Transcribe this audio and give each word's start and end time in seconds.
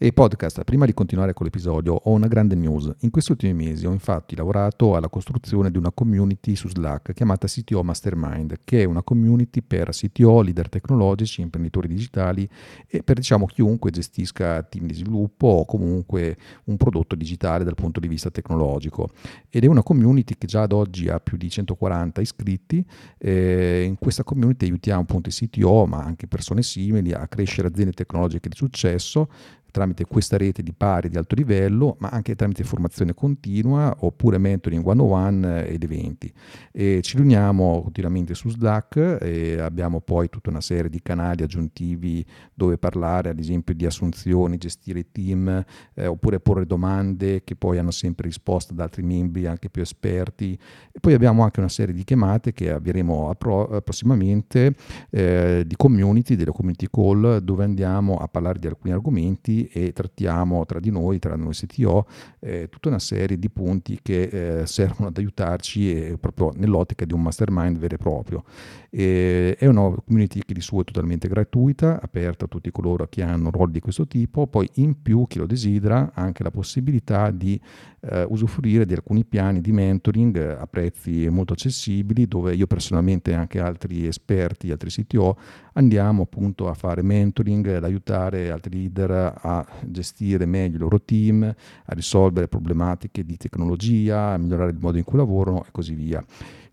E 0.00 0.12
podcast, 0.12 0.62
prima 0.62 0.86
di 0.86 0.94
continuare 0.94 1.32
con 1.32 1.44
l'episodio 1.44 1.92
ho 1.92 2.12
una 2.12 2.28
grande 2.28 2.54
news. 2.54 2.88
In 3.00 3.10
questi 3.10 3.32
ultimi 3.32 3.52
mesi 3.52 3.84
ho 3.84 3.90
infatti 3.90 4.36
lavorato 4.36 4.94
alla 4.94 5.08
costruzione 5.08 5.72
di 5.72 5.76
una 5.76 5.90
community 5.90 6.54
su 6.54 6.68
Slack 6.68 7.12
chiamata 7.12 7.48
CTO 7.48 7.82
Mastermind, 7.82 8.60
che 8.62 8.82
è 8.82 8.84
una 8.84 9.02
community 9.02 9.60
per 9.60 9.88
CTO, 9.90 10.42
leader 10.42 10.68
tecnologici, 10.68 11.40
imprenditori 11.40 11.88
digitali 11.88 12.48
e 12.86 13.02
per 13.02 13.16
diciamo 13.16 13.46
chiunque 13.46 13.90
gestisca 13.90 14.62
team 14.62 14.86
di 14.86 14.94
sviluppo 14.94 15.48
o 15.48 15.64
comunque 15.64 16.36
un 16.66 16.76
prodotto 16.76 17.16
digitale 17.16 17.64
dal 17.64 17.74
punto 17.74 17.98
di 17.98 18.06
vista 18.06 18.30
tecnologico. 18.30 19.08
Ed 19.50 19.64
è 19.64 19.66
una 19.66 19.82
community 19.82 20.36
che 20.38 20.46
già 20.46 20.62
ad 20.62 20.70
oggi 20.70 21.08
ha 21.08 21.18
più 21.18 21.36
di 21.36 21.50
140 21.50 22.20
iscritti. 22.20 22.86
Eh, 23.18 23.82
in 23.82 23.96
questa 23.98 24.22
community 24.22 24.66
aiutiamo 24.66 25.00
appunto 25.00 25.28
i 25.28 25.32
CTO, 25.32 25.86
ma 25.86 26.04
anche 26.04 26.28
persone 26.28 26.62
simili, 26.62 27.12
a 27.12 27.26
crescere 27.26 27.66
aziende 27.66 27.94
tecnologiche 27.94 28.48
di 28.48 28.54
successo 28.54 29.28
tramite 29.70 30.04
questa 30.04 30.36
rete 30.36 30.62
di 30.62 30.72
pari 30.72 31.08
di 31.08 31.16
alto 31.16 31.34
livello, 31.34 31.96
ma 32.00 32.08
anche 32.08 32.34
tramite 32.34 32.64
formazione 32.64 33.14
continua 33.14 33.94
oppure 34.00 34.38
mentoring 34.38 34.84
one-on-one 34.86 35.66
ed 35.66 35.82
eventi. 35.82 36.32
E 36.72 37.00
ci 37.02 37.16
riuniamo 37.16 37.82
continuamente 37.82 38.34
su 38.34 38.48
Slack 38.48 39.18
e 39.20 39.58
abbiamo 39.60 40.00
poi 40.00 40.28
tutta 40.28 40.50
una 40.50 40.60
serie 40.60 40.90
di 40.90 41.00
canali 41.02 41.42
aggiuntivi 41.42 42.24
dove 42.54 42.78
parlare 42.78 43.30
ad 43.30 43.38
esempio 43.38 43.74
di 43.74 43.86
assunzioni, 43.86 44.56
gestire 44.56 45.10
team 45.10 45.64
eh, 45.94 46.06
oppure 46.06 46.40
porre 46.40 46.66
domande 46.66 47.44
che 47.44 47.56
poi 47.56 47.78
hanno 47.78 47.90
sempre 47.90 48.26
risposta 48.26 48.74
da 48.74 48.84
altri 48.84 49.02
membri 49.02 49.46
anche 49.46 49.68
più 49.70 49.82
esperti. 49.82 50.58
E 50.92 50.98
poi 51.00 51.14
abbiamo 51.14 51.42
anche 51.42 51.60
una 51.60 51.68
serie 51.68 51.94
di 51.94 52.04
chiamate 52.04 52.52
che 52.52 52.70
avveremo 52.72 53.30
appro- 53.30 53.80
prossimamente 53.82 54.74
eh, 55.10 55.64
di 55.66 55.76
community, 55.76 56.36
delle 56.36 56.52
community 56.52 56.86
call 56.90 57.38
dove 57.38 57.64
andiamo 57.64 58.16
a 58.16 58.28
parlare 58.28 58.58
di 58.58 58.66
alcuni 58.66 58.92
argomenti 58.92 59.57
e 59.66 59.92
trattiamo 59.92 60.64
tra 60.64 60.78
di 60.78 60.90
noi, 60.90 61.18
tra 61.18 61.34
noi 61.36 61.52
CTO, 61.52 62.06
eh, 62.40 62.68
tutta 62.68 62.88
una 62.88 62.98
serie 62.98 63.38
di 63.38 63.50
punti 63.50 63.98
che 64.02 64.60
eh, 64.60 64.66
servono 64.66 65.08
ad 65.08 65.16
aiutarci 65.16 65.92
eh, 65.92 66.18
proprio 66.18 66.52
nell'ottica 66.54 67.04
di 67.04 67.12
un 67.12 67.22
mastermind 67.22 67.78
vero 67.78 67.94
e 67.94 67.98
proprio. 67.98 68.44
E, 68.90 69.56
è 69.58 69.66
una 69.66 69.94
community 70.04 70.40
che 70.44 70.54
di 70.54 70.60
suo 70.60 70.82
è 70.82 70.84
totalmente 70.84 71.28
gratuita, 71.28 72.00
aperta 72.00 72.44
a 72.44 72.48
tutti 72.48 72.70
coloro 72.70 73.06
che 73.08 73.22
hanno 73.22 73.50
ruoli 73.50 73.72
di 73.72 73.80
questo 73.80 74.06
tipo, 74.06 74.46
poi 74.46 74.68
in 74.74 75.02
più 75.02 75.26
chi 75.26 75.38
lo 75.38 75.46
desidera 75.46 76.12
ha 76.14 76.22
anche 76.22 76.42
la 76.42 76.50
possibilità 76.50 77.30
di 77.30 77.60
eh, 78.00 78.24
usufruire 78.28 78.86
di 78.86 78.94
alcuni 78.94 79.24
piani 79.24 79.60
di 79.60 79.72
mentoring 79.72 80.36
eh, 80.36 80.52
a 80.52 80.66
prezzi 80.66 81.28
molto 81.28 81.52
accessibili 81.52 82.26
dove 82.26 82.54
io 82.54 82.66
personalmente 82.66 83.32
e 83.32 83.34
anche 83.34 83.60
altri 83.60 84.06
esperti, 84.06 84.70
altri 84.70 84.90
CTO 84.90 85.36
andiamo 85.74 86.22
appunto 86.22 86.68
a 86.68 86.74
fare 86.74 87.02
mentoring, 87.02 87.66
ad 87.76 87.84
aiutare 87.84 88.50
altri 88.50 88.78
leader 88.78 89.10
a 89.10 89.47
gestire 89.86 90.46
meglio 90.46 90.76
il 90.76 90.82
loro 90.82 91.00
team, 91.00 91.42
a 91.42 91.94
risolvere 91.94 92.48
problematiche 92.48 93.24
di 93.24 93.36
tecnologia, 93.36 94.32
a 94.32 94.38
migliorare 94.38 94.70
il 94.70 94.78
modo 94.80 94.98
in 94.98 95.04
cui 95.04 95.18
lavorano 95.18 95.64
e 95.64 95.68
così 95.70 95.94
via. 95.94 96.24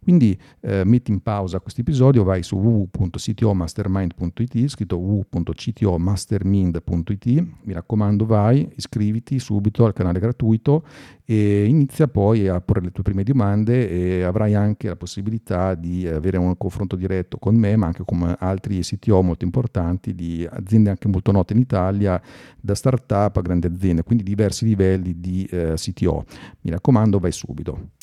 Quindi 0.06 0.40
eh, 0.60 0.84
metti 0.86 1.10
in 1.10 1.20
pausa 1.20 1.60
questo 1.60 1.82
episodio, 1.82 2.24
vai 2.24 2.44
su 2.44 2.58
www.ctomastermind.it, 2.58 4.68
scritto 4.68 5.00
www.ctomastermind.it, 5.00 7.26
mi 7.64 7.74
raccomando 7.74 8.28
vai, 8.28 8.70
iscriviti 8.76 9.40
subito 9.40 9.84
al 9.84 9.94
canale 9.94 10.20
gratuito 10.20 10.86
e 11.26 11.66
inizia 11.66 12.08
poi 12.08 12.48
a 12.48 12.62
porre 12.62 12.82
le 12.82 12.92
tue 12.92 13.02
prime 13.02 13.24
domande 13.24 13.90
e 13.90 14.22
avrai 14.22 14.54
anche 14.54 14.90
la 14.90 14.96
possibilità 14.96 15.74
di 15.74 16.08
avere 16.08 16.38
un 16.38 16.56
confronto 16.56 16.96
diretto 16.96 17.40
con 17.40 17.56
me, 17.56 17.76
ma 17.76 17.88
anche 17.88 18.04
con 18.06 18.36
altri 18.38 18.82
CTO 18.82 19.24
molto 19.24 19.44
importanti 19.44 20.14
di 20.14 20.48
aziende 20.48 20.92
anche 20.92 21.08
molto 21.08 21.32
note 21.32 21.54
in 21.54 21.60
Italia, 21.60 22.22
da 22.62 22.76
startup 22.76 23.38
a 23.38 23.42
grandi 23.42 23.66
aziende, 23.66 24.04
quindi 24.04 24.24
diversi 24.24 24.66
livelli 24.66 25.20
di 25.20 25.46
eh, 25.46 25.74
CTO. 25.74 26.26
Mi 26.62 26.70
raccomando, 26.70 27.18
vai 27.18 27.32
subito. 27.32 27.94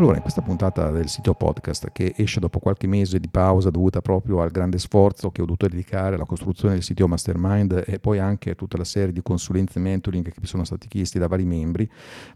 Allora, 0.00 0.16
in 0.16 0.22
questa 0.22 0.40
puntata 0.40 0.90
del 0.90 1.10
sito 1.10 1.34
podcast 1.34 1.90
che 1.92 2.14
esce 2.16 2.40
dopo 2.40 2.58
qualche 2.58 2.86
mese 2.86 3.20
di 3.20 3.28
pausa 3.28 3.68
dovuta 3.68 4.00
proprio 4.00 4.40
al 4.40 4.50
grande 4.50 4.78
sforzo 4.78 5.30
che 5.30 5.42
ho 5.42 5.44
dovuto 5.44 5.68
dedicare 5.68 6.14
alla 6.14 6.24
costruzione 6.24 6.72
del 6.72 6.82
sito 6.82 7.06
Mastermind 7.06 7.84
e 7.86 7.98
poi 7.98 8.18
anche 8.18 8.52
a 8.52 8.54
tutta 8.54 8.78
la 8.78 8.84
serie 8.84 9.12
di 9.12 9.20
consulenze 9.20 9.78
e 9.78 9.82
mentoring 9.82 10.24
che 10.24 10.32
mi 10.40 10.46
sono 10.46 10.64
stati 10.64 10.88
chiesti 10.88 11.18
da 11.18 11.26
vari 11.26 11.44
membri, 11.44 11.86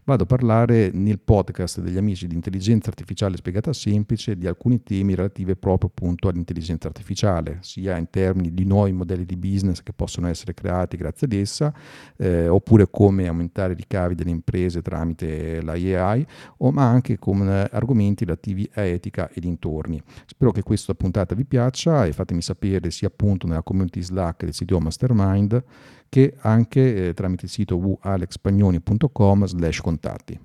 vado 0.03 0.21
a 0.21 0.25
parlare 0.27 0.91
nel 0.93 1.17
podcast 1.17 1.79
degli 1.79 1.97
amici 1.97 2.27
di 2.27 2.35
intelligenza 2.35 2.89
artificiale 2.89 3.35
spiegata 3.35 3.73
semplice 3.73 4.37
di 4.37 4.45
alcuni 4.45 4.83
temi 4.83 5.15
relativi 5.15 5.55
proprio 5.55 5.89
appunto 5.89 6.27
all'intelligenza 6.27 6.87
artificiale, 6.87 7.57
sia 7.61 7.97
in 7.97 8.11
termini 8.11 8.53
di 8.53 8.65
nuovi 8.65 8.91
modelli 8.91 9.25
di 9.25 9.37
business 9.37 9.81
che 9.81 9.91
possono 9.91 10.27
essere 10.27 10.53
creati 10.53 10.97
grazie 10.97 11.25
ad 11.25 11.33
essa, 11.33 11.73
eh, 12.15 12.47
oppure 12.47 12.91
come 12.91 13.27
aumentare 13.27 13.73
i 13.73 13.75
ricavi 13.75 14.13
delle 14.13 14.29
imprese 14.29 14.83
tramite 14.83 15.63
la 15.63 15.71
AI, 15.71 16.23
o 16.57 16.69
ma 16.69 16.87
anche 16.87 17.17
come 17.17 17.53
eh, 17.63 17.69
argomenti 17.71 18.25
relativi 18.25 18.69
a 18.73 18.81
etica 18.81 19.29
e 19.29 19.39
dintorni. 19.39 20.01
Spero 20.25 20.51
che 20.51 20.63
questa 20.63 20.93
puntata 20.93 21.35
vi 21.35 21.45
piaccia 21.45 22.05
e 22.05 22.13
fatemi 22.13 22.41
sapere 22.41 22.91
sia 22.91 23.07
appunto 23.07 23.47
nella 23.47 23.63
community 23.63 24.01
Slack 24.01 24.43
del 24.43 24.53
sito 24.53 24.79
Mastermind 24.79 25.63
che 26.09 26.35
anche 26.39 27.07
eh, 27.09 27.13
tramite 27.13 27.45
il 27.45 27.51
sito 27.51 27.75
www.alexpagnoni.com 27.75 29.45
slash 29.45 29.81
contatti 29.81 30.39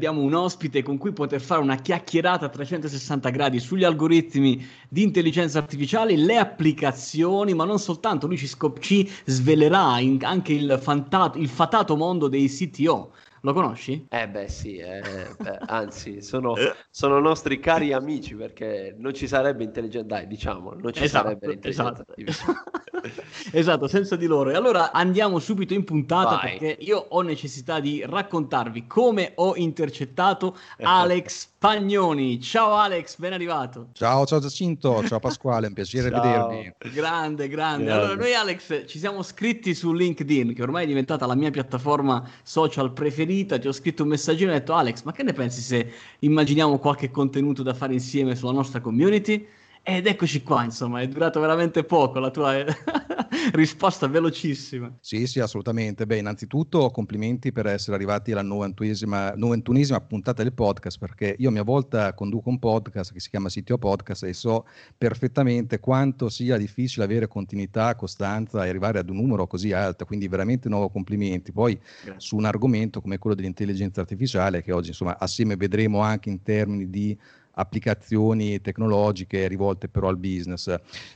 abbiamo 0.00 0.22
un 0.22 0.32
ospite 0.32 0.82
con 0.82 0.96
cui 0.96 1.12
poter 1.12 1.42
fare 1.42 1.60
una 1.60 1.76
chiacchierata 1.76 2.46
a 2.46 2.48
360 2.48 3.28
gradi 3.28 3.60
sugli 3.60 3.84
algoritmi 3.84 4.66
di 4.88 5.02
intelligenza 5.02 5.58
artificiale, 5.58 6.16
le 6.16 6.38
applicazioni, 6.38 7.52
ma 7.52 7.66
non 7.66 7.78
soltanto, 7.78 8.26
lui 8.26 8.38
ci, 8.38 8.46
scop- 8.46 8.78
ci 8.78 9.06
svelerà 9.26 10.00
in- 10.00 10.24
anche 10.24 10.54
il, 10.54 10.78
fantato, 10.80 11.36
il 11.36 11.48
fatato 11.48 11.96
mondo 11.96 12.28
dei 12.28 12.48
CTO. 12.48 13.12
Lo 13.42 13.54
conosci? 13.54 14.06
Eh 14.10 14.28
beh 14.28 14.48
sì, 14.48 14.76
eh, 14.76 15.00
beh, 15.38 15.58
anzi 15.66 16.20
sono, 16.22 16.54
sono, 16.90 17.20
nostri 17.20 17.58
cari 17.58 17.92
amici 17.92 18.34
perché 18.34 18.94
non 18.98 19.14
ci 19.14 19.26
sarebbe 19.26 19.64
intelligenza, 19.64 20.06
dai 20.06 20.26
diciamo, 20.26 20.74
non 20.74 20.92
ci 20.92 21.04
esatto, 21.04 21.28
sarebbe 21.28 21.52
intelligenza 21.54 22.04
esatto. 22.16 22.70
esatto, 23.52 23.88
senza 23.88 24.16
di 24.16 24.26
loro. 24.26 24.50
E 24.50 24.56
allora 24.56 24.92
andiamo 24.92 25.38
subito 25.38 25.72
in 25.72 25.84
puntata 25.84 26.36
Vai. 26.36 26.58
perché 26.58 26.82
io 26.82 26.98
ho 27.08 27.22
necessità 27.22 27.80
di 27.80 28.04
raccontarvi 28.06 28.86
come 28.86 29.32
ho 29.36 29.56
intercettato 29.56 30.58
Alex 30.82 31.48
Pagnoni. 31.56 32.40
Ciao 32.40 32.74
Alex, 32.74 33.16
ben 33.16 33.32
arrivato. 33.32 33.88
Ciao, 33.92 34.26
ciao 34.26 34.40
Giacinto, 34.40 35.02
ciao 35.06 35.18
Pasquale, 35.18 35.68
un 35.68 35.72
piacere 35.72 36.10
ciao. 36.10 36.20
vedervi. 36.20 36.74
Grande, 36.92 37.48
grande, 37.48 37.48
grande. 37.48 37.90
Allora 37.90 38.14
noi 38.16 38.34
Alex 38.34 38.86
ci 38.86 38.98
siamo 38.98 39.22
scritti 39.22 39.74
su 39.74 39.94
LinkedIn, 39.94 40.52
che 40.52 40.62
ormai 40.62 40.84
è 40.84 40.86
diventata 40.86 41.24
la 41.24 41.34
mia 41.34 41.50
piattaforma 41.50 42.22
social 42.42 42.92
preferita 42.92 43.28
preferita, 43.30 43.58
ti 43.58 43.68
ho 43.68 43.72
scritto 43.72 44.02
un 44.02 44.08
messaggino 44.08 44.50
e 44.50 44.54
ho 44.56 44.58
detto 44.58 44.74
Alex, 44.74 45.02
ma 45.04 45.12
che 45.12 45.22
ne 45.22 45.32
pensi 45.32 45.60
se 45.60 45.92
immaginiamo 46.20 46.78
qualche 46.78 47.10
contenuto 47.10 47.62
da 47.62 47.74
fare 47.74 47.92
insieme 47.92 48.34
sulla 48.34 48.52
nostra 48.52 48.80
community? 48.80 49.46
Ed 49.82 50.06
eccoci 50.06 50.42
qua, 50.42 50.64
insomma, 50.64 51.00
è 51.00 51.08
durato 51.08 51.40
veramente 51.40 51.84
poco 51.84 52.18
la 52.18 52.30
tua 52.30 52.64
risposta 53.52 54.06
velocissima. 54.06 54.94
Sì, 55.00 55.26
sì, 55.26 55.40
assolutamente. 55.40 56.06
Beh, 56.06 56.18
innanzitutto 56.18 56.90
complimenti 56.90 57.50
per 57.50 57.66
essere 57.66 57.96
arrivati 57.96 58.32
alla 58.32 58.42
91esima, 58.42 60.06
puntata 60.06 60.42
del 60.42 60.52
podcast, 60.52 60.98
perché 60.98 61.34
io 61.38 61.48
a 61.48 61.52
mia 61.52 61.62
volta 61.62 62.12
conduco 62.12 62.50
un 62.50 62.58
podcast 62.58 63.12
che 63.12 63.20
si 63.20 63.30
chiama 63.30 63.48
Sitio 63.48 63.78
Podcast 63.78 64.24
e 64.24 64.34
so 64.34 64.66
perfettamente 64.96 65.80
quanto 65.80 66.28
sia 66.28 66.58
difficile 66.58 67.04
avere 67.04 67.26
continuità, 67.26 67.94
costanza 67.94 68.64
e 68.64 68.68
arrivare 68.68 68.98
ad 68.98 69.08
un 69.08 69.16
numero 69.16 69.46
così 69.46 69.72
alto, 69.72 70.04
quindi 70.04 70.28
veramente 70.28 70.68
nuovo 70.68 70.90
complimenti. 70.90 71.52
Poi 71.52 71.78
Grazie. 72.04 72.20
su 72.20 72.36
un 72.36 72.44
argomento 72.44 73.00
come 73.00 73.18
quello 73.18 73.34
dell'intelligenza 73.34 74.02
artificiale, 74.02 74.62
che 74.62 74.72
oggi 74.72 74.88
insomma 74.88 75.18
assieme 75.18 75.56
vedremo 75.56 76.00
anche 76.00 76.28
in 76.28 76.42
termini 76.42 76.90
di 76.90 77.18
applicazioni 77.60 78.60
tecnologiche 78.60 79.46
rivolte 79.48 79.88
però 79.88 80.08
al 80.08 80.18
business. 80.18 80.64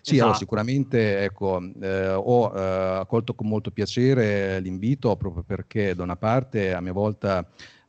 Sì, 0.00 0.12
esatto. 0.12 0.22
allora, 0.22 0.36
sicuramente 0.36 1.22
ecco, 1.24 1.60
eh, 1.80 2.08
ho 2.12 2.52
eh, 2.54 2.98
accolto 3.00 3.34
con 3.34 3.48
molto 3.48 3.70
piacere 3.70 4.60
l'invito 4.60 5.14
proprio 5.16 5.42
perché 5.42 5.94
da 5.94 6.02
una 6.02 6.16
parte 6.16 6.72
a 6.72 6.80
mia 6.80 6.92
volta 6.92 7.46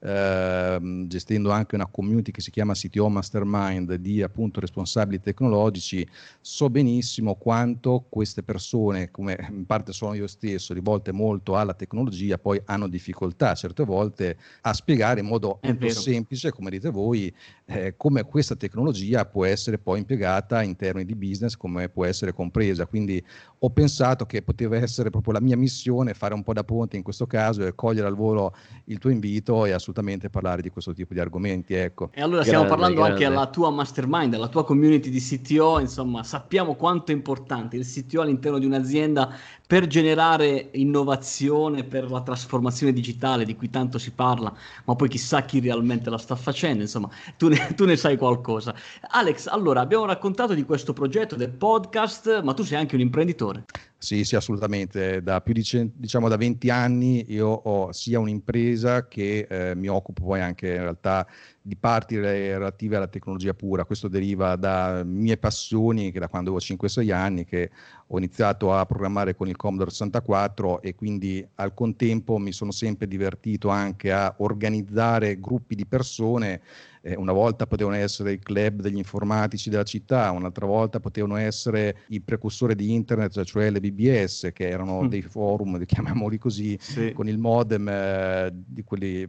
Ehm, 0.08 1.08
gestendo 1.08 1.50
anche 1.50 1.74
una 1.74 1.88
community 1.88 2.30
che 2.30 2.40
si 2.40 2.52
chiama 2.52 2.74
CTO 2.76 3.10
Mastermind 3.10 3.96
di 3.96 4.22
appunto 4.22 4.60
responsabili 4.60 5.20
tecnologici, 5.20 6.08
so 6.40 6.70
benissimo 6.70 7.34
quanto 7.34 8.06
queste 8.08 8.44
persone, 8.44 9.10
come 9.10 9.36
in 9.50 9.66
parte 9.66 9.94
sono 9.94 10.14
io 10.14 10.28
stesso, 10.28 10.76
rivolte 10.76 11.12
molto 11.12 11.58
alla 11.58 11.74
tecnologia, 11.74 12.38
poi 12.38 12.62
hanno 12.66 12.88
difficoltà 12.88 13.56
certe 13.56 13.84
volte 13.84 14.38
a 14.62 14.74
spiegare 14.74 15.22
in 15.22 15.26
modo 15.26 15.60
molto 15.64 15.90
semplice, 15.90 16.52
come 16.52 16.70
dite 16.70 16.92
voi, 16.92 17.34
eh, 17.66 17.96
come 17.98 18.24
questa 18.26 18.56
tecnologia 18.56 19.26
può 19.26 19.44
essere 19.44 19.80
poi 19.80 20.00
impiegata 20.00 20.62
in 20.62 20.76
termini 20.76 21.06
di 21.06 21.16
business, 21.16 21.56
come 21.56 21.90
può 21.90 22.06
essere 22.06 22.32
compresa. 22.32 22.86
Quindi 22.86 23.24
ho 23.66 23.70
pensato 23.72 24.28
che 24.28 24.44
poteva 24.44 24.78
essere 24.78 25.10
proprio 25.10 25.34
la 25.34 25.42
mia 25.42 25.58
missione 25.58 26.14
fare 26.14 26.36
un 26.36 26.44
po' 26.44 26.54
da 26.54 26.64
ponte 26.64 26.98
in 26.98 27.04
questo 27.04 27.26
caso 27.26 27.66
e 27.66 27.74
cogliere 27.74 28.06
al 28.08 28.16
volo 28.16 28.54
il 28.86 29.00
tuo 29.00 29.10
invito 29.10 29.66
e 29.66 29.72
assolutamente 29.72 30.30
parlare 30.30 30.62
di 30.62 30.70
questo 30.70 30.94
tipo 30.94 31.16
di 31.16 31.20
argomenti. 31.20 31.74
Ecco. 31.74 32.10
E 32.14 32.22
allora 32.22 32.44
stiamo 32.44 32.66
grande, 32.66 32.76
parlando 32.76 33.02
grande. 33.02 33.24
anche 33.26 33.36
alla 33.36 33.50
tua 33.50 33.72
mastermind, 33.72 34.36
alla 34.36 34.50
tua 34.50 34.64
community 34.64 35.10
di 35.10 35.20
CTO, 35.20 35.80
insomma, 35.80 36.22
sappiamo 36.24 36.76
quanto 36.76 37.12
è 37.12 37.16
importante 37.16 37.76
il 37.76 37.86
CTO 37.88 38.22
all'interno 38.22 38.60
di 38.60 38.66
un'azienda 38.68 39.36
per 39.68 39.88
generare 39.88 40.70
innovazione, 40.74 41.84
per 41.84 42.12
la 42.12 42.22
trasformazione 42.22 42.94
digitale 42.94 43.46
di 43.46 43.56
cui 43.56 43.72
tanto 43.72 43.98
si 43.98 44.12
parla, 44.12 44.54
ma 44.84 44.96
poi 44.96 45.10
chissà 45.10 45.42
chi 45.44 45.60
realmente 45.60 46.12
la 46.12 46.20
sta 46.20 46.36
facendo, 46.36 46.84
insomma, 46.84 47.10
tu 47.36 47.48
ne, 47.48 47.74
tu 47.76 47.86
ne 47.86 47.96
sai 47.96 48.16
qualcosa. 48.16 48.76
Alex, 49.10 49.48
allora 49.48 49.82
abbiamo 49.82 50.06
raccontato 50.06 50.54
di 50.54 50.64
questo 50.64 50.94
progetto 50.94 51.36
del 51.36 51.50
podcast, 51.50 52.44
ma 52.44 52.54
tu 52.54 52.64
sei 52.64 52.78
anche 52.78 52.94
un 52.94 53.02
imprenditore. 53.02 53.55
episode. 53.58 53.95
Sì, 54.06 54.24
sì, 54.24 54.36
assolutamente. 54.36 55.24
Da 55.24 55.42
più 55.42 55.52
di 55.52 55.64
diciamo 55.96 56.28
da 56.30 56.38
20 56.38 56.70
anni 56.70 57.26
io 57.34 57.48
ho 57.48 57.92
sia 57.92 58.20
un'impresa 58.20 59.08
che 59.08 59.48
eh, 59.50 59.74
mi 59.76 59.88
occupo 59.88 60.24
poi 60.26 60.42
anche 60.42 60.68
in 60.76 60.82
realtà 60.82 61.26
di 61.60 61.76
parti 61.76 62.20
relative 62.20 62.98
alla 62.98 63.08
tecnologia 63.08 63.56
pura. 63.56 63.84
Questo 63.84 64.08
deriva 64.08 64.56
da 64.58 65.02
mie 65.04 65.38
passioni 65.38 66.12
che 66.12 66.20
da 66.20 66.28
quando 66.28 66.52
avevo 66.52 66.64
5-6 66.64 67.12
anni 67.12 67.46
che 67.46 67.72
ho 68.06 68.18
iniziato 68.20 68.76
a 68.76 68.86
programmare 68.86 69.34
con 69.34 69.48
il 69.48 69.56
Commodore 69.56 69.90
64 69.90 70.84
e 70.84 70.94
quindi 70.94 71.44
al 71.56 71.74
contempo 71.74 72.38
mi 72.38 72.52
sono 72.52 72.70
sempre 72.70 73.08
divertito 73.08 73.70
anche 73.70 74.12
a 74.12 74.36
organizzare 74.38 75.40
gruppi 75.40 75.74
di 75.74 75.88
persone 75.88 76.62
eh, 77.02 77.16
una 77.16 77.32
volta 77.34 77.68
potevano 77.68 77.96
essere 77.96 78.34
i 78.34 78.40
club 78.40 78.82
degli 78.82 78.98
informatici 78.98 79.70
della 79.70 79.84
città, 79.84 80.32
un'altra 80.32 80.66
volta 80.66 81.00
potevano 81.00 81.36
essere 81.36 81.98
i 82.08 82.20
precursori 82.22 82.74
di 82.76 82.94
internet, 82.94 83.44
cioè 83.44 83.70
le 83.70 83.80
BBS, 83.96 84.50
che 84.54 84.68
erano 84.68 85.04
mm. 85.04 85.08
dei 85.08 85.22
forum, 85.22 85.84
chiamiamoli 85.86 86.38
così, 86.38 86.78
sì. 86.80 87.14
con 87.14 87.28
il 87.28 87.38
modem 87.38 87.88
eh, 87.88 88.52
di 88.54 88.84
quelli 88.84 89.28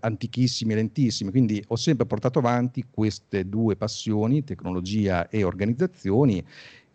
antichissimi 0.00 0.72
e 0.72 0.76
lentissimi. 0.76 1.30
Quindi 1.30 1.62
ho 1.68 1.76
sempre 1.76 2.06
portato 2.06 2.38
avanti 2.38 2.84
queste 2.90 3.48
due 3.48 3.76
passioni, 3.76 4.44
tecnologia 4.44 5.28
e 5.28 5.44
organizzazioni 5.44 6.42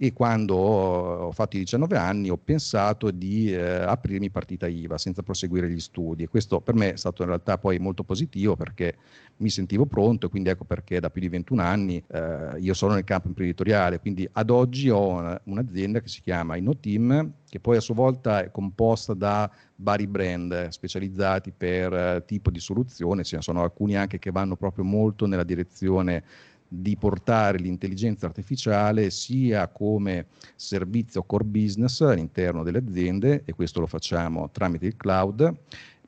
e 0.02 0.14
quando 0.14 0.56
ho 0.56 1.32
fatto 1.34 1.58
i 1.58 1.60
19 1.60 1.98
anni 1.98 2.30
ho 2.30 2.38
pensato 2.38 3.12
di 3.12 3.52
eh, 3.52 3.60
aprirmi 3.60 4.30
partita 4.30 4.66
IVA 4.66 4.98
senza 4.98 5.24
proseguire 5.24 5.70
gli 5.70 5.80
studi. 5.82 6.24
E 6.24 6.30
questo 6.30 6.62
per 6.62 6.74
me 6.74 6.94
è 6.94 6.96
stato 6.96 7.22
in 7.24 7.28
realtà 7.28 7.58
poi 7.58 7.80
molto 7.80 8.06
positivo 8.06 8.56
perché 8.56 8.96
mi 9.38 9.50
sentivo 9.50 9.86
pronto 9.86 10.28
e 10.28 10.30
quindi 10.30 10.48
ecco 10.48 10.64
perché 10.64 11.02
da 11.02 11.10
più 11.10 11.20
di 11.20 11.28
21 11.28 11.62
anni 11.62 12.02
eh, 12.08 12.60
io 12.60 12.74
sono 12.74 12.94
nel 12.94 13.04
campo 13.04 13.28
imprenditoriale, 13.28 14.00
quindi 14.00 14.26
ad 14.32 14.50
oggi 14.50 14.90
ho 14.90 15.06
una, 15.10 15.42
un'azienda 15.44 16.00
che 16.00 16.08
si 16.08 16.22
chiama 16.22 16.56
InnoTeam 16.56 17.34
che 17.50 17.60
poi 17.60 17.76
a 17.76 17.82
sua 17.82 17.96
volta 17.96 18.42
è 18.42 18.52
composta 18.52 19.14
da 19.14 19.52
vari 19.76 20.08
brand 20.08 20.70
specializzati 20.70 21.52
per 21.52 21.94
eh, 21.94 22.24
tipo 22.26 22.52
di 22.52 22.60
soluzione, 22.62 23.26
ce 23.26 23.36
ne 23.36 23.42
sono 23.42 23.64
alcuni 23.64 23.98
anche 23.98 24.18
che 24.18 24.32
vanno 24.32 24.56
proprio 24.56 24.86
molto 24.86 25.26
nella 25.26 25.44
direzione 25.44 26.24
di 26.72 26.96
portare 26.96 27.58
l'intelligenza 27.58 28.28
artificiale 28.28 29.10
sia 29.10 29.68
come 29.68 30.28
servizio 30.56 31.24
core 31.24 31.44
business 31.44 32.02
all'interno 32.02 32.64
delle 32.64 32.78
aziende, 32.78 33.42
e 33.44 33.54
questo 33.54 33.80
lo 33.80 33.88
facciamo 33.88 34.50
tramite 34.52 34.86
il 34.86 34.96
cloud, 34.96 35.52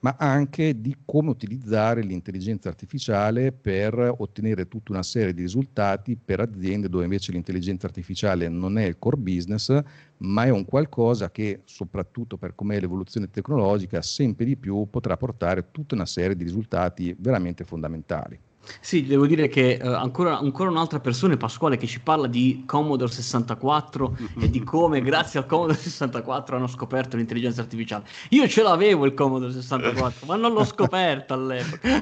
ma 0.01 0.15
anche 0.17 0.79
di 0.81 0.95
come 1.05 1.29
utilizzare 1.29 2.01
l'intelligenza 2.01 2.69
artificiale 2.69 3.51
per 3.51 4.15
ottenere 4.17 4.67
tutta 4.67 4.93
una 4.93 5.03
serie 5.03 5.33
di 5.33 5.41
risultati 5.41 6.15
per 6.15 6.39
aziende 6.39 6.89
dove 6.89 7.03
invece 7.03 7.31
l'intelligenza 7.31 7.85
artificiale 7.85 8.47
non 8.49 8.77
è 8.77 8.85
il 8.85 8.97
core 8.97 9.17
business, 9.17 9.79
ma 10.17 10.45
è 10.45 10.49
un 10.49 10.65
qualcosa 10.65 11.29
che, 11.29 11.61
soprattutto 11.65 12.37
per 12.37 12.55
com'è 12.55 12.79
l'evoluzione 12.79 13.29
tecnologica, 13.29 14.01
sempre 14.01 14.45
di 14.45 14.55
più 14.55 14.87
potrà 14.89 15.17
portare 15.17 15.69
tutta 15.71 15.95
una 15.95 16.07
serie 16.07 16.35
di 16.35 16.43
risultati 16.43 17.15
veramente 17.17 17.63
fondamentali. 17.63 18.39
Sì, 18.79 19.05
devo 19.05 19.25
dire 19.25 19.47
che 19.47 19.79
uh, 19.81 19.87
ancora, 19.87 20.37
ancora, 20.37 20.69
un'altra 20.69 20.99
persona, 20.99 21.35
Pasquale, 21.35 21.77
che 21.77 21.87
ci 21.87 21.99
parla 21.99 22.27
di 22.27 22.63
Commodore 22.65 23.11
64 23.11 24.17
e 24.39 24.49
di 24.49 24.63
come 24.63 25.01
grazie 25.01 25.39
al 25.39 25.45
Commodore 25.45 25.77
64 25.77 26.55
hanno 26.55 26.67
scoperto 26.67 27.17
l'intelligenza 27.17 27.61
artificiale. 27.61 28.05
Io 28.29 28.47
ce 28.47 28.61
l'avevo 28.61 29.05
il 29.05 29.13
Commodore 29.13 29.51
64, 29.51 30.27
ma 30.27 30.35
non 30.35 30.53
l'ho 30.53 30.63
scoperto 30.63 31.33
all'epoca. 31.33 32.01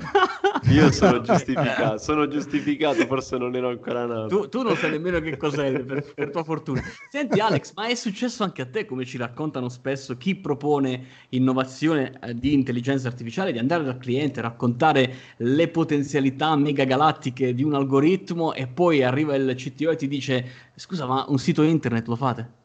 Io 0.70 0.92
sono 0.92 1.22
giustificato, 1.22 1.98
sono 1.98 2.28
giustificato, 2.28 3.06
forse 3.06 3.38
non 3.38 3.56
ero 3.56 3.70
ancora 3.70 4.06
nato. 4.06 4.28
Tu, 4.28 4.50
tu 4.50 4.62
non 4.62 4.76
sai 4.76 4.92
nemmeno 4.92 5.20
che 5.22 5.38
cos'è, 5.38 5.80
per, 5.84 6.14
per, 6.14 6.30
tua 6.30 6.44
fortuna. 6.44 6.82
Senti 7.10 7.40
Alex, 7.40 7.74
ma 7.76 7.88
è 7.88 7.96
successo 7.96 8.44
anche 8.44 8.62
a 8.62 8.66
te, 8.66 8.86
come 8.86 9.06
ci 9.06 9.18
raccontano 9.18 9.70
spesso 9.70 10.18
chi 10.18 10.36
propone 10.36 11.06
innovazione 11.30 12.20
eh, 12.22 12.36
di 12.36 12.54
intelligenza 12.54 13.08
artificiale, 13.08 13.52
di 13.52 13.60
andare 13.60 13.84
dal 13.84 13.98
cliente, 13.98 14.42
raccontare 14.42 15.16
le 15.38 15.68
potenzialità 15.70 16.49
megagalattiche 16.56 17.54
di 17.54 17.64
un 17.64 17.74
algoritmo 17.74 18.54
e 18.54 18.68
poi 18.68 19.04
arriva 19.04 19.36
il 19.36 19.54
CTO 19.56 19.92
e 19.92 19.96
ti 19.96 20.08
dice 20.08 20.46
scusa 20.76 21.06
ma 21.06 21.26
un 21.28 21.38
sito 21.40 21.62
internet 21.64 22.08
lo 22.08 22.16
fate? 22.16 22.59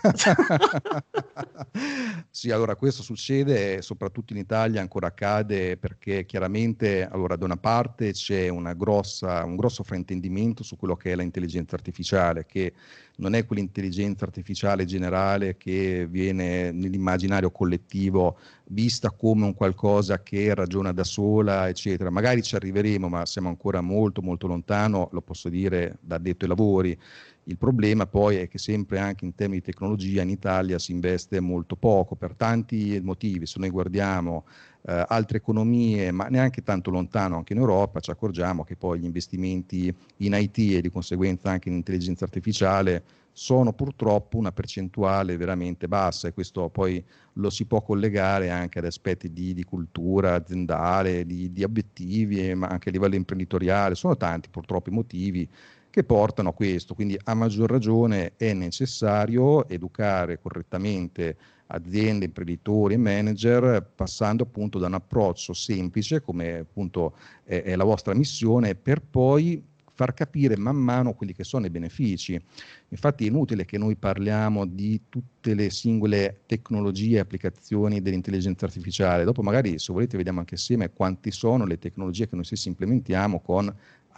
sì, 2.30 2.50
allora 2.50 2.76
questo 2.76 3.02
succede 3.02 3.82
soprattutto 3.82 4.32
in 4.32 4.38
Italia, 4.38 4.80
ancora 4.80 5.08
accade 5.08 5.76
perché 5.76 6.24
chiaramente 6.24 7.06
allora, 7.06 7.36
da 7.36 7.44
una 7.44 7.56
parte 7.56 8.12
c'è 8.12 8.50
grossa, 8.76 9.44
un 9.44 9.56
grosso 9.56 9.82
fraintendimento 9.82 10.62
su 10.62 10.76
quello 10.76 10.96
che 10.96 11.12
è 11.12 11.16
l'intelligenza 11.16 11.76
artificiale, 11.76 12.46
che 12.46 12.72
non 13.16 13.34
è 13.34 13.44
quell'intelligenza 13.44 14.24
artificiale 14.24 14.86
generale 14.86 15.58
che 15.58 16.06
viene 16.08 16.72
nell'immaginario 16.72 17.50
collettivo 17.50 18.38
vista 18.70 19.10
come 19.10 19.44
un 19.44 19.54
qualcosa 19.54 20.22
che 20.22 20.54
ragiona 20.54 20.92
da 20.92 21.04
sola, 21.04 21.68
eccetera. 21.68 22.10
Magari 22.10 22.42
ci 22.42 22.54
arriveremo, 22.54 23.08
ma 23.08 23.26
siamo 23.26 23.48
ancora 23.48 23.80
molto 23.80 24.22
molto 24.22 24.46
lontano, 24.46 25.08
lo 25.12 25.20
posso 25.20 25.48
dire 25.48 25.96
da 26.00 26.18
detto 26.18 26.44
ai 26.44 26.50
lavori. 26.50 26.98
Il 27.44 27.56
problema 27.56 28.06
poi 28.06 28.36
è 28.36 28.48
che 28.48 28.58
sempre 28.58 28.98
anche 28.98 29.24
in 29.24 29.34
termini 29.34 29.60
di 29.60 29.64
tecnologia 29.64 30.22
in 30.22 30.28
Italia 30.28 30.78
si 30.78 30.92
investe 30.92 31.40
molto 31.40 31.74
poco 31.74 32.14
per 32.14 32.34
tanti 32.34 33.00
motivi. 33.02 33.46
Se 33.46 33.58
noi 33.58 33.70
guardiamo 33.70 34.44
eh, 34.82 35.04
altre 35.08 35.38
economie, 35.38 36.12
ma 36.12 36.26
neanche 36.28 36.62
tanto 36.62 36.90
lontano, 36.90 37.36
anche 37.36 37.54
in 37.54 37.58
Europa, 37.58 38.00
ci 38.00 38.10
accorgiamo 38.10 38.62
che 38.62 38.76
poi 38.76 39.00
gli 39.00 39.04
investimenti 39.04 39.92
in 40.18 40.34
IT 40.34 40.58
e 40.58 40.80
di 40.80 40.90
conseguenza 40.90 41.50
anche 41.50 41.68
in 41.68 41.76
intelligenza 41.76 42.24
artificiale 42.24 43.02
sono 43.32 43.72
purtroppo 43.72 44.36
una 44.36 44.52
percentuale 44.52 45.36
veramente 45.36 45.88
bassa 45.88 46.28
e 46.28 46.32
questo 46.32 46.68
poi 46.68 47.02
lo 47.34 47.48
si 47.48 47.64
può 47.64 47.80
collegare 47.80 48.50
anche 48.50 48.80
ad 48.80 48.84
aspetti 48.84 49.32
di, 49.32 49.54
di 49.54 49.64
cultura 49.64 50.34
aziendale, 50.34 51.24
di, 51.24 51.52
di 51.52 51.62
obiettivi, 51.62 52.54
ma 52.54 52.66
anche 52.66 52.88
a 52.88 52.92
livello 52.92 53.14
imprenditoriale. 53.14 53.94
Sono 53.94 54.16
tanti 54.16 54.48
purtroppo 54.50 54.90
i 54.90 54.92
motivi 54.92 55.48
che 55.90 56.04
portano 56.04 56.50
a 56.50 56.54
questo. 56.54 56.94
Quindi 56.94 57.18
a 57.24 57.34
maggior 57.34 57.68
ragione 57.68 58.32
è 58.36 58.52
necessario 58.52 59.68
educare 59.68 60.38
correttamente 60.38 61.36
aziende, 61.72 62.24
imprenditori 62.24 62.94
e 62.94 62.98
manager 62.98 63.92
passando 63.94 64.42
appunto 64.42 64.78
da 64.78 64.86
un 64.86 64.94
approccio 64.94 65.52
semplice 65.52 66.20
come 66.20 66.58
appunto 66.58 67.14
è, 67.44 67.62
è 67.62 67.76
la 67.76 67.84
vostra 67.84 68.14
missione 68.14 68.74
per 68.74 69.02
poi 69.02 69.62
far 70.00 70.14
capire 70.14 70.56
man 70.56 70.76
mano 70.76 71.12
quelli 71.12 71.34
che 71.34 71.44
sono 71.44 71.66
i 71.66 71.70
benefici. 71.70 72.40
Infatti 72.88 73.24
è 73.24 73.28
inutile 73.28 73.66
che 73.66 73.76
noi 73.76 73.96
parliamo 73.96 74.64
di 74.64 75.02
tutte 75.10 75.52
le 75.52 75.68
singole 75.68 76.40
tecnologie 76.46 77.16
e 77.16 77.20
applicazioni 77.20 78.00
dell'intelligenza 78.00 78.64
artificiale, 78.64 79.24
dopo 79.24 79.42
magari 79.42 79.78
se 79.78 79.92
volete 79.92 80.16
vediamo 80.16 80.38
anche 80.38 80.54
assieme 80.54 80.90
quanti 80.90 81.30
sono 81.30 81.66
le 81.66 81.78
tecnologie 81.78 82.30
che 82.30 82.34
noi 82.34 82.46
stessi 82.46 82.68
implementiamo 82.68 83.40
con 83.40 83.70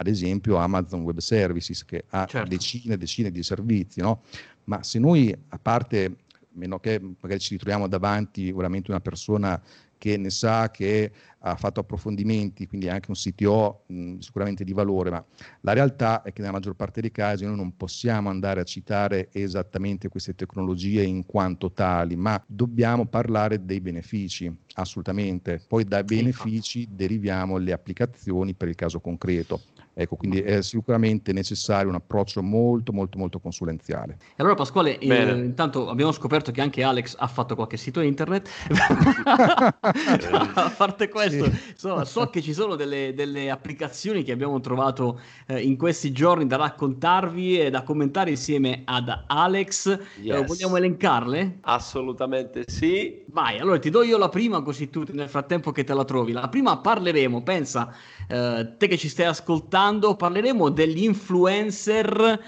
ad 0.03 0.07
esempio 0.07 0.57
Amazon 0.57 1.01
Web 1.01 1.19
Services 1.19 1.83
che 1.85 2.03
ha 2.09 2.25
certo. 2.25 2.49
decine 2.49 2.93
e 2.93 2.97
decine 2.97 3.31
di 3.31 3.41
servizi, 3.41 4.01
no? 4.01 4.21
ma 4.65 4.83
se 4.83 4.99
noi 4.99 5.33
a 5.49 5.57
parte 5.57 6.17
meno 6.55 6.79
che 6.79 6.99
magari 7.19 7.39
ci 7.39 7.53
ritroviamo 7.53 7.87
davanti 7.87 8.51
veramente 8.51 8.91
una 8.91 8.99
persona 8.99 9.59
che 10.03 10.17
ne 10.17 10.31
sa, 10.31 10.69
che 10.69 11.11
ha 11.39 11.55
fatto 11.55 11.79
approfondimenti, 11.79 12.67
quindi 12.67 12.89
anche 12.89 13.09
un 13.09 13.15
CTO 13.15 13.83
mh, 13.87 14.17
sicuramente 14.17 14.65
di 14.65 14.73
valore, 14.73 15.09
ma 15.09 15.23
la 15.61 15.71
realtà 15.71 16.23
è 16.23 16.33
che 16.33 16.41
nella 16.41 16.51
maggior 16.51 16.75
parte 16.75 16.99
dei 16.99 17.09
casi 17.09 17.45
noi 17.45 17.55
non 17.55 17.77
possiamo 17.77 18.29
andare 18.29 18.59
a 18.59 18.65
citare 18.65 19.29
esattamente 19.31 20.09
queste 20.09 20.35
tecnologie 20.35 21.03
in 21.03 21.25
quanto 21.25 21.71
tali, 21.71 22.17
ma 22.17 22.41
dobbiamo 22.45 23.05
parlare 23.05 23.63
dei 23.63 23.79
benefici, 23.79 24.53
assolutamente. 24.73 25.61
Poi 25.65 25.85
dai 25.85 26.03
benefici 26.03 26.85
deriviamo 26.91 27.55
le 27.55 27.71
applicazioni 27.71 28.53
per 28.55 28.67
il 28.67 28.75
caso 28.75 28.99
concreto. 28.99 29.61
Ecco, 29.95 30.15
quindi 30.15 30.41
è 30.41 30.61
sicuramente 30.61 31.33
necessario 31.33 31.89
un 31.89 31.95
approccio 31.95 32.41
molto, 32.41 32.91
molto, 32.91 33.17
molto 33.17 33.39
consulenziale. 33.39 34.17
E 34.29 34.35
allora 34.37 34.55
Pasquale, 34.55 34.97
eh, 34.97 35.31
intanto 35.31 35.87
abbiamo 35.89 36.11
scoperto 36.11 36.51
che 36.51 36.61
anche 36.61 36.81
Alex 36.81 37.15
ha 37.17 37.27
fatto 37.27 37.55
qualche 37.55 37.77
sito 37.77 38.01
internet. 38.01 38.49
a 39.83 40.73
parte 40.75 41.09
questo, 41.09 41.45
sì. 41.45 41.59
insomma, 41.71 42.05
so 42.05 42.27
che 42.29 42.41
ci 42.41 42.53
sono 42.53 42.75
delle, 42.75 43.13
delle 43.13 43.49
applicazioni 43.49 44.23
che 44.23 44.31
abbiamo 44.31 44.59
trovato 44.59 45.19
eh, 45.45 45.61
in 45.61 45.77
questi 45.77 46.11
giorni 46.11 46.47
da 46.47 46.55
raccontarvi 46.57 47.59
e 47.59 47.69
da 47.69 47.83
commentare 47.83 48.31
insieme 48.31 48.81
ad 48.85 49.11
Alex. 49.27 49.87
Eh, 49.87 49.99
yes. 50.21 50.41
Eh, 50.41 50.45
vogliamo 50.45 50.77
elencarle? 50.77 51.59
Assolutamente 51.61 52.63
sì. 52.67 53.23
Vai, 53.27 53.59
allora 53.59 53.79
ti 53.79 53.89
do 53.89 54.03
io 54.03 54.17
la 54.17 54.29
prima 54.29 54.61
così 54.61 54.89
tu 54.89 55.03
nel 55.11 55.29
frattempo 55.29 55.71
che 55.71 55.83
te 55.83 55.93
la 55.93 56.05
trovi. 56.05 56.31
La 56.31 56.49
prima 56.49 56.77
parleremo, 56.77 57.43
pensa, 57.43 57.93
eh, 58.27 58.73
te 58.77 58.87
che 58.87 58.97
ci 58.97 59.09
stai 59.09 59.25
ascoltando, 59.25 59.81
parlando, 59.83 60.15
parleremo 60.15 60.69
degli 60.69 61.03
influencer 61.03 62.39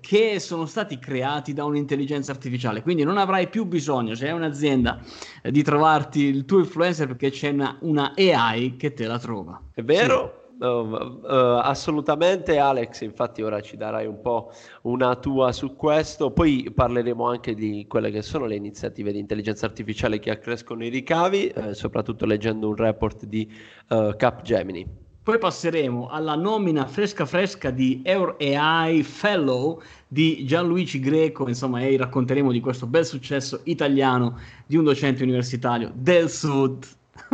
che 0.00 0.38
sono 0.38 0.64
stati 0.66 0.98
creati 0.98 1.52
da 1.52 1.64
un'intelligenza 1.64 2.30
artificiale. 2.30 2.82
Quindi 2.82 3.02
non 3.02 3.18
avrai 3.18 3.48
più 3.48 3.64
bisogno, 3.64 4.14
se 4.14 4.28
hai 4.28 4.34
un'azienda, 4.34 5.00
eh, 5.42 5.50
di 5.50 5.62
trovarti 5.62 6.22
il 6.24 6.44
tuo 6.44 6.58
influencer 6.60 7.08
perché 7.08 7.30
c'è 7.30 7.50
una, 7.50 7.76
una 7.80 8.14
AI 8.16 8.76
che 8.76 8.92
te 8.92 9.06
la 9.06 9.18
trova. 9.18 9.60
È 9.74 9.82
vero? 9.82 10.34
Sì. 10.36 10.42
Uh, 10.56 10.66
uh, 10.66 11.58
assolutamente 11.62 12.58
Alex, 12.58 13.00
infatti 13.00 13.42
ora 13.42 13.60
ci 13.60 13.76
darai 13.76 14.06
un 14.06 14.20
po' 14.20 14.52
una 14.82 15.16
tua 15.16 15.50
su 15.50 15.74
questo, 15.74 16.30
poi 16.30 16.70
parleremo 16.72 17.26
anche 17.26 17.54
di 17.54 17.86
quelle 17.88 18.12
che 18.12 18.22
sono 18.22 18.46
le 18.46 18.54
iniziative 18.54 19.10
di 19.10 19.18
intelligenza 19.18 19.66
artificiale 19.66 20.20
che 20.20 20.30
accrescono 20.30 20.84
i 20.84 20.90
ricavi, 20.90 21.48
eh, 21.48 21.74
soprattutto 21.74 22.24
leggendo 22.24 22.68
un 22.68 22.76
report 22.76 23.24
di 23.24 23.52
uh, 23.88 24.14
Capgemini. 24.16 25.03
Poi 25.24 25.38
passeremo 25.38 26.08
alla 26.08 26.34
nomina 26.34 26.86
fresca 26.86 27.24
fresca 27.24 27.70
di 27.70 28.02
Eur 28.04 28.36
AI 28.38 29.02
Fellow 29.02 29.80
di 30.06 30.44
Gianluigi 30.44 31.00
Greco, 31.00 31.48
insomma, 31.48 31.80
e 31.80 31.96
racconteremo 31.96 32.52
di 32.52 32.60
questo 32.60 32.86
bel 32.86 33.06
successo 33.06 33.60
italiano 33.64 34.38
di 34.66 34.76
un 34.76 34.84
docente 34.84 35.22
universitario 35.22 35.90
del 35.94 36.28
Sud. 36.28 36.86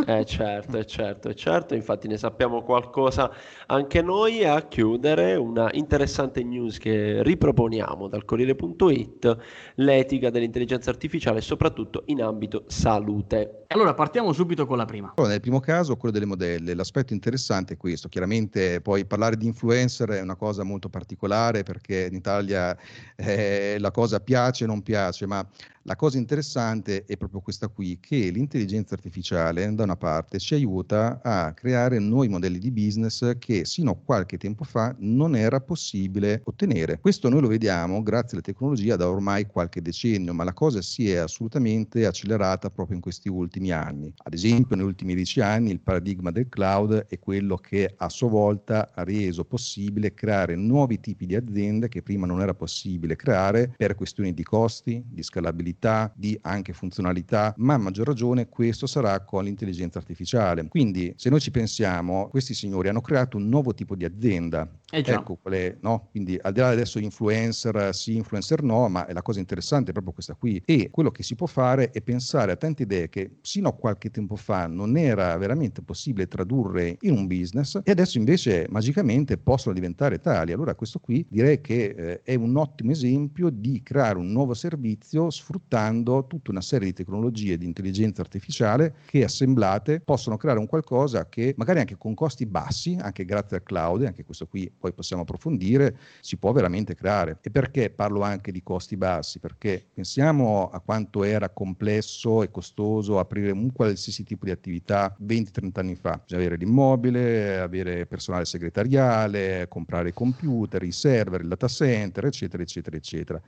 Eh 0.06 0.24
certo, 0.26 0.76
è 0.78 0.84
certo, 0.84 1.28
è 1.28 1.34
certo, 1.34 1.74
infatti 1.74 2.06
ne 2.06 2.18
sappiamo 2.18 2.62
qualcosa 2.62 3.30
anche 3.66 4.02
noi 4.02 4.44
a 4.44 4.66
chiudere 4.66 5.36
una 5.36 5.70
interessante 5.72 6.42
news 6.42 6.78
che 6.78 7.22
riproponiamo 7.22 8.06
dal 8.08 8.24
Corriere.it, 8.24 9.36
l'etica 9.76 10.30
dell'intelligenza 10.30 10.90
artificiale 10.90 11.40
soprattutto 11.40 12.02
in 12.06 12.22
ambito 12.22 12.64
salute. 12.66 13.64
Allora 13.68 13.94
partiamo 13.94 14.32
subito 14.32 14.66
con 14.66 14.76
la 14.76 14.84
prima. 14.84 15.12
Allora, 15.16 15.32
nel 15.32 15.40
primo 15.40 15.60
caso, 15.60 15.96
quello 15.96 16.12
delle 16.12 16.26
modelle, 16.26 16.74
l'aspetto 16.74 17.12
interessante 17.12 17.74
è 17.74 17.76
questo, 17.76 18.08
chiaramente 18.08 18.80
poi 18.80 19.04
parlare 19.06 19.36
di 19.36 19.46
influencer 19.46 20.10
è 20.10 20.20
una 20.20 20.36
cosa 20.36 20.62
molto 20.62 20.88
particolare 20.88 21.62
perché 21.62 22.06
in 22.10 22.16
Italia 22.16 22.76
eh, 23.16 23.76
la 23.78 23.90
cosa 23.90 24.20
piace 24.20 24.64
o 24.64 24.66
non 24.66 24.82
piace, 24.82 25.26
ma 25.26 25.46
la 25.84 25.96
cosa 25.96 26.18
interessante 26.18 27.04
è 27.06 27.16
proprio 27.16 27.40
questa 27.40 27.68
qui, 27.68 27.98
che 28.00 28.30
l'intelligenza 28.30 28.94
artificiale 28.94 29.62
da 29.74 29.84
una 29.84 29.96
parte 29.96 30.38
ci 30.38 30.54
aiuta 30.54 31.20
a 31.22 31.52
creare 31.52 31.98
nuovi 31.98 32.28
modelli 32.28 32.58
di 32.58 32.70
business 32.70 33.36
che 33.38 33.64
sino 33.64 33.92
a 33.92 33.96
qualche 33.96 34.36
tempo 34.36 34.64
fa 34.64 34.94
non 34.98 35.36
era 35.36 35.60
possibile 35.60 36.42
ottenere. 36.44 36.98
Questo 37.00 37.28
noi 37.28 37.40
lo 37.40 37.48
vediamo 37.48 38.02
grazie 38.02 38.32
alla 38.32 38.42
tecnologia 38.42 38.96
da 38.96 39.08
ormai 39.08 39.46
qualche 39.46 39.82
decennio, 39.82 40.34
ma 40.34 40.44
la 40.44 40.52
cosa 40.52 40.82
si 40.82 41.10
è 41.10 41.16
assolutamente 41.16 42.06
accelerata 42.06 42.70
proprio 42.70 42.96
in 42.96 43.02
questi 43.02 43.28
ultimi 43.28 43.70
anni. 43.70 44.12
Ad 44.24 44.34
esempio, 44.34 44.76
negli 44.76 44.86
ultimi 44.86 45.14
dieci 45.14 45.40
anni 45.40 45.70
il 45.70 45.80
paradigma 45.80 46.30
del 46.30 46.48
cloud 46.48 47.06
è 47.08 47.18
quello 47.18 47.56
che 47.56 47.94
a 47.96 48.08
sua 48.08 48.28
volta 48.28 48.90
ha 48.94 49.04
reso 49.04 49.44
possibile 49.44 50.14
creare 50.14 50.56
nuovi 50.56 51.00
tipi 51.00 51.26
di 51.26 51.34
aziende 51.34 51.88
che 51.88 52.02
prima 52.02 52.26
non 52.26 52.40
era 52.40 52.54
possibile 52.54 53.16
creare 53.16 53.72
per 53.76 53.94
questioni 53.94 54.34
di 54.34 54.42
costi, 54.42 55.02
di 55.06 55.22
scalabilità 55.22 56.12
di 56.16 56.38
anche 56.42 56.72
funzionalità, 56.72 57.54
ma 57.58 57.74
a 57.74 57.78
maggior 57.78 58.06
ragione 58.06 58.48
questo 58.48 58.86
sarà 58.86 59.20
con 59.24 59.46
l'intelligenza 59.60 59.98
artificiale. 59.98 60.66
Quindi 60.68 61.12
se 61.16 61.30
noi 61.30 61.40
ci 61.40 61.50
pensiamo, 61.50 62.28
questi 62.28 62.54
signori 62.54 62.88
hanno 62.88 63.00
creato 63.00 63.36
un 63.36 63.48
nuovo 63.48 63.74
tipo 63.74 63.94
di 63.94 64.04
azienda. 64.04 64.68
Eh 64.92 65.04
ecco, 65.06 65.36
quale, 65.36 65.78
no? 65.82 66.08
Quindi 66.10 66.38
al 66.40 66.52
di 66.52 66.60
là 66.60 66.68
adesso 66.68 66.98
influencer 66.98 67.94
sì, 67.94 68.16
influencer 68.16 68.62
no, 68.62 68.88
ma 68.88 69.06
la 69.10 69.22
cosa 69.22 69.38
interessante 69.38 69.90
è 69.90 69.92
proprio 69.92 70.12
questa 70.12 70.34
qui. 70.34 70.60
E 70.64 70.90
quello 70.90 71.10
che 71.10 71.22
si 71.22 71.34
può 71.36 71.46
fare 71.46 71.90
è 71.90 72.02
pensare 72.02 72.52
a 72.52 72.56
tante 72.56 72.82
idee 72.82 73.08
che 73.08 73.38
sino 73.42 73.68
a 73.68 73.72
qualche 73.72 74.10
tempo 74.10 74.36
fa 74.36 74.66
non 74.66 74.96
era 74.96 75.36
veramente 75.36 75.82
possibile 75.82 76.26
tradurre 76.26 76.96
in 77.02 77.12
un 77.12 77.26
business 77.26 77.80
e 77.84 77.90
adesso 77.90 78.18
invece 78.18 78.66
magicamente 78.68 79.38
possono 79.38 79.74
diventare 79.74 80.18
tali. 80.18 80.52
Allora 80.52 80.74
questo 80.74 80.98
qui 80.98 81.24
direi 81.28 81.60
che 81.60 81.84
eh, 81.96 82.22
è 82.22 82.34
un 82.34 82.56
ottimo 82.56 82.90
esempio 82.90 83.48
di 83.50 83.82
creare 83.82 84.18
un 84.18 84.32
nuovo 84.32 84.54
servizio 84.54 85.30
sfruttando 85.30 86.26
tutta 86.26 86.50
una 86.50 86.60
serie 86.60 86.88
di 86.88 86.94
tecnologie 86.94 87.56
di 87.56 87.66
intelligenza 87.66 88.22
artificiale 88.22 88.94
che 89.06 89.22
assemblate 89.24 90.00
possono 90.00 90.36
creare 90.36 90.58
un 90.58 90.66
qualcosa 90.66 91.28
che 91.28 91.54
magari 91.56 91.80
anche 91.80 91.96
con 91.96 92.14
costi 92.14 92.46
bassi, 92.46 92.96
anche 93.00 93.24
grazie 93.24 93.56
al 93.58 93.62
cloud, 93.62 94.04
anche 94.04 94.24
questo 94.24 94.46
qui 94.46 94.70
poi 94.80 94.92
possiamo 94.92 95.22
approfondire, 95.22 95.96
si 96.20 96.38
può 96.38 96.52
veramente 96.52 96.94
creare. 96.94 97.38
E 97.42 97.50
perché 97.50 97.90
parlo 97.90 98.22
anche 98.22 98.50
di 98.50 98.62
costi 98.62 98.96
bassi? 98.96 99.38
Perché 99.38 99.84
pensiamo 99.92 100.70
a 100.70 100.80
quanto 100.80 101.22
era 101.22 101.50
complesso 101.50 102.42
e 102.42 102.50
costoso 102.50 103.18
aprire 103.18 103.50
un 103.50 103.70
qualsiasi 103.72 104.24
tipo 104.24 104.46
di 104.46 104.50
attività 104.50 105.14
20-30 105.22 105.70
anni 105.74 105.94
fa. 105.94 106.18
Bisogna 106.22 106.40
avere 106.40 106.56
l'immobile, 106.56 107.58
avere 107.58 108.06
personale 108.06 108.46
segretariale, 108.46 109.68
comprare 109.68 110.08
i 110.08 110.14
computer, 110.14 110.82
i 110.82 110.92
server, 110.92 111.42
il 111.42 111.48
data 111.48 111.68
center, 111.68 112.24
eccetera, 112.24 112.62
eccetera, 112.62 112.96
eccetera. 112.96 113.40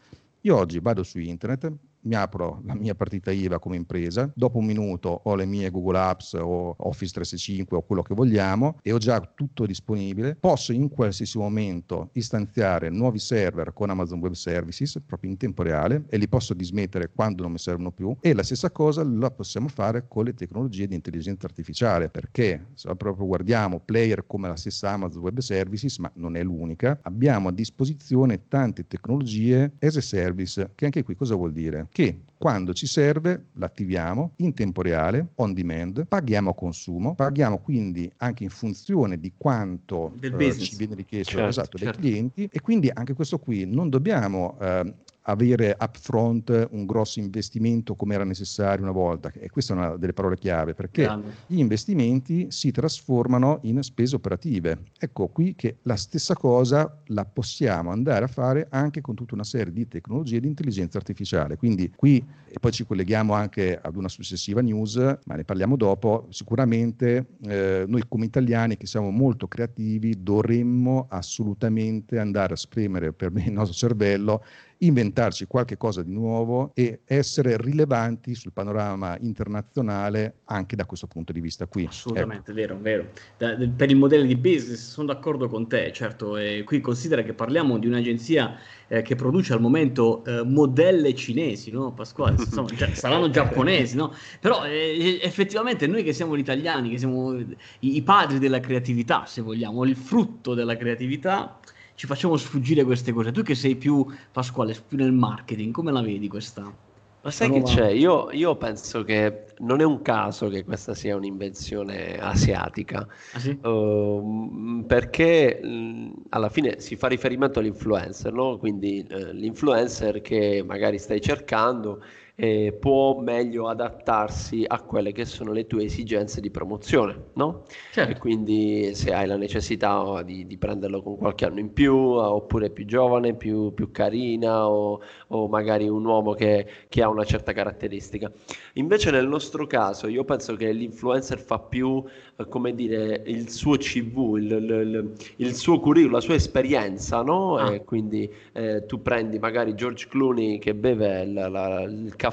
Io 0.43 0.57
oggi 0.57 0.81
vado 0.81 1.03
su 1.03 1.19
internet, 1.19 1.73
mi 2.03 2.15
apro 2.15 2.61
la 2.65 2.75
mia 2.75 2.95
partita 2.95 3.31
IVA 3.31 3.59
come 3.59 3.77
impresa, 3.77 4.31
dopo 4.35 4.59
un 4.59 4.65
minuto 4.65 5.21
ho 5.25 5.35
le 5.35 5.45
mie 5.45 5.71
Google 5.71 5.99
Apps 5.99 6.35
o 6.35 6.75
Office 6.79 7.13
365 7.13 7.77
o 7.77 7.83
quello 7.83 8.03
che 8.03 8.15
vogliamo 8.15 8.79
e 8.83 8.93
ho 8.93 8.99
già 8.99 9.21
tutto 9.21 9.67
disponibile, 9.67 10.37
posso 10.37 10.73
in 10.73 10.89
qualsiasi 10.89 11.39
momento 11.39 12.11
istanziare 12.13 12.89
nuovi 12.91 13.19
server 13.19 13.73
con 13.73 13.91
Amazon 13.91 14.19
Web 14.19 14.33
Services 14.33 15.01
proprio 15.05 15.31
in 15.31 15.37
tempo 15.37 15.63
reale 15.63 16.05
e 16.09 16.17
li 16.17 16.29
posso 16.29 16.55
dismettere 16.55 17.11
quando 17.15 17.43
non 17.43 17.53
mi 17.53 17.59
servono 17.59 17.93
più 17.93 18.17
e 18.21 18.35
la 18.35 18.43
stessa 18.43 18.71
cosa 18.71 19.05
la 19.05 19.31
possiamo 19.31 19.69
fare 19.69 20.07
con 20.09 20.25
le 20.25 20.35
tecnologie 20.35 20.87
di 20.87 20.95
intelligenza 20.95 21.47
artificiale 21.47 22.09
perché 22.09 22.67
se 22.75 22.95
proprio 22.97 23.27
guardiamo 23.27 23.81
player 23.81 24.27
come 24.27 24.49
la 24.49 24.57
stessa 24.57 24.91
Amazon 24.91 25.23
Web 25.23 25.39
Services, 25.39 25.99
ma 25.99 26.11
non 26.15 26.37
è 26.37 26.43
l'unica, 26.43 26.99
abbiamo 27.03 27.49
a 27.49 27.53
disposizione 27.53 28.49
tante 28.49 28.87
tecnologie 28.87 29.73
as 29.81 29.97
a 29.97 30.01
service 30.01 30.71
che 30.75 30.85
anche 30.85 31.03
qui 31.03 31.15
cosa 31.15 31.35
vuol 31.35 31.53
dire? 31.53 31.89
Che 31.93 32.23
quando 32.37 32.73
ci 32.73 32.89
serve 32.89 33.51
l'attiviamo 33.53 34.33
in 34.39 34.53
tempo 34.53 34.83
reale, 34.83 35.29
on 35.37 35.53
demand, 35.53 36.07
paghiamo 36.09 36.51
a 36.51 36.55
consumo, 36.55 37.15
paghiamo 37.15 37.59
quindi 37.59 38.11
anche 38.17 38.43
in 38.43 38.51
funzione 38.51 39.21
di 39.21 39.35
quanto 39.37 40.13
eh, 40.21 40.59
ci 40.59 40.75
viene 40.75 40.97
richiesto 40.97 41.35
certo, 41.35 41.49
esatto, 41.49 41.79
certo. 41.79 42.01
dai 42.01 42.11
clienti 42.11 42.49
e 42.51 42.61
quindi 42.61 42.91
anche 42.93 43.15
questo 43.15 43.39
qui 43.39 43.65
non 43.65 43.91
dobbiamo 43.91 44.59
eh, 44.61 44.93
avere 45.23 45.77
upfront 45.79 46.69
un 46.71 46.87
grosso 46.87 47.21
investimento 47.21 47.95
come 47.95 48.15
era 48.15 48.25
necessario 48.25 48.83
una 48.83 48.93
volta, 48.93 49.31
e 49.33 49.51
questa 49.51 49.75
è 49.75 49.77
una 49.77 49.97
delle 49.97 50.13
parole 50.13 50.37
chiave, 50.37 50.75
perché 50.75 51.03
Grande. 51.03 51.33
gli 51.47 51.59
investimenti 51.59 52.51
si 52.51 52.71
trasformano 52.71 53.61
in 53.63 53.83
spese 53.83 54.17
operative. 54.17 54.79
Ecco 54.99 55.29
qui 55.29 55.55
che 55.55 55.79
la 55.83 55.97
stessa 55.97 56.35
cosa 56.35 57.01
la 57.07 57.25
possiamo 57.25 57.91
andare 57.91 58.25
a 58.25 58.29
fare 58.29 58.67
anche 58.71 59.01
con 59.01 59.15
tutta 59.15 59.35
una 59.35 59.45
serie 59.45 59.73
di 59.73 59.87
tecnologie 59.87 60.41
di 60.41 60.47
intelligenza 60.47 60.99
artificiale. 60.99 61.57
Quindi 61.57 61.93
qui, 61.95 62.25
e 62.49 62.59
poi 62.59 62.73
ci 62.73 62.85
colleghiamo 62.85 63.33
anche 63.33 63.79
ad 63.81 63.97
una 63.97 64.09
successiva 64.09 64.61
news, 64.61 64.97
ma 65.25 65.35
ne 65.35 65.45
parliamo 65.45 65.77
dopo, 65.77 66.27
sicuramente 66.31 67.27
eh, 67.45 67.85
noi 67.87 68.03
come 68.09 68.25
italiani 68.25 68.77
che 68.77 68.87
siamo 68.87 69.11
molto 69.11 69.47
creativi 69.49 70.23
dovremmo 70.23 71.07
assolutamente 71.09 72.19
andare 72.19 72.55
a 72.55 72.57
spremere 72.57 73.13
per 73.13 73.33
il 73.37 73.53
nostro 73.53 73.75
cervello 73.75 74.43
inventarci 74.83 75.47
qualche 75.47 75.77
cosa 75.77 76.03
di 76.03 76.13
nuovo 76.13 76.73
e 76.75 77.01
essere 77.05 77.57
rilevanti 77.57 78.35
sul 78.35 78.53
panorama 78.53 79.17
internazionale 79.21 80.41
anche 80.47 80.77
da 80.77 80.85
questo 80.85 81.07
punto 81.07 81.33
di 81.33 81.41
vista 81.41 81.67
qui. 81.67 81.85
Assolutamente, 81.85 82.51
ecco. 82.51 82.61
vero, 82.61 82.79
vero. 82.81 83.09
Da, 83.37 83.55
de, 83.55 83.69
per 83.69 83.91
il 83.91 83.97
modello 83.97 84.25
di 84.25 84.37
business 84.37 84.91
sono 84.91 85.07
d'accordo 85.07 85.49
con 85.49 85.69
te, 85.69 85.93
certo, 85.93 86.37
e 86.37 86.63
qui 86.65 86.81
considera 86.81 87.23
che 87.23 87.33
parliamo 87.33 87.79
di 87.79 87.87
un'agenzia 87.87 88.57
eh, 88.89 89.03
che 89.03 89.15
produce 89.15 89.53
al 89.53 89.61
momento 89.61 90.25
eh, 90.25 90.43
modelle 90.43 91.15
cinesi, 91.15 91.71
no 91.71 91.93
Pasquale? 91.93 92.37
Insomma, 92.43 92.69
cioè, 92.69 92.93
saranno 92.95 93.31
giapponesi, 93.31 93.97
no? 93.97 94.13
Però 94.41 94.65
eh, 94.65 95.21
effettivamente 95.23 95.87
noi 95.87 96.03
che 96.03 96.13
siamo 96.13 96.37
gli 96.37 96.41
italiani, 96.41 96.91
che 96.91 96.99
siamo 96.99 97.39
i, 97.39 97.57
i 97.79 98.03
padri 98.03 98.39
della 98.39 98.61
creatività, 98.61 99.27
se 99.27 99.43
vogliamo, 99.43 99.85
il 99.85 99.97
frutto 99.97 100.55
della 100.55 100.77
creatività, 100.77 101.59
ci 101.95 102.07
facciamo 102.07 102.37
sfuggire 102.37 102.85
queste 102.85 103.13
cose. 103.13 103.33
Tu 103.33 103.43
che 103.43 103.55
sei 103.55 103.77
più, 103.77 104.07
Pasquale, 104.31 104.77
più 104.87 104.97
nel 104.97 105.13
marketing, 105.13 105.73
come 105.73 105.93
la 105.93 106.03
vedi 106.03 106.29
questa? 106.29 106.91
Ma 107.25 107.31
sai 107.31 107.53
che 107.53 107.63
c'è? 107.63 107.91
Io, 107.91 108.31
io, 108.33 108.57
penso 108.57 109.05
che 109.05 109.45
non 109.59 109.81
è 109.81 109.85
un 109.85 110.03
caso 110.03 110.49
che 110.49 110.65
questa 110.65 110.93
sia 110.93 111.15
un'invenzione 111.15 112.19
asiatica, 112.19 113.07
ah, 113.33 113.39
sì? 113.39 113.57
uh, 113.63 114.85
perché 114.89 115.61
mh, 115.63 116.15
alla 116.31 116.49
fine 116.49 116.81
si 116.81 116.97
fa 116.97 117.07
riferimento 117.07 117.61
all'influencer, 117.61 118.33
no? 118.33 118.59
quindi 118.59 119.07
uh, 119.09 119.31
l'influencer 119.31 120.21
che 120.21 120.65
magari 120.67 120.99
stai 120.99 121.21
cercando 121.21 122.03
eh, 122.35 122.77
può 122.79 123.21
meglio 123.21 123.69
adattarsi 123.69 124.65
a 124.67 124.81
quelle 124.81 125.13
che 125.13 125.25
sono 125.25 125.53
le 125.53 125.67
tue 125.67 125.85
esigenze 125.85 126.41
di 126.41 126.51
promozione, 126.51 127.27
no? 127.35 127.65
Certo. 127.93 128.11
E 128.11 128.19
quindi 128.19 128.95
se 128.95 129.13
hai 129.13 129.27
la 129.27 129.37
necessità 129.37 130.23
di, 130.23 130.47
di, 130.47 130.57
prenderlo 130.57 131.03
con 131.03 131.17
qualche 131.17 131.45
anno 131.45 131.61
in 131.61 131.73
più, 131.73 131.95
oppure 131.95 132.71
più 132.71 132.85
giovane, 132.87 133.35
più, 133.35 133.75
più 133.75 133.91
carina, 133.91 134.69
o, 134.69 135.01
o, 135.29 135.49
magari 135.49 135.89
un 135.89 136.05
uomo 136.05 136.33
che, 136.33 136.67
che, 136.89 137.03
ha 137.03 137.09
una 137.09 137.25
certa 137.25 137.53
caratteristica. 137.53 138.31
Invece 138.75 139.11
nel 139.11 139.29
nostro 139.29 139.67
caso 139.67 140.09
io 140.09 140.25
penso 140.25 140.57
che 140.57 140.73
l'influencer 140.73 141.39
fa 141.39 141.59
più, 141.59 142.03
eh, 142.37 142.49
come 142.49 142.75
dire, 142.75 143.23
il 143.27 143.51
suo 143.51 143.77
CV, 143.77 144.37
il, 144.39 144.51
il, 144.51 145.13
il 145.37 145.55
suo 145.55 145.79
curriculum, 145.79 146.15
la 146.15 146.21
sua 146.21 146.35
esperienza, 146.35 147.23
no? 147.23 147.57
Ah. 147.57 147.75
E 147.75 147.85
quindi 147.85 148.31
eh, 148.53 148.85
tu 148.87 149.03
prendi 149.03 149.39
magari 149.39 149.75
George 149.75 150.09
Clooney 150.09 150.59
che 150.59 150.75
beve 150.75 151.27
la, 151.27 151.49
la, 151.49 151.83
il 151.83 152.15
caffè 152.17 152.31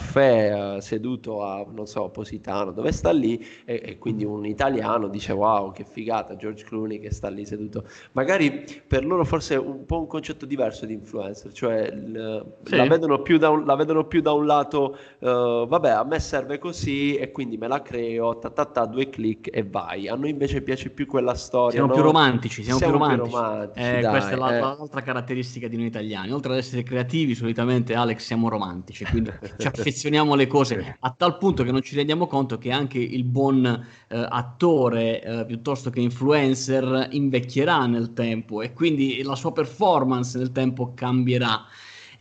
eh, 0.78 0.82
seduto 0.82 1.44
a, 1.44 1.66
non 1.70 1.86
so, 1.86 2.10
Positano, 2.10 2.72
dove 2.72 2.92
sta 2.92 3.12
lì, 3.12 3.46
e, 3.66 3.82
e, 3.84 3.98
quindi 3.98 4.24
un 4.24 4.46
italiano 4.46 5.08
dice 5.08 5.34
wow, 5.34 5.72
che 5.72 5.84
figata, 5.84 6.36
George 6.36 6.64
Clooney 6.64 7.00
che 7.00 7.12
sta 7.12 7.30
lì 7.30 7.46
seduto. 7.46 7.86
Magari 8.14 8.66
per 8.88 9.06
loro 9.06 9.24
forse 9.26 9.56
è 9.56 9.58
un 9.58 9.86
po' 9.86 10.00
un 10.00 10.08
concetto 10.08 10.46
diverso 10.46 10.86
di 10.86 10.94
influencer, 10.94 11.52
cioè 11.52 11.90
l, 11.92 12.46
sì. 12.64 12.76
la, 12.76 12.88
vedono 12.88 13.22
un, 13.26 13.66
la, 13.66 13.76
vedono 13.76 14.06
più 14.06 14.22
da 14.22 14.32
un, 14.34 14.46
lato, 14.46 14.98
uh, 15.20 15.68
vabbè, 15.68 15.90
a 15.90 16.04
me 16.04 16.20
serve 16.20 16.58
così 16.58 17.16
e 17.16 17.32
quindi 17.32 17.58
me 17.58 17.68
la 17.68 17.82
creo, 17.82 18.38
ta 18.38 18.50
ta 18.50 18.66
ta, 18.66 18.86
due 18.86 19.10
click 19.10 19.50
e 19.52 19.64
vai. 19.64 20.08
A 20.08 20.16
noi 20.16 20.30
invece 20.30 20.62
piace 20.62 20.90
più 20.90 21.06
quella 21.06 21.36
storia. 21.36 21.72
Siamo 21.72 21.88
no? 21.88 21.94
più 21.94 22.02
romantici, 22.04 22.64
siamo, 22.64 22.80
siamo 22.80 22.94
più 22.98 23.02
romantici. 23.02 23.30
Più 23.30 23.40
romantici 23.40 23.86
eh, 23.86 24.02
dai, 24.02 24.12
questa 24.12 24.32
è 24.32 24.36
la, 24.36 24.58
eh. 24.58 24.60
l'altra 24.60 25.02
caratteristica 25.02 25.68
di 25.68 25.78
noi 25.78 25.88
italiani. 25.88 26.32
Oltre 26.32 26.54
ad 26.54 26.58
essere 26.58 26.84
creativi, 26.84 27.36
solitamente 27.36 27.94
Alex 27.96 28.20
siamo 28.26 28.50
romantici, 28.50 29.06
quindi 29.06 29.32
ci 29.58 29.68
perfezioniamo 29.84 30.36
le 30.36 30.48
cose 30.48 30.98
a 31.00 31.14
tal 31.18 31.38
punto 31.38 31.64
che 31.64 31.72
non 31.72 31.82
ci 31.82 31.96
rendiamo 31.96 32.28
conto 32.28 32.58
che 32.58 32.72
anche 32.72 33.00
il 33.00 33.24
buon 33.24 33.66
eh, 33.66 34.28
attore 34.30 35.22
eh, 35.22 35.46
piuttosto 35.46 35.90
che 35.90 36.02
influencer 36.02 37.08
invecchierà 37.12 37.86
nel 37.86 38.14
tempo 38.14 38.62
e 38.62 38.74
quindi 38.74 39.22
la 39.24 39.36
sua 39.36 39.52
performance 39.52 40.38
nel 40.38 40.52
tempo 40.52 40.94
cambierà. 40.94 41.66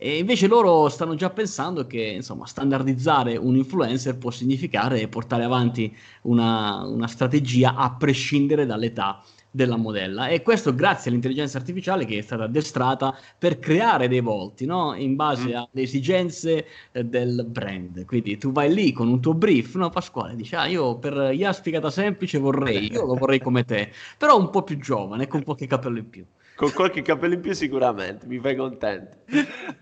E 0.01 0.17
invece 0.17 0.47
loro 0.47 0.87
stanno 0.87 1.15
già 1.15 1.29
pensando 1.29 1.85
che 1.85 2.01
insomma, 2.01 2.45
standardizzare 2.45 3.35
un 3.35 3.57
influencer 3.57 4.17
può 4.17 4.31
significare 4.31 5.09
portare 5.09 5.43
avanti 5.43 5.93
una, 6.21 6.85
una 6.85 7.07
strategia 7.07 7.75
a 7.75 7.93
prescindere 7.95 8.65
dall'età 8.65 9.21
della 9.51 9.77
modella 9.77 10.27
e 10.27 10.41
questo 10.41 10.75
grazie 10.75 11.09
all'intelligenza 11.09 11.57
artificiale 11.57 12.05
che 12.05 12.19
è 12.19 12.21
stata 12.21 12.43
addestrata 12.43 13.17
per 13.37 13.57
creare 13.57 14.07
dei 14.07 14.19
volti 14.19 14.65
no? 14.65 14.93
in 14.95 15.15
base 15.15 15.49
mm. 15.49 15.55
alle 15.55 15.81
esigenze 15.81 16.65
eh, 16.91 17.03
del 17.03 17.45
brand 17.47 18.05
quindi 18.05 18.37
tu 18.37 18.51
vai 18.51 18.71
lì 18.71 18.91
con 18.91 19.07
un 19.07 19.19
tuo 19.19 19.33
brief 19.33 19.75
no 19.75 19.89
Pasquale 19.89 20.35
dice 20.35 20.55
ah 20.55 20.67
io 20.67 20.97
per 20.97 21.31
Jaspigata 21.33 21.89
semplice 21.89 22.37
vorrei 22.37 22.91
io 22.91 23.05
lo 23.05 23.15
vorrei 23.15 23.39
come 23.39 23.65
te 23.65 23.91
però 24.17 24.37
un 24.37 24.49
po' 24.51 24.63
più 24.63 24.77
giovane 24.77 25.27
con 25.27 25.43
qualche 25.43 25.65
capello 25.65 25.97
in 25.97 26.09
più 26.09 26.25
con 26.59 26.73
qualche 26.73 27.01
capello 27.01 27.35
in 27.35 27.39
più 27.39 27.53
sicuramente, 27.53 28.27
mi 28.27 28.37
fai 28.37 28.53
contento. 28.57 29.19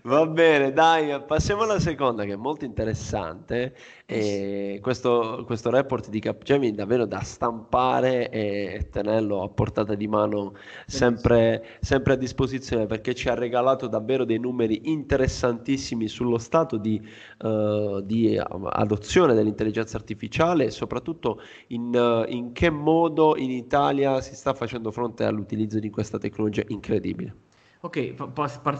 Va 0.02 0.24
bene, 0.26 0.72
dai, 0.72 1.20
passiamo 1.26 1.62
alla 1.62 1.80
seconda 1.80 2.24
che 2.24 2.34
è 2.34 2.36
molto 2.36 2.64
interessante. 2.64 3.74
E 4.10 4.78
questo, 4.80 5.42
questo 5.44 5.68
report 5.68 6.08
di 6.08 6.18
Capgemini 6.18 6.74
davvero 6.74 7.04
da 7.04 7.20
stampare 7.20 8.30
e 8.30 8.88
tenerlo 8.90 9.42
a 9.42 9.50
portata 9.50 9.94
di 9.94 10.08
mano 10.08 10.54
sempre, 10.86 11.76
sempre 11.80 12.14
a 12.14 12.16
disposizione 12.16 12.86
perché 12.86 13.14
ci 13.14 13.28
ha 13.28 13.34
regalato 13.34 13.86
davvero 13.86 14.24
dei 14.24 14.38
numeri 14.38 14.90
interessantissimi 14.90 16.08
sullo 16.08 16.38
stato 16.38 16.78
di, 16.78 16.98
uh, 17.40 18.00
di 18.00 18.34
adozione 18.38 19.34
dell'intelligenza 19.34 19.98
artificiale 19.98 20.64
e 20.64 20.70
soprattutto 20.70 21.42
in, 21.66 21.94
uh, 21.94 22.24
in 22.32 22.52
che 22.52 22.70
modo 22.70 23.36
in 23.36 23.50
Italia 23.50 24.22
si 24.22 24.34
sta 24.34 24.54
facendo 24.54 24.90
fronte 24.90 25.24
all'utilizzo 25.24 25.78
di 25.78 25.90
questa 25.90 26.16
tecnologia 26.16 26.62
incredibile. 26.68 27.47
Ok, 27.80 28.14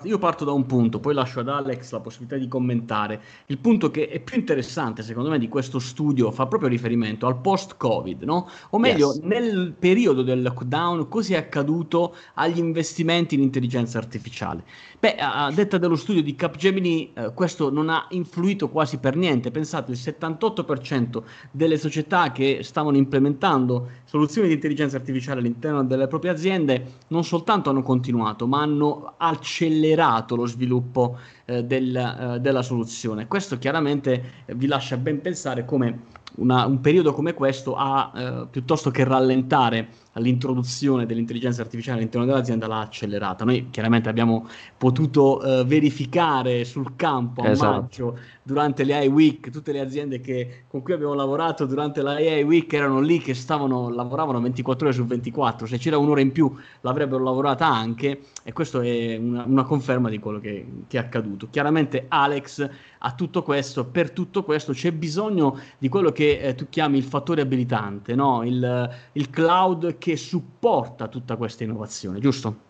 io 0.03 0.19
parto 0.19 0.45
da 0.45 0.51
un 0.51 0.67
punto, 0.67 0.99
poi 0.99 1.15
lascio 1.15 1.39
ad 1.39 1.49
Alex 1.49 1.93
la 1.93 2.01
possibilità 2.01 2.37
di 2.37 2.49
commentare. 2.49 3.21
Il 3.47 3.59
punto 3.59 3.93
che 3.93 4.09
è 4.09 4.19
più 4.19 4.37
interessante, 4.37 5.05
secondo 5.05 5.31
me, 5.31 5.39
di 5.39 5.49
questo 5.49 5.79
studio 5.79 6.33
fa 6.33 6.47
proprio 6.47 6.69
riferimento 6.69 7.29
al 7.29 7.37
post-Covid, 7.41 8.25
no? 8.25 8.49
O 8.71 8.79
meglio, 8.81 9.13
yes. 9.13 9.21
nel 9.23 9.73
periodo 9.79 10.23
del 10.23 10.43
lockdown, 10.43 11.07
cosa 11.07 11.35
è 11.35 11.37
accaduto 11.37 12.17
agli 12.35 12.59
investimenti 12.59 13.37
in 13.37 13.43
intelligenza 13.43 13.99
artificiale? 13.99 14.65
Beh, 14.99 15.15
a 15.15 15.53
detta 15.53 15.79
dello 15.79 15.95
studio 15.95 16.21
di 16.21 16.35
Capgemini, 16.35 17.13
eh, 17.15 17.33
questo 17.35 17.71
non 17.71 17.91
ha 17.91 18.07
influito 18.11 18.69
quasi 18.69 18.99
per 18.99 19.15
niente. 19.15 19.53
Pensate, 19.53 19.93
il 19.93 19.99
78% 20.03 21.23
delle 21.53 21.79
società 21.79 22.33
che 22.33 22.65
stavano 22.65 22.97
implementando 22.97 23.91
soluzioni 24.03 24.49
di 24.49 24.55
intelligenza 24.55 24.97
artificiale 24.97 25.39
all'interno 25.39 25.85
delle 25.85 26.09
proprie 26.09 26.33
aziende 26.33 26.95
non 27.09 27.23
soltanto 27.23 27.71
hanno 27.71 27.83
continuato, 27.83 28.49
ma 28.49 28.63
hanno 28.63 28.88
accelerato 29.17 30.37
lo 30.37 30.47
sviluppo 30.47 31.19
eh, 31.51 31.65
del, 31.65 31.97
eh, 31.97 32.41
della 32.41 32.61
soluzione. 32.61 33.27
Questo 33.27 33.57
chiaramente 33.57 34.45
vi 34.49 34.67
lascia 34.67 34.99
ben 34.99 35.23
pensare 35.23 35.65
come 35.65 36.17
una, 36.37 36.67
un 36.67 36.81
periodo 36.81 37.15
come 37.15 37.33
questo 37.33 37.75
ha, 37.75 38.13
eh, 38.15 38.47
piuttosto 38.51 38.91
che 38.91 39.03
rallentare 39.05 39.89
l'introduzione 40.19 41.07
dell'intelligenza 41.07 41.63
artificiale 41.63 41.99
all'interno 41.99 42.27
dell'azienda 42.27 42.67
l'ha 42.67 42.81
accelerata. 42.81 43.45
Noi 43.45 43.69
chiaramente 43.71 44.09
abbiamo 44.09 44.49
potuto 44.77 45.39
uh, 45.39 45.65
verificare 45.65 46.65
sul 46.65 46.97
campo 46.97 47.43
a 47.43 47.51
esatto. 47.51 47.81
maggio 47.81 48.19
durante 48.43 48.85
le 48.85 48.95
AI 48.95 49.09
Week, 49.09 49.51
tutte 49.51 49.73
le 49.73 49.81
aziende 49.81 50.21
che, 50.21 50.65
con 50.69 50.83
cui 50.83 50.95
abbiamo 50.95 51.15
lavorato 51.15 51.67
durante 51.67 52.03
la 52.03 52.13
AI 52.13 52.43
Week 52.43 52.73
erano 52.73 53.01
lì 53.01 53.19
che 53.19 53.35
stavano, 53.35 53.91
lavoravano 53.91 54.41
24 54.41 54.87
ore 54.87 54.97
su 54.97 55.05
24, 55.05 55.67
se 55.67 55.79
c'era 55.79 55.99
un'ora 55.99 56.21
in 56.21 56.33
più 56.33 56.53
l'avrebbero 56.81 57.23
lavorata 57.23 57.69
anche 57.69 58.21
e 58.43 58.53
questo 58.53 58.81
è 58.81 59.17
una, 59.17 59.45
una 59.47 59.65
conferma 59.65 60.09
di 60.09 60.19
quello 60.19 60.41
che, 60.41 60.67
che, 60.87 60.97
è 60.97 61.01
accaduto. 61.01 61.38
Chiaramente 61.47 62.07
Alex 62.09 62.69
a 62.99 63.15
tutto 63.15 63.43
questo, 63.43 63.85
per 63.85 64.11
tutto 64.11 64.43
questo 64.43 64.73
c'è 64.73 64.91
bisogno 64.91 65.59
di 65.79 65.89
quello 65.89 66.11
che 66.11 66.41
eh, 66.41 66.55
tu 66.55 66.69
chiami 66.69 66.99
il 66.99 67.05
fattore 67.05 67.43
abilitante, 67.43 68.15
no? 68.15 68.43
il, 68.43 68.91
il 69.13 69.31
cloud 69.31 69.99
che 69.99 70.17
supporta 70.17 71.07
tutta 71.07 71.37
questa 71.37 71.63
innovazione, 71.63 72.19
giusto? 72.19 72.67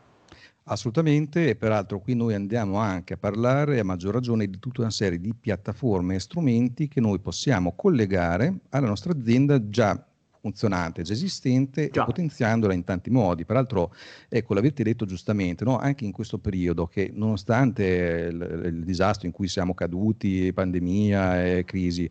Assolutamente, 0.70 1.48
e 1.48 1.56
peraltro 1.56 1.98
qui 1.98 2.14
noi 2.14 2.34
andiamo 2.34 2.76
anche 2.76 3.14
a 3.14 3.16
parlare 3.16 3.80
a 3.80 3.84
maggior 3.84 4.12
ragione 4.12 4.46
di 4.48 4.58
tutta 4.58 4.82
una 4.82 4.90
serie 4.90 5.18
di 5.18 5.34
piattaforme 5.34 6.16
e 6.16 6.20
strumenti 6.20 6.88
che 6.88 7.00
noi 7.00 7.18
possiamo 7.20 7.72
collegare 7.74 8.60
alla 8.68 8.88
nostra 8.88 9.12
azienda 9.12 9.66
già 9.70 10.07
funzionante, 10.40 11.02
già 11.02 11.12
esistente, 11.12 11.88
già. 11.90 12.04
potenziandola 12.04 12.72
in 12.72 12.84
tanti 12.84 13.10
modi. 13.10 13.44
Peraltro, 13.44 13.94
ecco, 14.28 14.54
l'avete 14.54 14.82
detto 14.82 15.04
giustamente, 15.04 15.64
no? 15.64 15.78
anche 15.78 16.04
in 16.04 16.12
questo 16.12 16.38
periodo 16.38 16.86
che 16.86 17.10
nonostante 17.12 18.28
il, 18.30 18.62
il 18.66 18.84
disastro 18.84 19.26
in 19.26 19.32
cui 19.32 19.48
siamo 19.48 19.74
caduti, 19.74 20.52
pandemia 20.52 21.44
e 21.44 21.64
crisi, 21.64 22.10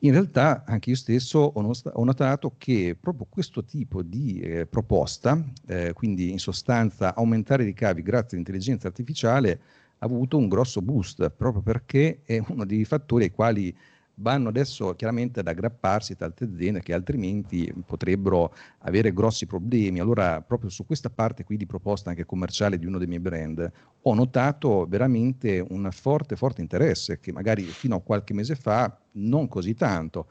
in 0.00 0.12
realtà 0.12 0.64
anche 0.66 0.90
io 0.90 0.96
stesso 0.96 1.38
ho, 1.38 1.72
ho 1.92 2.04
notato 2.04 2.54
che 2.58 2.96
proprio 3.00 3.26
questo 3.28 3.64
tipo 3.64 4.02
di 4.02 4.40
eh, 4.40 4.66
proposta, 4.66 5.42
eh, 5.66 5.92
quindi 5.94 6.30
in 6.30 6.38
sostanza 6.38 7.14
aumentare 7.14 7.62
i 7.62 7.66
ricavi 7.66 8.02
grazie 8.02 8.36
all'intelligenza 8.36 8.88
artificiale, 8.88 9.60
ha 9.98 10.04
avuto 10.04 10.36
un 10.36 10.48
grosso 10.48 10.82
boost, 10.82 11.30
proprio 11.30 11.62
perché 11.62 12.20
è 12.24 12.42
uno 12.48 12.66
dei 12.66 12.84
fattori 12.84 13.24
ai 13.24 13.30
quali 13.30 13.74
vanno 14.18 14.48
adesso 14.48 14.94
chiaramente 14.94 15.40
ad 15.40 15.48
aggrapparsi 15.48 16.16
tante 16.16 16.44
aziende 16.44 16.80
che 16.80 16.94
altrimenti 16.94 17.72
potrebbero 17.84 18.54
avere 18.78 19.12
grossi 19.12 19.46
problemi. 19.46 20.00
Allora, 20.00 20.40
proprio 20.40 20.70
su 20.70 20.86
questa 20.86 21.10
parte 21.10 21.44
qui 21.44 21.56
di 21.56 21.66
proposta 21.66 22.10
anche 22.10 22.24
commerciale 22.24 22.78
di 22.78 22.86
uno 22.86 22.98
dei 22.98 23.06
miei 23.06 23.20
brand, 23.20 23.70
ho 24.02 24.14
notato 24.14 24.86
veramente 24.88 25.64
un 25.68 25.88
forte, 25.92 26.36
forte 26.36 26.60
interesse 26.60 27.18
che 27.20 27.32
magari 27.32 27.64
fino 27.64 27.96
a 27.96 28.02
qualche 28.02 28.34
mese 28.34 28.54
fa 28.54 28.98
non 29.12 29.48
così 29.48 29.74
tanto. 29.74 30.28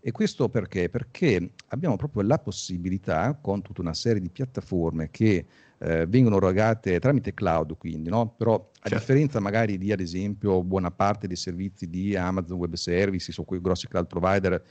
E 0.00 0.12
questo 0.12 0.48
perché? 0.48 0.88
Perché 0.88 1.54
abbiamo 1.68 1.96
proprio 1.96 2.22
la 2.22 2.38
possibilità, 2.38 3.36
con 3.40 3.62
tutta 3.62 3.80
una 3.80 3.94
serie 3.94 4.20
di 4.20 4.30
piattaforme 4.30 5.10
che 5.10 5.44
eh, 5.78 6.06
vengono 6.06 6.36
erogate 6.36 6.98
tramite 6.98 7.34
cloud, 7.34 7.76
quindi, 7.76 8.08
no? 8.10 8.34
però 8.36 8.54
a 8.54 8.88
certo. 8.88 8.98
differenza 8.98 9.40
magari 9.40 9.78
di, 9.78 9.92
ad 9.92 10.00
esempio, 10.00 10.62
buona 10.62 10.90
parte 10.90 11.26
dei 11.26 11.36
servizi 11.36 11.88
di 11.88 12.16
Amazon 12.16 12.58
Web 12.58 12.74
Services 12.74 13.36
o 13.38 13.44
quei 13.44 13.60
grossi 13.60 13.88
cloud 13.88 14.06
provider 14.06 14.62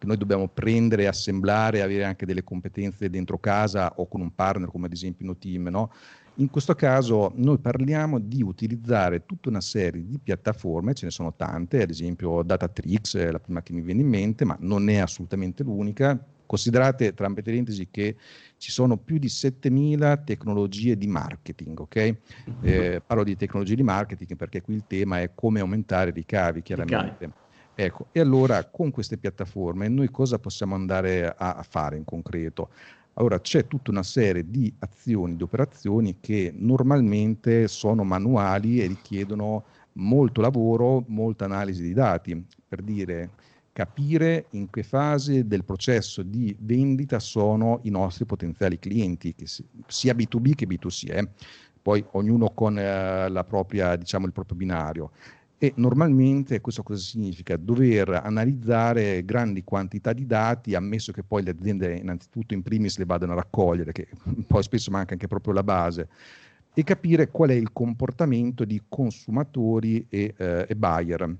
che 0.00 0.06
noi 0.06 0.16
dobbiamo 0.16 0.48
prendere, 0.48 1.06
assemblare, 1.06 1.82
avere 1.82 2.04
anche 2.04 2.24
delle 2.24 2.42
competenze 2.42 3.10
dentro 3.10 3.38
casa 3.38 3.92
o 3.96 4.08
con 4.08 4.22
un 4.22 4.34
partner 4.34 4.70
come 4.70 4.86
ad 4.86 4.92
esempio 4.92 5.26
InnoTeam, 5.26 5.68
no? 5.68 5.92
In 6.36 6.48
questo 6.48 6.74
caso 6.74 7.32
noi 7.34 7.58
parliamo 7.58 8.18
di 8.18 8.42
utilizzare 8.42 9.26
tutta 9.26 9.50
una 9.50 9.60
serie 9.60 10.02
di 10.06 10.18
piattaforme, 10.18 10.94
ce 10.94 11.04
ne 11.04 11.10
sono 11.10 11.34
tante, 11.34 11.82
ad 11.82 11.90
esempio 11.90 12.42
Datatrix 12.42 13.18
è 13.18 13.30
la 13.30 13.40
prima 13.40 13.62
che 13.62 13.74
mi 13.74 13.82
viene 13.82 14.00
in 14.00 14.08
mente, 14.08 14.46
ma 14.46 14.56
non 14.60 14.88
è 14.88 14.96
assolutamente 14.96 15.62
l'unica. 15.62 16.18
Considerate, 16.50 17.14
tra 17.14 17.32
parentesi, 17.32 17.86
che 17.92 18.16
ci 18.56 18.72
sono 18.72 18.96
più 18.96 19.18
di 19.18 19.28
7000 19.28 20.16
tecnologie 20.16 20.98
di 20.98 21.06
marketing, 21.06 21.78
ok? 21.78 22.14
Eh, 22.62 23.00
parlo 23.06 23.22
di 23.22 23.36
tecnologie 23.36 23.76
di 23.76 23.84
marketing 23.84 24.34
perché 24.34 24.60
qui 24.60 24.74
il 24.74 24.82
tema 24.88 25.20
è 25.20 25.30
come 25.32 25.60
aumentare 25.60 26.10
i 26.10 26.12
ricavi, 26.12 26.62
chiaramente. 26.62 27.18
Ricavi. 27.20 27.32
Ecco, 27.76 28.06
e 28.10 28.18
allora 28.18 28.64
con 28.64 28.90
queste 28.90 29.16
piattaforme 29.16 29.86
noi 29.86 30.10
cosa 30.10 30.40
possiamo 30.40 30.74
andare 30.74 31.28
a, 31.28 31.54
a 31.54 31.62
fare 31.62 31.96
in 31.96 32.04
concreto? 32.04 32.70
Allora 33.12 33.40
c'è 33.40 33.68
tutta 33.68 33.92
una 33.92 34.02
serie 34.02 34.50
di 34.50 34.74
azioni, 34.80 35.36
di 35.36 35.44
operazioni 35.44 36.16
che 36.18 36.52
normalmente 36.52 37.68
sono 37.68 38.02
manuali 38.02 38.80
e 38.80 38.88
richiedono 38.88 39.66
molto 39.92 40.40
lavoro, 40.40 41.04
molta 41.06 41.44
analisi 41.44 41.80
di 41.80 41.92
dati, 41.92 42.44
per 42.66 42.82
dire 42.82 43.30
capire 43.80 44.44
in 44.50 44.68
che 44.68 44.82
fase 44.82 45.46
del 45.46 45.64
processo 45.64 46.22
di 46.22 46.54
vendita 46.60 47.18
sono 47.18 47.80
i 47.84 47.90
nostri 47.90 48.26
potenziali 48.26 48.78
clienti, 48.78 49.34
sia 49.86 50.12
B2B 50.12 50.54
che 50.54 50.66
B2C, 50.66 51.10
eh? 51.10 51.28
poi 51.80 52.04
ognuno 52.10 52.50
con 52.50 52.78
eh, 52.78 53.44
propria, 53.48 53.96
diciamo, 53.96 54.26
il 54.26 54.32
proprio 54.32 54.58
binario. 54.58 55.12
E 55.56 55.72
normalmente 55.76 56.60
questo 56.60 56.82
cosa 56.82 57.00
significa? 57.00 57.56
Dover 57.56 58.20
analizzare 58.22 59.24
grandi 59.24 59.64
quantità 59.64 60.12
di 60.12 60.26
dati, 60.26 60.74
ammesso 60.74 61.10
che 61.10 61.22
poi 61.22 61.42
le 61.42 61.52
aziende 61.52 61.96
innanzitutto 61.96 62.52
in 62.52 62.62
primis 62.62 62.98
le 62.98 63.06
vadano 63.06 63.32
a 63.32 63.36
raccogliere, 63.36 63.92
che 63.92 64.08
poi 64.46 64.62
spesso 64.62 64.90
manca 64.90 65.14
anche 65.14 65.26
proprio 65.26 65.54
la 65.54 65.62
base, 65.62 66.06
e 66.74 66.84
capire 66.84 67.30
qual 67.30 67.48
è 67.48 67.54
il 67.54 67.72
comportamento 67.72 68.66
di 68.66 68.82
consumatori 68.86 70.04
e, 70.10 70.34
eh, 70.36 70.66
e 70.68 70.76
buyer 70.76 71.34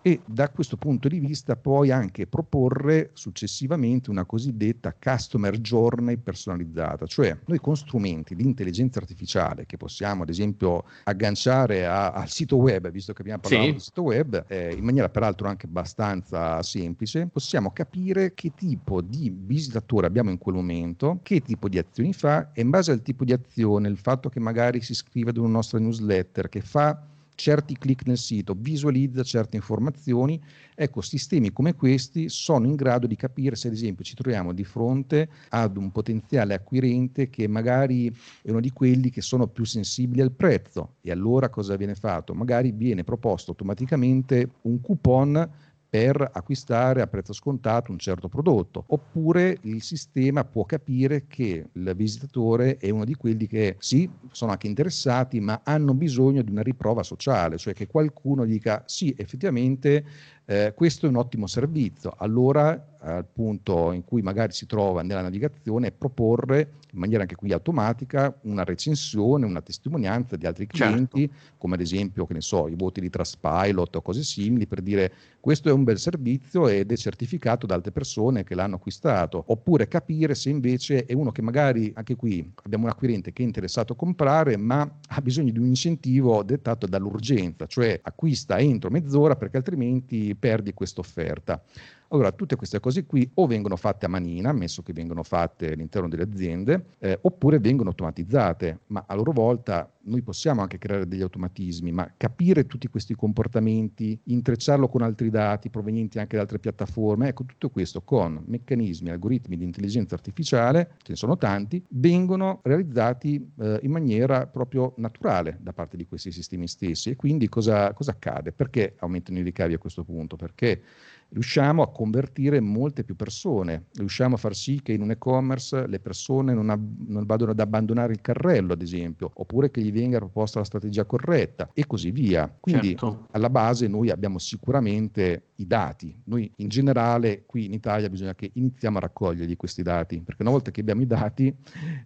e 0.00 0.20
da 0.24 0.48
questo 0.50 0.76
punto 0.76 1.08
di 1.08 1.18
vista 1.18 1.56
poi 1.56 1.90
anche 1.90 2.26
proporre 2.26 3.10
successivamente 3.14 4.10
una 4.10 4.24
cosiddetta 4.24 4.94
customer 4.98 5.58
journey 5.58 6.16
personalizzata, 6.16 7.06
cioè 7.06 7.36
noi 7.46 7.58
con 7.58 7.76
strumenti 7.76 8.34
di 8.34 8.44
intelligenza 8.44 9.00
artificiale 9.00 9.66
che 9.66 9.76
possiamo 9.76 10.22
ad 10.22 10.28
esempio 10.28 10.84
agganciare 11.04 11.86
a, 11.86 12.12
al 12.12 12.28
sito 12.28 12.56
web, 12.56 12.90
visto 12.90 13.12
che 13.12 13.22
abbiamo 13.22 13.40
parlato 13.40 13.64
sì. 13.64 13.72
di 13.72 13.80
sito 13.80 14.02
web, 14.02 14.44
eh, 14.46 14.72
in 14.72 14.84
maniera 14.84 15.08
peraltro 15.08 15.48
anche 15.48 15.66
abbastanza 15.66 16.62
semplice, 16.62 17.26
possiamo 17.26 17.72
capire 17.72 18.34
che 18.34 18.52
tipo 18.54 19.00
di 19.00 19.34
visitatore 19.34 20.06
abbiamo 20.06 20.30
in 20.30 20.38
quel 20.38 20.54
momento, 20.54 21.18
che 21.22 21.40
tipo 21.40 21.68
di 21.68 21.78
azioni 21.78 22.12
fa 22.12 22.52
e 22.52 22.60
in 22.60 22.70
base 22.70 22.92
al 22.92 23.02
tipo 23.02 23.24
di 23.24 23.32
azione, 23.32 23.88
il 23.88 23.98
fatto 23.98 24.28
che 24.28 24.38
magari 24.38 24.80
si 24.80 24.92
iscrive 24.92 25.30
ad 25.30 25.36
una 25.38 25.48
nostra 25.48 25.78
newsletter, 25.78 26.48
che 26.48 26.60
fa 26.60 27.02
certi 27.38 27.78
clic 27.78 28.04
nel 28.04 28.18
sito, 28.18 28.54
visualizza 28.58 29.22
certe 29.22 29.54
informazioni. 29.56 30.42
Ecco, 30.74 31.00
sistemi 31.00 31.52
come 31.52 31.74
questi 31.74 32.28
sono 32.28 32.66
in 32.66 32.74
grado 32.74 33.06
di 33.06 33.14
capire 33.14 33.54
se 33.54 33.68
ad 33.68 33.74
esempio 33.74 34.04
ci 34.04 34.14
troviamo 34.14 34.52
di 34.52 34.64
fronte 34.64 35.28
ad 35.50 35.76
un 35.76 35.92
potenziale 35.92 36.54
acquirente 36.54 37.30
che 37.30 37.46
magari 37.46 38.08
è 38.42 38.50
uno 38.50 38.60
di 38.60 38.70
quelli 38.72 39.10
che 39.10 39.20
sono 39.20 39.46
più 39.46 39.64
sensibili 39.64 40.20
al 40.20 40.32
prezzo 40.32 40.96
e 41.00 41.12
allora 41.12 41.48
cosa 41.48 41.76
viene 41.76 41.94
fatto? 41.94 42.34
Magari 42.34 42.72
viene 42.72 43.04
proposto 43.04 43.52
automaticamente 43.52 44.50
un 44.62 44.80
coupon 44.80 45.48
per 45.90 46.30
acquistare 46.32 47.00
a 47.00 47.06
prezzo 47.06 47.32
scontato 47.32 47.90
un 47.90 47.98
certo 47.98 48.28
prodotto, 48.28 48.84
oppure 48.88 49.58
il 49.62 49.82
sistema 49.82 50.44
può 50.44 50.64
capire 50.64 51.26
che 51.26 51.66
il 51.72 51.92
visitatore 51.96 52.76
è 52.76 52.90
uno 52.90 53.04
di 53.04 53.14
quelli 53.14 53.46
che 53.46 53.76
sì, 53.78 54.08
sono 54.30 54.50
anche 54.50 54.66
interessati, 54.66 55.40
ma 55.40 55.62
hanno 55.64 55.94
bisogno 55.94 56.42
di 56.42 56.50
una 56.50 56.62
riprova 56.62 57.02
sociale, 57.02 57.56
cioè 57.56 57.72
che 57.72 57.86
qualcuno 57.86 58.44
dica 58.44 58.82
sì, 58.86 59.14
effettivamente 59.16 60.04
eh, 60.50 60.72
questo 60.74 61.04
è 61.04 61.08
un 61.10 61.16
ottimo 61.16 61.46
servizio. 61.46 62.14
Allora 62.16 62.98
al 63.00 63.26
punto 63.32 63.92
in 63.92 64.04
cui 64.04 64.22
magari 64.22 64.52
si 64.52 64.66
trova 64.66 65.02
nella 65.02 65.22
navigazione, 65.22 65.92
proporre 65.92 66.72
in 66.90 66.98
maniera 66.98 67.22
anche 67.22 67.34
qui 67.34 67.52
automatica 67.52 68.34
una 68.42 68.64
recensione, 68.64 69.44
una 69.44 69.60
testimonianza 69.60 70.36
di 70.36 70.46
altri 70.46 70.66
certo. 70.70 70.84
clienti, 70.84 71.28
certo. 71.28 71.54
come 71.58 71.74
ad 71.74 71.80
esempio, 71.80 72.26
che 72.26 72.34
ne 72.34 72.40
so, 72.40 72.66
i 72.66 72.74
voti 72.74 73.00
di 73.00 73.10
Trustpilot 73.10 73.96
o 73.96 74.02
cose 74.02 74.22
simili, 74.22 74.66
per 74.66 74.80
dire 74.80 75.12
questo 75.38 75.68
è 75.68 75.72
un 75.72 75.84
bel 75.84 75.98
servizio 75.98 76.66
ed 76.66 76.90
è 76.90 76.96
certificato 76.96 77.66
da 77.66 77.74
altre 77.74 77.92
persone 77.92 78.42
che 78.42 78.54
l'hanno 78.54 78.76
acquistato, 78.76 79.44
oppure 79.46 79.86
capire 79.86 80.34
se 80.34 80.48
invece 80.50 81.04
è 81.04 81.12
uno 81.12 81.30
che 81.30 81.42
magari, 81.42 81.92
anche 81.94 82.16
qui 82.16 82.50
abbiamo 82.64 82.84
un 82.84 82.90
acquirente 82.90 83.32
che 83.32 83.42
è 83.42 83.46
interessato 83.46 83.92
a 83.92 83.96
comprare, 83.96 84.56
ma 84.56 84.98
ha 85.08 85.20
bisogno 85.20 85.52
di 85.52 85.58
un 85.58 85.66
incentivo 85.66 86.42
dettato 86.42 86.86
dall'urgenza, 86.86 87.66
cioè 87.66 87.98
acquista 88.02 88.58
entro 88.58 88.90
mezz'ora 88.90 89.36
perché 89.36 89.58
altrimenti 89.58 90.34
perdi 90.38 90.72
questa 90.72 91.00
offerta. 91.00 91.62
Allora, 92.10 92.32
tutte 92.32 92.56
queste 92.56 92.80
cose 92.80 93.04
qui 93.04 93.30
o 93.34 93.46
vengono 93.46 93.76
fatte 93.76 94.06
a 94.06 94.08
manina, 94.08 94.48
ammesso 94.48 94.82
che 94.82 94.94
vengono 94.94 95.22
fatte 95.22 95.72
all'interno 95.72 96.08
delle 96.08 96.22
aziende, 96.22 96.94
eh, 97.00 97.18
oppure 97.20 97.58
vengono 97.58 97.90
automatizzate, 97.90 98.80
ma 98.86 99.04
a 99.06 99.14
loro 99.14 99.32
volta 99.32 99.92
noi 100.04 100.22
possiamo 100.22 100.62
anche 100.62 100.78
creare 100.78 101.06
degli 101.06 101.20
automatismi, 101.20 101.92
ma 101.92 102.10
capire 102.16 102.66
tutti 102.66 102.88
questi 102.88 103.14
comportamenti, 103.14 104.18
intrecciarlo 104.24 104.88
con 104.88 105.02
altri 105.02 105.28
dati 105.28 105.68
provenienti 105.68 106.18
anche 106.18 106.36
da 106.36 106.42
altre 106.42 106.58
piattaforme, 106.58 107.28
ecco 107.28 107.44
tutto 107.44 107.68
questo 107.68 108.00
con 108.00 108.42
meccanismi, 108.46 109.10
algoritmi 109.10 109.58
di 109.58 109.64
intelligenza 109.64 110.14
artificiale, 110.14 110.94
ce 111.02 111.10
ne 111.10 111.16
sono 111.16 111.36
tanti, 111.36 111.84
vengono 111.90 112.60
realizzati 112.62 113.52
eh, 113.60 113.80
in 113.82 113.90
maniera 113.90 114.46
proprio 114.46 114.94
naturale 114.96 115.58
da 115.60 115.74
parte 115.74 115.98
di 115.98 116.06
questi 116.06 116.32
sistemi 116.32 116.68
stessi. 116.68 117.10
E 117.10 117.16
quindi 117.16 117.50
cosa, 117.50 117.92
cosa 117.92 118.12
accade? 118.12 118.52
Perché 118.52 118.94
aumentano 119.00 119.38
i 119.38 119.42
ricavi 119.42 119.74
a 119.74 119.78
questo 119.78 120.04
punto? 120.04 120.36
Perché 120.36 120.82
riusciamo 121.30 121.82
a 121.82 121.90
convertire 121.90 122.60
molte 122.60 123.04
più 123.04 123.16
persone, 123.16 123.86
riusciamo 123.94 124.34
a 124.34 124.38
far 124.38 124.54
sì 124.54 124.80
che 124.82 124.92
in 124.92 125.02
un 125.02 125.10
e-commerce 125.10 125.86
le 125.86 126.00
persone 126.00 126.54
non, 126.54 126.70
ab- 126.70 127.08
non, 127.08 127.26
vadano 127.26 127.50
ad 127.50 127.60
abbandonare 127.60 128.12
il 128.12 128.20
carrello, 128.20 128.72
ad 128.72 128.82
esempio, 128.82 129.30
oppure 129.34 129.70
che 129.70 129.80
gli 129.80 129.92
venga 129.92 130.18
proposta 130.18 130.58
la 130.58 130.64
strategia 130.64 131.04
corretta 131.04 131.70
e 131.72 131.86
così 131.86 132.10
via. 132.10 132.52
Quindi 132.58 132.88
certo. 132.88 133.26
alla 133.32 133.50
base 133.50 133.88
noi 133.88 134.10
abbiamo 134.10 134.38
sicuramente 134.38 135.48
i 135.56 135.66
dati. 135.66 136.16
Noi 136.24 136.50
in 136.56 136.68
generale 136.68 137.44
qui 137.46 137.64
in 137.66 137.72
Italia 137.72 138.08
bisogna 138.08 138.34
che 138.34 138.50
iniziamo 138.54 138.98
a 138.98 139.00
raccoglierli 139.00 139.56
questi 139.56 139.82
dati, 139.82 140.20
perché 140.20 140.42
una 140.42 140.50
volta 140.50 140.70
che 140.70 140.80
abbiamo 140.80 141.02
i 141.02 141.06
dati 141.06 141.54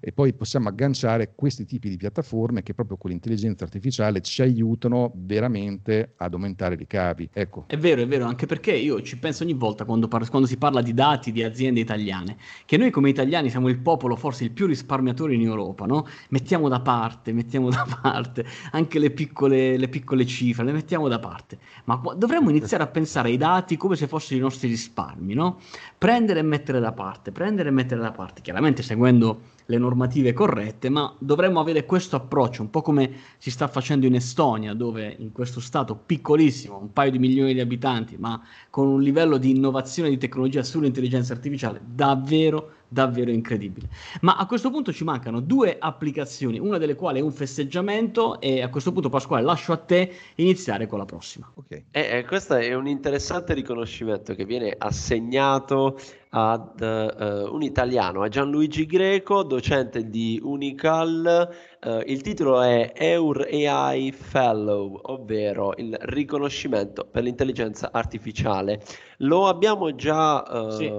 e 0.01 0.13
poi 0.13 0.33
possiamo 0.33 0.69
agganciare 0.69 1.33
questi 1.35 1.65
tipi 1.65 1.89
di 1.89 1.97
piattaforme 1.97 2.63
che 2.63 2.75
proprio 2.75 2.97
con 2.97 3.11
l'intelligenza 3.11 3.65
artificiale 3.65 4.21
ci 4.21 4.43
aiutano 4.43 5.13
veramente 5.15 6.15
ad 6.17 6.33
aumentare 6.33 6.75
i 6.75 6.79
ricavi. 6.79 7.29
Ecco. 7.33 7.65
È 7.67 7.77
vero, 7.77 8.03
è 8.03 8.07
vero, 8.07 8.25
anche 8.25 8.47
perché 8.47 8.73
io 8.73 9.01
ci 9.03 9.12
penso 9.17 9.43
ogni 9.43 9.53
volta 9.53 9.85
quando, 9.85 10.09
par- 10.09 10.29
quando 10.29 10.47
si 10.47 10.57
parla 10.57 10.83
di 10.83 10.95
dati 10.95 11.33
di 11.33 11.43
aziende 11.43 11.81
italiane, 11.81 12.37
che 12.65 12.77
noi 12.77 12.91
come 12.91 13.09
italiani 13.09 13.51
siamo 13.51 13.69
il 13.69 13.79
popolo 13.79 14.17
forse 14.17 14.45
il 14.45 14.51
più 14.51 14.67
risparmiatore 14.67 15.35
in 15.35 15.43
Europa, 15.43 15.87
no? 15.87 16.07
Mettiamo 16.31 16.69
da 16.69 16.81
parte, 16.81 17.33
mettiamo 17.33 17.71
da 17.71 17.87
parte 18.01 18.45
anche 18.73 18.99
le 18.99 19.11
piccole, 19.11 19.77
le 19.77 19.89
piccole 19.89 20.27
cifre, 20.27 20.65
le 20.65 20.73
mettiamo 20.73 21.09
da 21.09 21.19
parte, 21.19 21.59
ma 21.85 22.01
dovremmo 22.17 22.51
iniziare 22.51 22.83
a 22.83 22.89
pensare 22.89 23.29
ai 23.29 23.37
dati 23.37 23.77
come 23.77 23.97
se 23.97 24.07
fossero 24.07 24.39
i 24.39 24.43
nostri 24.43 24.69
risparmi, 24.69 25.35
no? 25.35 25.61
Prendere 25.99 26.41
e 26.41 26.43
mettere 26.43 26.81
da 26.81 26.93
parte, 26.93 27.33
prendere 27.33 27.69
e 27.69 27.73
mettere 27.73 28.01
da 28.01 28.13
parte, 28.13 28.43
chiaramente 28.43 28.83
seguendo 28.83 29.41
le 29.67 29.79
normative 29.79 30.33
corrette, 30.33 30.89
ma 30.89 31.15
dovremmo 31.19 31.61
avere 31.61 31.85
questo 31.85 32.17
approccio, 32.17 32.63
un 32.63 32.71
po' 32.71 32.83
come 32.83 33.11
si 33.39 33.51
sta 33.51 33.69
facendo 33.69 34.07
in 34.07 34.15
Estonia, 34.15 34.75
dove 34.75 35.15
in 35.19 35.33
questo 35.33 35.61
stato 35.61 35.95
piccolissimo, 35.95 36.79
un 36.79 36.93
paio 36.93 37.11
di 37.11 37.19
milioni 37.19 37.55
di 37.55 37.61
abitanti, 37.61 38.17
ma 38.19 38.41
con 38.71 38.87
un 38.87 39.03
livello 39.03 39.37
di 39.37 39.51
innovazione 39.51 40.09
di 40.09 40.19
tecnologia 40.19 40.63
sull'intelligenza 40.63 41.33
artificiale 41.33 41.81
davvero 41.85 42.81
davvero 42.93 43.31
incredibile. 43.31 43.89
Ma 44.21 44.37
a 44.37 44.45
questo 44.47 44.71
punto 44.71 44.93
ci 44.93 45.03
mancano 45.03 45.41
due 45.41 45.77
applicazioni, 45.79 46.59
una 46.59 46.77
delle 46.77 46.95
quali 46.95 47.21
è 47.21 47.23
un 47.23 47.33
festeggiamento 47.33 48.39
e 48.39 48.61
a 48.61 48.69
questo 48.69 48.93
punto 48.93 49.09
Pasquale 49.09 49.43
lascio 49.43 49.73
a 49.73 49.79
te 49.79 50.13
iniziare 50.37 50.87
con 50.87 50.99
la 50.99 51.07
prossima. 51.07 51.51
Ok. 51.55 51.71
Eh, 51.71 51.85
eh, 51.91 52.25
questo 52.27 52.55
è 52.55 52.75
un 52.75 52.87
interessante 52.87 53.55
riconoscimento 53.55 54.35
che 54.35 54.45
viene 54.45 54.75
assegnato 54.77 55.99
ad 56.35 56.81
uh, 56.81 57.55
un 57.55 57.63
italiano, 57.63 58.23
a 58.23 58.29
Gianluigi 58.29 58.87
Greco, 58.87 59.43
docente 59.43 60.09
di 60.09 60.41
Unical. 60.43 61.55
Uh, 61.85 62.01
il 62.07 62.21
titolo 62.21 62.63
è 62.63 62.93
Eur 62.95 63.49
AI 63.51 64.13
Fellow, 64.13 65.01
ovvero 65.03 65.75
il 65.79 65.97
riconoscimento 66.03 67.05
per 67.11 67.25
l'intelligenza 67.25 67.89
artificiale. 67.91 68.81
Lo 69.23 69.49
abbiamo 69.49 69.93
già 69.97 70.43
uh, 70.43 70.71
sì. 70.71 70.93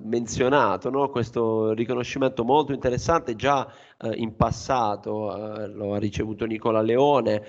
menzionato, 0.00 0.90
no? 0.90 1.08
questo 1.08 1.72
riconoscimento 1.72 2.44
molto 2.44 2.72
interessante, 2.72 3.34
già 3.34 3.68
eh, 4.00 4.12
in 4.14 4.34
passato 4.36 5.66
lo 5.72 5.94
ha 5.94 5.98
ricevuto 5.98 6.44
Nicola 6.44 6.82
Leone, 6.82 7.42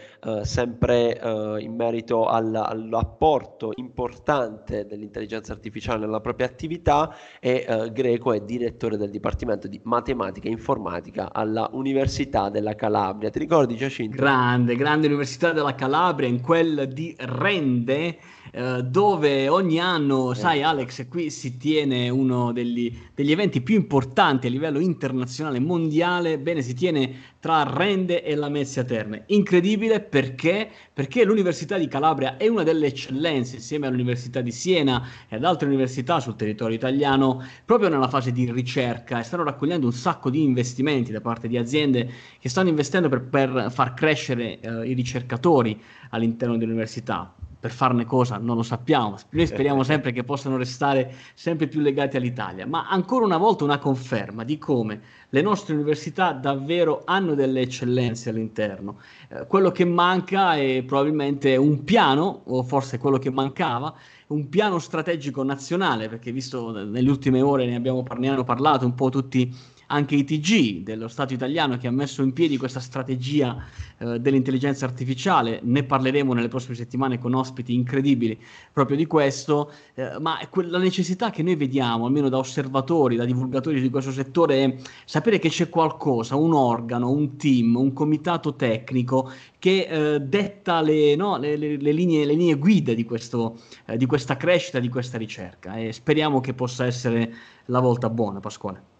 sempre 0.43 1.19
in 1.59 1.73
merito 1.73 2.25
all, 2.27 2.53
all'apporto 2.53 3.71
importante 3.75 4.85
dell'intelligenza 4.85 5.51
artificiale 5.51 6.05
nella 6.05 6.21
propria 6.21 6.45
attività 6.45 7.15
e 7.39 7.89
Greco 7.91 8.33
è 8.33 8.41
direttore 8.41 8.97
del 8.97 9.09
Dipartimento 9.09 9.67
di 9.67 9.81
Matematica 9.83 10.47
e 10.47 10.51
Informatica 10.51 11.33
alla 11.33 11.67
Università 11.73 12.49
della 12.49 12.62
della 12.63 12.75
Calabria. 12.75 13.29
Ti 13.29 13.39
ricordi 13.39 13.75
Giacinto? 13.75 14.15
Grande, 14.15 14.75
grande 14.75 15.07
Università 15.07 15.51
della 15.51 15.75
Calabria, 15.75 16.29
in 16.29 16.39
quel 16.39 16.87
di 16.87 17.13
Rende 17.19 18.17
eh, 18.55 18.83
dove 18.83 19.49
ogni 19.49 19.79
anno, 19.79 20.35
sai 20.35 20.61
Alex, 20.61 21.07
qui 21.07 21.31
si 21.31 21.57
tiene 21.57 22.09
uno 22.09 22.51
degli, 22.51 22.95
degli, 23.15 23.31
eventi 23.31 23.61
più 23.61 23.73
importanti 23.73 24.45
a 24.45 24.51
livello 24.51 24.77
internazionale 24.77 25.59
mondiale, 25.59 26.37
bene, 26.37 26.61
si 26.61 26.75
tiene 26.75 27.31
tra 27.39 27.63
Rende 27.63 28.23
e 28.23 28.35
la 28.35 28.49
Mezzia 28.49 28.83
Terme. 28.83 29.23
Incredibile 29.27 30.01
perché? 30.01 30.69
Perché 30.93 31.23
l'Università 31.23 31.79
di 31.79 31.87
Calabria 31.87 32.37
è 32.37 32.47
una 32.47 32.61
delle 32.61 32.85
eccellenze 32.85 33.55
insieme 33.55 33.87
all'Università 33.87 34.41
di 34.41 34.51
Siena 34.51 35.03
e 35.27 35.37
ad 35.37 35.45
altre 35.45 35.67
università 35.67 36.19
sul 36.19 36.35
territorio 36.35 36.75
italiano 36.75 37.43
proprio 37.65 37.89
nella 37.89 38.07
fase 38.07 38.31
di 38.31 38.51
ricerca 38.51 39.19
e 39.19 39.23
stanno 39.23 39.45
raccogliendo 39.45 39.87
un 39.87 39.93
sacco 39.93 40.29
di 40.29 40.43
investimenti 40.43 41.11
da 41.11 41.21
parte 41.21 41.47
di 41.47 41.57
aziende 41.57 42.07
che 42.37 42.49
stanno 42.49 42.69
investendo 42.69 43.09
per, 43.09 43.23
per 43.23 43.71
far 43.71 43.95
crescere 43.95 44.59
eh, 44.59 44.87
i 44.87 44.93
ricercatori 44.93 45.81
all'interno 46.11 46.55
dell'università 46.55 47.33
per 47.63 47.71
farne 47.71 48.03
cosa 48.03 48.35
non 48.39 48.57
lo 48.57 48.61
sappiamo. 48.61 49.15
Noi 49.29 49.47
speriamo 49.47 49.83
sempre 49.87 50.11
che 50.11 50.25
possano 50.25 50.57
restare 50.57 51.13
sempre 51.33 51.67
più 51.67 51.79
legati 51.79 52.17
all'Italia, 52.17 52.67
ma 52.67 52.89
ancora 52.89 53.23
una 53.23 53.37
volta 53.37 53.63
una 53.63 53.77
conferma 53.77 54.43
di 54.43 54.57
come 54.57 54.99
le 55.29 55.41
nostre 55.41 55.73
università 55.73 56.33
davvero 56.33 57.03
hanno 57.05 57.35
delle 57.35 57.61
eccellenze 57.61 58.31
all'interno. 58.31 58.99
Eh, 59.29 59.47
quello 59.47 59.71
che 59.71 59.85
manca 59.85 60.57
è 60.57 60.83
probabilmente 60.85 61.55
un 61.55 61.85
piano, 61.85 62.41
o 62.47 62.63
forse 62.63 62.97
quello 62.97 63.17
che 63.17 63.31
mancava, 63.31 63.95
un 64.27 64.49
piano 64.49 64.77
strategico 64.77 65.41
nazionale, 65.41 66.09
perché 66.09 66.33
visto 66.33 66.71
nelle 66.71 67.09
ultime 67.09 67.41
ore 67.41 67.65
ne 67.65 67.75
abbiamo, 67.75 68.03
ne 68.17 68.27
hanno 68.27 68.43
parlato 68.43 68.83
un 68.83 68.93
po' 68.93 69.07
tutti 69.07 69.55
anche 69.87 70.15
ITG 70.15 70.83
dello 70.83 71.07
Stato 71.07 71.33
italiano 71.33 71.77
che 71.77 71.87
ha 71.87 71.91
messo 71.91 72.23
in 72.23 72.33
piedi 72.33 72.57
questa 72.57 72.79
strategia 72.79 73.63
eh, 73.97 74.19
dell'intelligenza 74.19 74.85
artificiale, 74.85 75.59
ne 75.63 75.83
parleremo 75.83 76.33
nelle 76.33 76.47
prossime 76.47 76.75
settimane 76.75 77.19
con 77.19 77.33
ospiti 77.33 77.73
incredibili 77.73 78.39
proprio 78.71 78.97
di 78.97 79.05
questo, 79.05 79.71
eh, 79.93 80.19
ma 80.19 80.39
la 80.51 80.77
necessità 80.77 81.29
che 81.29 81.43
noi 81.43 81.55
vediamo, 81.55 82.05
almeno 82.05 82.29
da 82.29 82.37
osservatori, 82.37 83.15
da 83.15 83.25
divulgatori 83.25 83.81
di 83.81 83.89
questo 83.89 84.11
settore, 84.11 84.63
è 84.63 84.75
sapere 85.05 85.39
che 85.39 85.49
c'è 85.49 85.69
qualcosa, 85.69 86.35
un 86.35 86.53
organo, 86.53 87.09
un 87.09 87.35
team, 87.37 87.75
un 87.75 87.93
comitato 87.93 88.55
tecnico 88.55 89.31
che 89.59 89.87
eh, 89.89 90.19
detta 90.19 90.81
le, 90.81 91.15
no, 91.15 91.37
le, 91.37 91.55
le, 91.55 91.77
le, 91.77 91.91
linee, 91.91 92.25
le 92.25 92.33
linee 92.33 92.55
guida 92.55 92.93
di, 92.93 93.05
questo, 93.05 93.59
eh, 93.85 93.97
di 93.97 94.05
questa 94.05 94.35
crescita, 94.35 94.79
di 94.79 94.89
questa 94.89 95.17
ricerca. 95.17 95.75
E 95.75 95.93
speriamo 95.93 96.41
che 96.41 96.53
possa 96.53 96.85
essere 96.85 97.33
la 97.65 97.79
volta 97.79 98.09
buona, 98.09 98.39
Pasquale. 98.39 98.92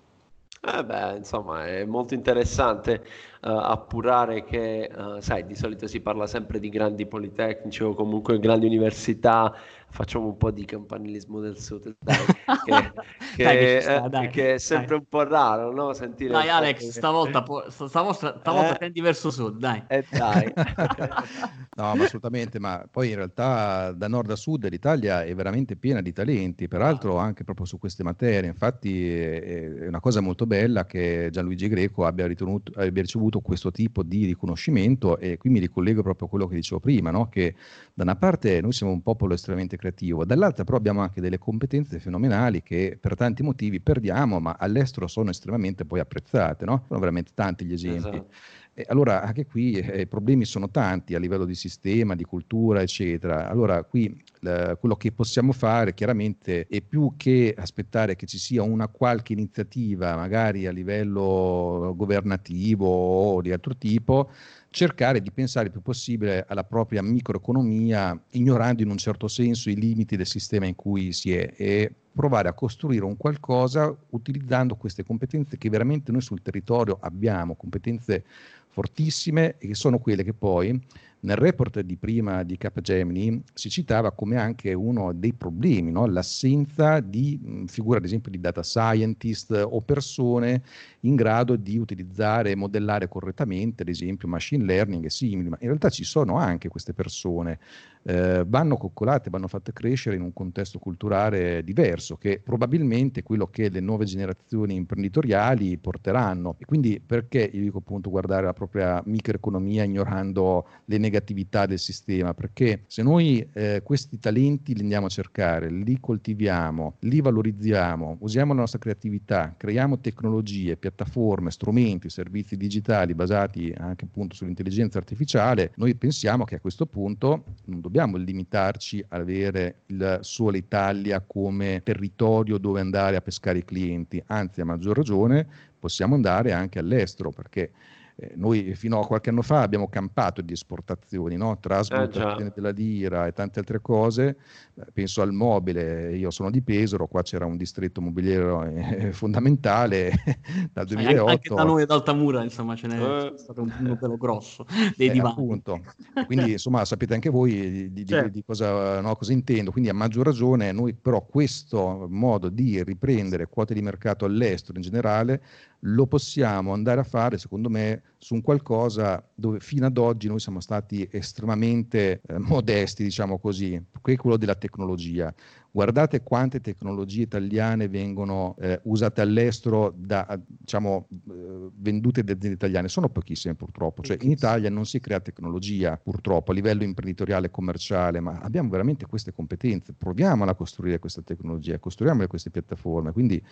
Eh 0.65 0.86
beh, 0.86 1.17
insomma, 1.17 1.65
è 1.67 1.84
molto 1.84 2.13
interessante 2.13 3.04
uh, 3.41 3.49
appurare 3.49 4.45
che, 4.45 4.89
uh, 4.95 5.19
sai, 5.19 5.45
di 5.45 5.56
solito 5.56 5.88
si 5.88 5.99
parla 5.99 6.26
sempre 6.26 6.58
di 6.60 6.69
grandi 6.69 7.06
politecnici 7.06 7.84
o 7.84 7.93
comunque 7.93 8.39
grandi 8.39 8.65
università 8.65 9.54
facciamo 9.94 10.26
un 10.26 10.38
po' 10.38 10.50
di 10.50 10.66
campanilismo 10.66 11.40
del 11.40 11.60
sud, 11.60 11.96
dai, 12.00 12.18
che, 12.66 12.94
che, 13.36 13.44
dai, 13.44 13.82
sta, 13.82 14.08
dai, 14.08 14.28
che 14.30 14.56
è 14.56 14.58
sempre 14.58 14.88
dai. 14.88 14.98
un 14.98 15.06
po' 15.08 15.24
raro, 15.24 15.72
no? 15.72 15.94
Sentire 15.94 16.32
dai 16.32 16.50
Alex, 16.50 16.80
che... 16.80 16.92
stavolta, 16.92 17.44
po- 17.44 17.70
stavolta, 17.70 18.40
stavolta 18.40 18.74
eh? 18.74 18.78
tendi 18.80 19.02
verso 19.02 19.30
sud, 19.30 19.60
dai. 19.60 19.84
Eh, 19.88 20.04
dai. 20.10 20.52
no, 21.78 21.96
ma 21.96 22.04
assolutamente, 22.04 22.60
ma 22.60 22.84
poi 22.90 23.10
in 23.10 23.18
realtà 23.18 23.92
da 23.92 24.08
nord 24.08 24.32
a 24.32 24.36
sud 24.36 24.68
l'Italia 24.68 25.24
è 25.24 25.36
veramente 25.36 25.76
piena 25.76 26.02
di 26.02 26.12
talenti, 26.12 26.68
peraltro 26.68 27.18
anche 27.18 27.44
proprio 27.44 27.68
su 27.68 27.78
queste 27.78 28.02
materie, 28.02 28.50
infatti 28.50 29.14
è 29.14 29.88
una 29.88 30.00
cosa 30.00 30.22
molto 30.22 30.48
bella 30.48 30.88
che 30.88 31.30
Gianluigi 31.32 31.68
Greco 31.68 32.06
abbia, 32.08 32.26
ritenuto, 32.26 32.72
abbia 32.76 33.04
ricevuto 33.04 33.42
questo 33.42 33.70
tipo 33.70 34.02
di 34.02 34.26
riconoscimento 34.26 35.20
e 35.20 35.38
qui 35.38 35.52
mi 35.52 35.60
ricollego 35.60 36.02
proprio 36.02 36.26
a 36.26 36.30
quello 36.32 36.48
che 36.48 36.56
dicevo 36.56 36.80
prima, 36.80 37.12
no? 37.12 37.30
che 37.30 37.54
da 37.94 38.02
una 38.02 38.16
parte 38.16 38.60
noi 38.60 38.72
siamo 38.72 38.92
un 38.92 39.04
popolo 39.04 39.36
estremamente 39.36 39.78
creativo, 39.84 40.24
dall'altra 40.24 40.63
però 40.63 40.78
abbiamo 40.78 41.02
anche 41.02 41.19
delle 41.19 41.38
competenze 41.38 42.00
fenomenali 42.00 42.63
che 42.63 42.98
per 43.00 43.15
tanti 43.15 43.43
motivi 43.43 43.82
perdiamo, 43.82 44.39
ma 44.39 44.56
all'estero 44.58 45.08
sono 45.08 45.30
estremamente 45.30 45.84
poi 45.84 46.00
apprezzate, 46.00 46.63
no? 46.63 46.86
Sono 46.88 47.00
veramente 47.00 47.32
tanti 47.34 47.65
gli 47.65 47.74
esempi. 47.74 47.98
Esatto. 47.98 48.28
E 48.74 48.86
allora 48.88 49.22
anche 49.22 49.46
qui 49.46 49.74
eh, 49.74 50.02
i 50.02 50.08
problemi 50.08 50.46
sono 50.46 50.69
tanti 50.69 51.13
a 51.13 51.19
livello 51.19 51.46
di 51.46 51.54
sistema, 51.54 52.15
di 52.15 52.24
cultura, 52.24 52.82
eccetera. 52.82 53.50
Allora 53.50 53.84
qui 53.84 54.24
eh, 54.44 54.78
quello 54.80 54.96
che 54.96 55.12
possiamo 55.12 55.52
fare 55.52 55.94
chiaramente 55.94 56.68
è 56.68 56.82
più 56.82 57.14
che 57.18 57.54
aspettare 57.58 58.16
che 58.16 58.26
ci 58.26 58.38
sia 58.38 58.62
una 58.64 58.88
qualche 58.88 59.34
iniziativa, 59.34 60.16
magari 60.16 60.68
a 60.68 60.72
livello 60.72 61.94
governativo 61.96 62.86
o 62.88 63.42
di 63.42 63.52
altro 63.52 63.76
tipo, 63.78 64.30
cercare 64.70 65.22
di 65.22 65.32
pensare 65.32 65.68
il 65.68 65.72
più 65.72 65.82
possibile 65.82 66.46
alla 66.48 66.64
propria 66.64 67.02
microeconomia, 67.02 68.20
ignorando 68.32 68.82
in 68.82 68.90
un 68.90 68.98
certo 68.98 69.28
senso 69.28 69.70
i 69.70 69.76
limiti 69.76 70.16
del 70.16 70.28
sistema 70.28 70.66
in 70.66 70.76
cui 70.76 71.14
si 71.14 71.34
è 71.34 71.54
e 71.56 71.94
provare 72.14 72.48
a 72.48 72.54
costruire 72.54 73.06
un 73.06 73.18
qualcosa 73.18 73.96
utilizzando 74.10 74.76
queste 74.76 75.04
competenze 75.04 75.58
che 75.58 75.70
veramente 75.70 76.12
noi 76.12 76.22
sul 76.22 76.42
territorio 76.42 76.98
abbiamo, 77.02 77.56
competenze 77.56 78.24
fortissime 78.70 79.56
e 79.60 79.68
che 79.68 79.76
sono 79.76 80.00
quelle 80.00 80.24
che 80.24 80.34
poi 80.34 80.80
nel 81.24 81.38
report 81.38 81.80
di 81.82 81.96
prima 81.96 82.44
di 82.44 82.58
Capgemini 82.58 83.42
si 83.54 83.70
citava 83.70 84.12
come 84.12 84.38
anche 84.38 84.74
uno 84.74 85.14
dei 85.14 85.34
problemi, 85.34 85.92
no? 85.92 86.06
l'assenza 86.06 87.00
di 87.00 87.64
figure 87.68 87.98
ad 88.00 88.06
esempio 88.06 88.30
di 88.30 88.40
data 88.40 88.62
scientist 88.62 89.52
o 89.52 89.80
persone 89.82 90.64
in 91.02 91.16
grado 91.16 91.56
di 91.56 91.78
utilizzare 91.78 92.52
e 92.52 92.56
modellare 92.56 93.08
correttamente 93.08 93.84
ad 93.84 93.90
esempio 93.90 94.28
machine 94.28 94.66
learning 94.66 95.06
e 95.06 95.10
simili, 95.10 95.50
ma 95.50 95.58
in 95.62 95.68
realtà 95.68 95.90
ci 95.90 96.04
sono 96.04 96.36
anche 96.38 96.68
queste 96.68 96.94
persone, 96.94 97.60
eh, 98.04 98.44
vanno 98.46 98.76
coccolate, 98.76 99.30
vanno 99.30 99.48
fatte 99.48 99.72
crescere 99.72 100.18
in 100.18 100.22
un 100.22 100.34
contesto 100.34 100.78
culturale 100.78 101.64
diverso 101.64 102.18
che 102.18 102.42
probabilmente 102.44 103.22
è 103.22 103.24
quello 103.24 103.48
che 103.48 103.70
le 103.70 103.80
nuove 103.80 104.04
generazioni 104.04 104.76
imprenditoriali 104.76 105.78
porteranno 105.78 106.56
e 106.58 106.66
quindi 106.66 107.02
perché 107.06 107.50
io 107.52 107.62
dico 107.62 107.78
appunto 107.78 108.10
guardare 108.10 108.46
la 108.46 108.54
propria 108.54 109.02
microeconomia 109.06 109.84
ignorando 109.84 110.68
le 110.86 110.98
negatività 110.98 111.12
negatività 111.13 111.67
del 111.67 111.78
sistema, 111.78 112.34
perché 112.34 112.84
se 112.88 113.04
noi 113.04 113.47
eh, 113.54 113.82
questi 113.84 114.17
talenti 114.19 114.73
li 114.73 114.82
andiamo 114.82 115.06
a 115.06 115.10
cercare, 115.10 115.69
li 115.69 115.99
coltiviamo, 115.99 116.95
li 117.02 117.21
valorizziamo, 117.21 118.17
usiamo 118.21 118.54
la 118.54 118.62
nostra 118.62 118.80
creatività, 118.80 119.54
creiamo 119.56 119.99
tecnologie, 119.99 120.76
piattaforme, 120.76 121.52
strumenti, 121.52 122.10
servizi 122.10 122.58
digitali 122.58 123.13
basati 123.13 123.71
anche 123.78 124.06
appunto 124.06 124.36
sull'intelligenza 124.36 124.97
artificiale, 124.97 125.71
noi 125.76 125.93
pensiamo 125.95 126.45
che 126.45 126.56
a 126.56 126.60
questo 126.60 126.88
punto 126.88 127.43
non 127.65 127.80
dobbiamo 127.80 128.17
limitarci 128.17 129.06
ad 129.10 129.21
avere 129.21 129.82
il 129.88 130.19
solo 130.21 130.58
Italia 130.58 131.21
come 131.21 131.82
territorio 131.84 132.58
dove 132.58 132.80
andare 132.80 133.15
a 133.17 133.21
pescare 133.21 133.60
i 133.60 133.65
clienti, 133.65 134.21
anzi 134.28 134.62
a 134.62 134.65
maggior 134.65 134.95
ragione 134.95 135.45
possiamo 135.80 136.15
andare 136.15 136.54
anche 136.54 136.80
all'estero 136.80 137.30
perché 137.30 137.71
eh, 138.15 138.34
noi 138.36 138.76
fino 138.76 138.99
a 138.99 139.08
qualche 139.08 139.30
anno 139.30 139.41
fa 139.41 139.62
abbiamo 139.62 139.88
campato 139.88 140.41
di 140.41 140.54
esportazioni, 140.54 141.36
no? 141.36 141.58
trasmutazione 141.60 142.47
eh, 142.47 142.52
della 142.54 142.69
lira 142.69 143.26
e 143.26 143.34
tante 143.34 143.60
altre 143.60 143.82
cose, 143.82 144.38
eh, 144.76 144.86
penso 144.93 145.21
al 145.21 145.34
mobile, 145.34 146.15
io 146.15 146.30
sono 146.30 146.52
di 146.52 146.62
Pesaro, 146.62 147.08
qua 147.08 147.23
c'era 147.23 147.45
un 147.45 147.58
distretto 147.58 148.02
mobiliere 148.02 148.73
eh, 148.97 149.12
fondamentale 149.13 150.13
dal 150.71 150.86
2008. 150.86 151.30
Anche 151.30 151.56
da 151.56 151.63
noi 151.63 151.82
ad 151.82 151.91
Altamura 151.91 152.43
insomma 152.43 152.76
ce 152.76 152.88
n'è 152.88 153.02
eh, 153.02 153.34
stato 153.36 153.62
un 153.62 153.73
numero 153.80 154.17
grosso 154.17 154.65
dei 154.95 155.10
divani. 155.10 155.34
Appunto. 155.34 155.82
Quindi 156.26 156.52
insomma 156.52 156.86
sapete 156.86 157.15
anche 157.15 157.30
voi 157.30 157.91
di, 157.91 158.06
certo. 158.06 158.28
di, 158.28 158.34
di 158.34 158.43
cosa, 158.43 159.02
no, 159.02 159.15
cosa 159.15 159.34
intendo, 159.34 159.71
quindi 159.71 159.89
a 159.89 159.93
maggior 159.93 160.26
ragione 160.26 160.71
noi 160.71 160.93
però 160.93 161.26
questo 161.26 162.06
modo 162.10 162.49
di 162.49 162.84
riprendere 162.84 163.47
quote 163.47 163.73
di 163.73 163.82
mercato 163.82 164.26
all'estero 164.26 164.78
in 164.78 164.84
generale 164.84 165.41
lo 165.86 166.08
possiamo 166.08 166.74
andare 166.74 167.02
a 167.02 167.04
fare, 167.04 167.38
secondo 167.38 167.69
me, 167.69 168.02
su 168.17 168.36
un 168.36 168.41
qualcosa 168.41 169.26
dove 169.34 169.60
fino 169.60 169.86
ad 169.86 169.98
oggi 169.98 170.28
noi 170.28 170.39
siamo 170.39 170.60
stati 170.60 171.08
estremamente 171.12 172.22
eh, 172.26 172.38
modesti, 172.38 173.04
diciamo 173.04 173.39
così, 173.39 173.82
che 174.02 174.13
è 174.13 174.15
quello 174.15 174.38
della 174.38 174.56
tecnologia. 174.56 175.34
Guardate 175.76 176.22
quante 176.22 176.62
tecnologie 176.62 177.24
italiane 177.24 177.88
vengono 177.88 178.56
eh, 178.60 178.80
usate 178.84 179.22
all'estero, 179.22 179.92
da, 179.98 180.40
diciamo, 180.46 181.08
eh, 181.10 181.70
vendute 181.78 182.24
da 182.24 182.34
aziende 182.34 182.58
italiane, 182.58 182.88
sono 182.90 183.10
pochissime 183.10 183.56
purtroppo. 183.56 184.04
Cioè, 184.04 184.20
in 184.22 184.30
Italia 184.30 184.70
non 184.70 184.86
si 184.86 185.00
crea 185.00 185.20
tecnologia 185.20 185.98
purtroppo 185.98 186.52
a 186.52 186.54
livello 186.54 186.84
imprenditoriale 186.84 187.48
e 187.48 187.50
commerciale, 187.50 188.20
ma 188.20 188.38
abbiamo 188.44 188.70
veramente 188.70 189.08
queste 189.08 189.34
competenze. 189.34 189.94
Proviamola 189.94 190.52
a 190.52 190.54
costruire 190.54 191.00
questa 191.00 191.24
tecnologia, 191.24 191.80
costruiamo 191.80 192.28
queste 192.28 192.52
piattaforme. 192.52 193.12
Quindi 193.12 193.44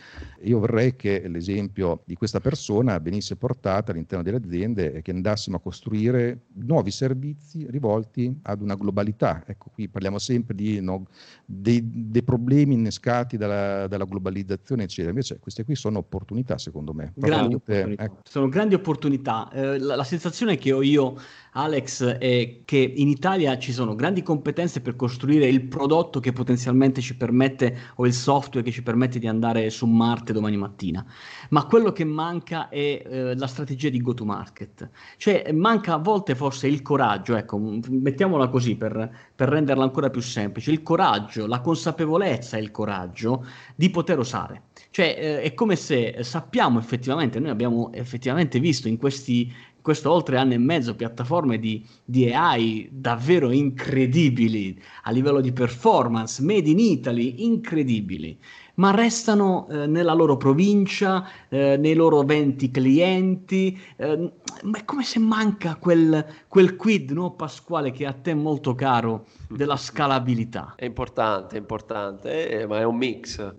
io 0.44 0.60
vorrei 0.60 0.96
che 0.96 1.28
l'esempio 1.28 2.04
di 2.06 2.14
questa 2.14 2.40
persona 2.40 3.00
venisse 3.00 3.36
portata 3.36 3.94
all'interno 3.94 4.24
delle 4.24 4.38
aziende 4.38 4.94
e 4.94 5.02
che 5.02 5.10
andassimo 5.10 5.58
a 5.58 5.60
costruire 5.60 6.42
nuovi 6.54 6.92
servizi 6.92 7.66
rivolti 7.68 8.32
ad 8.44 8.62
una 8.62 8.76
globalità. 8.76 9.44
Ecco, 9.48 9.72
qui 9.74 9.90
parliamo 9.90 10.20
sempre 10.20 10.54
di, 10.54 10.80
no, 10.82 11.08
dei, 11.48 11.82
dei 12.12 12.24
problemi 12.24 12.74
innescati 12.74 13.38
dalla, 13.38 13.88
dalla, 13.88 14.04
globalizzazione, 14.04 14.84
eccetera. 14.84 15.10
Invece 15.10 15.40
queste 15.40 15.64
qui 15.64 15.76
sono 15.76 16.00
opportunità, 16.00 16.58
secondo 16.58 16.94
me. 16.94 17.14
Grandi 17.16 17.56
opportunità. 17.56 18.04
Ecco. 18.04 18.18
Sono 18.24 18.50
grandi 18.50 18.76
opportunità. 18.76 19.50
Eh, 19.52 19.80
la, 19.80 19.96
la, 19.96 20.04
sensazione 20.04 20.58
che 20.58 20.74
ho 20.74 20.82
io 20.82 21.16
Alex, 21.54 22.04
è 22.04 22.62
che 22.64 22.78
in 22.78 23.08
Italia 23.08 23.58
ci 23.58 23.74
sono 23.74 23.96
grandi 23.96 24.22
competenze 24.24 24.82
per 24.82 24.96
costruire 24.96 25.48
il 25.48 25.64
prodotto 25.64 26.20
che 26.20 26.32
potenzialmente 26.32 27.02
ci 27.02 27.16
permette, 27.16 27.78
o 27.96 28.06
il 28.06 28.14
software 28.14 28.66
che 28.66 28.72
ci 28.72 28.84
permette 28.84 29.20
di 29.20 29.28
andare 29.28 29.70
su 29.70 29.86
Marte 29.86 30.34
domani 30.34 30.58
mattina, 30.58 31.06
ma 31.50 31.66
quello 31.66 31.92
che 31.92 32.06
manca 32.06 32.70
è 32.70 33.04
eh, 33.06 33.36
la 33.36 33.48
strategia 33.48 33.90
di 33.90 34.02
go-to-market. 34.02 34.90
Cioè 35.18 35.52
manca 35.52 35.94
a 35.94 35.98
volte 35.98 36.36
forse 36.36 36.68
il 36.68 36.82
coraggio, 36.82 37.36
ecco, 37.36 37.58
mettiamola 37.58 38.48
così 38.48 38.76
per, 38.76 39.31
per 39.42 39.50
renderla 39.50 39.84
ancora 39.84 40.12
più 40.12 40.22
semplice, 40.22 40.70
il 40.70 40.84
coraggio, 40.84 41.48
la 41.48 41.62
consapevolezza 41.62 42.58
e 42.58 42.62
il 42.62 42.70
coraggio 42.70 43.44
di 43.74 43.90
poter 43.90 44.20
osare. 44.20 44.66
Cioè 44.92 45.16
eh, 45.18 45.42
è 45.42 45.56
come 45.56 45.76
se 45.76 46.18
sappiamo 46.20 46.78
effettivamente, 46.78 47.40
noi 47.40 47.50
abbiamo 47.50 47.92
effettivamente 47.92 48.60
visto 48.60 48.88
in 48.88 48.98
questi 48.98 49.52
questo 49.82 50.12
oltre 50.12 50.38
anno 50.38 50.54
e 50.54 50.60
mezzo 50.60 50.94
piattaforme 50.94 51.58
di, 51.58 51.84
di, 52.06 52.32
AI 52.32 52.88
davvero 52.92 53.50
incredibili 53.50 54.80
a 55.06 55.10
livello 55.10 55.42
di 55.42 55.52
performance, 55.52 56.40
made 56.44 56.70
in 56.70 56.78
Italy, 56.78 57.44
incredibili, 57.44 58.38
ma 58.82 58.90
restano 58.90 59.68
eh, 59.70 59.86
nella 59.86 60.14
loro 60.14 60.38
provincia, 60.38 61.24
eh, 61.50 61.78
nei 61.78 61.94
loro 61.94 62.24
20 62.24 62.72
clienti, 62.72 63.80
eh, 63.96 64.32
è 64.74 64.84
come 64.86 65.04
se 65.04 65.20
manca 65.20 65.76
quel, 65.76 66.26
quel 66.48 66.76
quid, 66.76 67.12
no, 67.12 67.36
Pasquale, 67.36 67.92
che 67.92 68.06
è 68.06 68.08
a 68.08 68.14
te 68.14 68.34
molto 68.34 68.74
caro, 68.74 69.28
della 69.48 69.78
scalabilità. 69.78 70.74
È 70.76 70.86
importante, 70.86 71.58
è 71.58 71.60
importante, 71.60 72.50
eh, 72.50 72.66
ma 72.66 72.80
è 72.80 72.84
un 72.84 72.98
mix. 72.98 73.54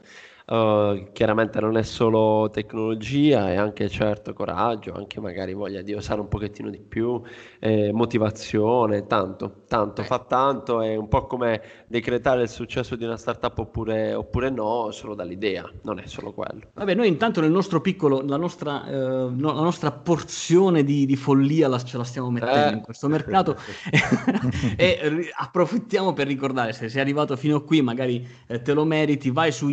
Uh, 0.47 1.11
chiaramente 1.13 1.61
non 1.61 1.77
è 1.77 1.83
solo 1.83 2.51
tecnologia, 2.51 3.51
è 3.51 3.57
anche 3.57 3.89
certo 3.89 4.33
coraggio, 4.33 4.93
anche 4.95 5.21
magari 5.21 5.55
voglia 5.55 5.83
di 5.83 5.95
osare 5.95 6.21
un 6.21 6.29
pochettino 6.29 6.69
di 6.69 6.81
più, 6.81 7.21
eh, 7.61 7.93
motivazione, 7.93 9.07
tanto, 9.07 9.63
tanto, 9.69 10.03
fa 10.03 10.19
tanto, 10.19 10.81
è 10.81 10.97
un 10.97 11.09
po' 11.09 11.27
come 11.27 11.63
decretare 11.87 12.43
il 12.43 12.49
successo 12.49 12.97
di 12.97 13.05
una 13.05 13.17
startup 13.17 13.57
oppure, 13.59 14.15
oppure 14.15 14.51
no, 14.51 14.91
solo 14.91 15.15
dall'idea, 15.15 15.71
non 15.83 15.99
è 15.99 16.07
solo 16.07 16.33
quello. 16.33 16.71
Vabbè, 16.75 16.95
noi 16.95 17.09
intanto 17.09 17.41
nel 17.41 17.51
nostro 17.51 17.81
piccolo, 17.81 18.21
la 18.21 18.37
nostra, 18.37 18.85
eh, 18.87 18.93
no, 18.97 19.53
la 19.53 19.63
nostra 19.63 19.93
porzione 19.93 20.83
di, 20.83 21.07
di 21.07 21.17
follia 21.17 21.69
la, 21.69 21.81
ce 21.83 21.97
la 21.97 22.05
stiamo 22.05 22.31
mettendo 22.31 22.69
eh. 22.69 22.73
in 22.73 22.81
questo 22.81 23.09
mercato 23.09 23.57
e 24.77 25.31
approfittiamo 25.37 26.13
per 26.13 26.27
ricordare, 26.27 26.73
se 26.73 26.89
sei 26.89 27.01
arrivato 27.01 27.37
fino 27.37 27.57
a 27.57 27.63
qui 27.63 27.81
magari 27.81 28.27
eh, 28.47 28.61
te 28.61 28.73
lo 28.73 28.85
meriti, 28.85 29.31
vai 29.31 29.53
su 29.53 29.69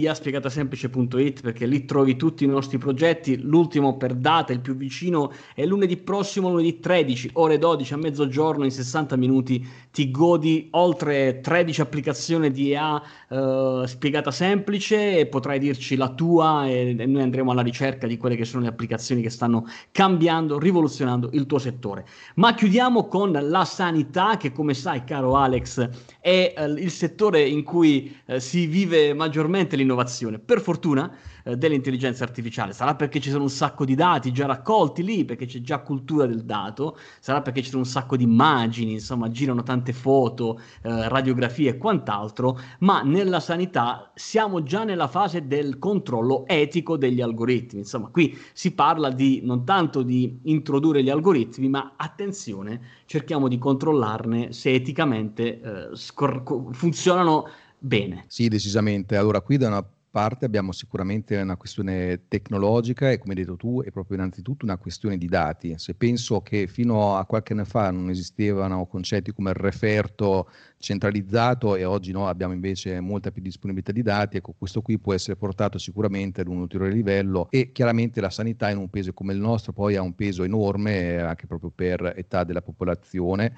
iaspiegatasemplice.it 0.75 1.41
perché 1.41 1.65
lì 1.65 1.86
trovi 1.86 2.15
tutti 2.15 2.43
i 2.43 2.47
nostri 2.47 2.77
progetti, 2.77 3.41
l'ultimo 3.41 3.97
per 3.97 4.13
data, 4.13 4.53
il 4.53 4.60
più 4.60 4.75
vicino 4.75 5.32
è 5.53 5.65
lunedì 5.65 5.97
prossimo, 5.97 6.49
lunedì 6.49 6.79
13, 6.79 7.32
ore 7.34 7.58
12 7.58 7.67
12 7.79 7.93
a 7.93 7.97
mezzogiorno 7.97 8.63
in 8.65 8.71
60 8.71 9.15
minuti 9.15 9.67
ti 9.91 10.12
godi 10.12 10.67
oltre 10.71 11.39
13 11.41 11.82
applicazioni 11.82 12.51
di 12.51 12.71
EA 12.71 13.01
eh, 13.29 13.84
spiegata 13.86 14.32
semplice 14.32 15.17
e 15.17 15.25
potrai 15.27 15.60
dirci 15.60 15.95
la 15.95 16.10
tua 16.10 16.67
e, 16.67 16.95
e, 16.97 17.05
noi 17.05 17.21
andremo 17.21 17.51
alla 17.51 17.62
ricerca 17.62 18.08
di 18.08 18.17
quelle 18.17 18.36
che 18.36 18.45
sono 18.45 18.63
le 18.63 18.69
applicazioni 18.69 19.21
che 19.21 19.29
stanno 19.29 19.65
cambiando, 19.91 20.60
rivoluzionando 20.60 21.29
il 21.34 21.45
tuo 21.45 21.58
settore. 21.58 22.05
Ma 22.36 22.53
chiudiamo 22.53 23.08
con 23.08 23.32
la 23.32 23.65
sanità 23.65 24.38
che 24.38 24.51
come 24.51 24.73
sai 24.73 25.03
caro 25.03 25.36
Alex 25.36 25.89
è 26.19 26.53
eh, 26.55 26.63
il 26.65 26.91
settore 26.91 27.41
in 27.41 27.63
cui 27.63 28.15
eh, 28.25 28.39
si 28.39 28.67
vive 28.67 29.13
maggiormente 29.13 29.75
l'innovazione. 29.75 30.39
Per 30.49 30.62
fortuna 30.62 31.15
eh, 31.43 31.57
dell'intelligenza 31.57 32.23
artificiale. 32.23 32.73
Sarà 32.73 32.95
perché 32.95 33.19
ci 33.19 33.29
sono 33.29 33.43
un 33.43 33.51
sacco 33.51 33.85
di 33.85 33.93
dati 33.93 34.31
già 34.31 34.47
raccolti 34.47 35.03
lì, 35.03 35.23
perché 35.23 35.45
c'è 35.45 35.62
già 35.62 35.77
cultura 35.77 36.25
del 36.25 36.43
dato, 36.43 36.97
sarà 37.19 37.43
perché 37.43 37.62
ci 37.62 37.69
sono 37.69 37.83
un 37.83 37.88
sacco 37.88 38.17
di 38.17 38.23
immagini, 38.23 38.93
insomma, 38.93 39.29
girano 39.29 39.62
tante 39.62 39.93
foto, 39.93 40.59
eh, 40.81 41.07
radiografie 41.07 41.69
e 41.69 41.77
quant'altro, 41.77 42.59
ma 42.79 43.03
nella 43.03 43.39
sanità 43.39 44.12
siamo 44.15 44.63
già 44.63 44.83
nella 44.83 45.07
fase 45.07 45.45
del 45.45 45.77
controllo 45.77 46.47
etico 46.47 46.97
degli 46.97 47.21
algoritmi. 47.21 47.81
Insomma, 47.81 48.07
qui 48.07 48.35
si 48.51 48.73
parla 48.73 49.12
di 49.12 49.41
non 49.43 49.63
tanto 49.65 50.01
di 50.01 50.39
introdurre 50.45 51.03
gli 51.03 51.12
algoritmi, 51.12 51.69
ma 51.69 51.93
attenzione, 51.95 52.81
cerchiamo 53.05 53.47
di 53.47 53.59
controllarne 53.59 54.51
se 54.51 54.73
eticamente 54.73 55.62
eh, 55.62 55.89
scor- 55.93 56.73
funzionano 56.73 57.47
bene. 57.77 58.25
Sì, 58.25 58.47
decisamente. 58.47 59.15
Allora, 59.15 59.41
qui 59.41 59.57
da 59.57 59.67
una 59.67 59.85
parte 60.10 60.45
abbiamo 60.45 60.72
sicuramente 60.72 61.38
una 61.38 61.56
questione 61.56 62.28
tecnologica 62.28 63.12
e 63.12 63.17
come 63.19 63.34
hai 63.34 63.41
detto 63.41 63.56
tu 63.56 63.82
è 63.84 63.91
proprio 63.91 64.17
innanzitutto 64.17 64.65
una 64.65 64.78
questione 64.78 65.17
di 65.17 65.28
dati. 65.28 65.76
Se 65.78 65.93
penso 65.93 66.41
che 66.41 66.67
fino 66.67 67.15
a 67.17 67.26
qualche 67.26 67.54
anno 67.54 67.65
fa 67.65 67.91
non 67.91 68.10
esistevano 68.10 68.86
concetti 68.88 69.32
come 69.32 69.52
il 69.52 69.56
referto 69.56 70.50
centralizzato 70.80 71.76
e 71.76 71.86
oggi 71.86 72.12
no, 72.12 72.28
abbiamo 72.28 72.54
invece 72.54 73.00
molta 73.00 73.32
più 73.32 73.41
disponibilità 73.41 73.91
di 73.91 74.02
dati, 74.02 74.38
ecco 74.38 74.56
questo 74.58 74.82
qui 74.82 74.98
può 74.98 75.13
essere 75.13 75.36
portato 75.36 75.78
sicuramente 75.78 76.41
ad 76.41 76.48
un 76.48 76.58
ulteriore 76.58 76.91
livello 76.93 77.48
e 77.52 77.72
chiaramente 77.72 78.22
la 78.22 78.30
sanità 78.30 78.69
in 78.69 78.78
un 78.78 78.89
paese 78.89 79.13
come 79.13 79.34
il 79.34 79.39
nostro 79.39 79.74
poi 79.74 79.95
ha 79.95 80.02
un 80.02 80.15
peso 80.15 80.43
enorme 80.43 81.19
anche 81.19 81.48
proprio 81.48 81.72
per 81.74 82.13
età 82.15 82.43
della 82.43 82.62
popolazione 82.62 83.58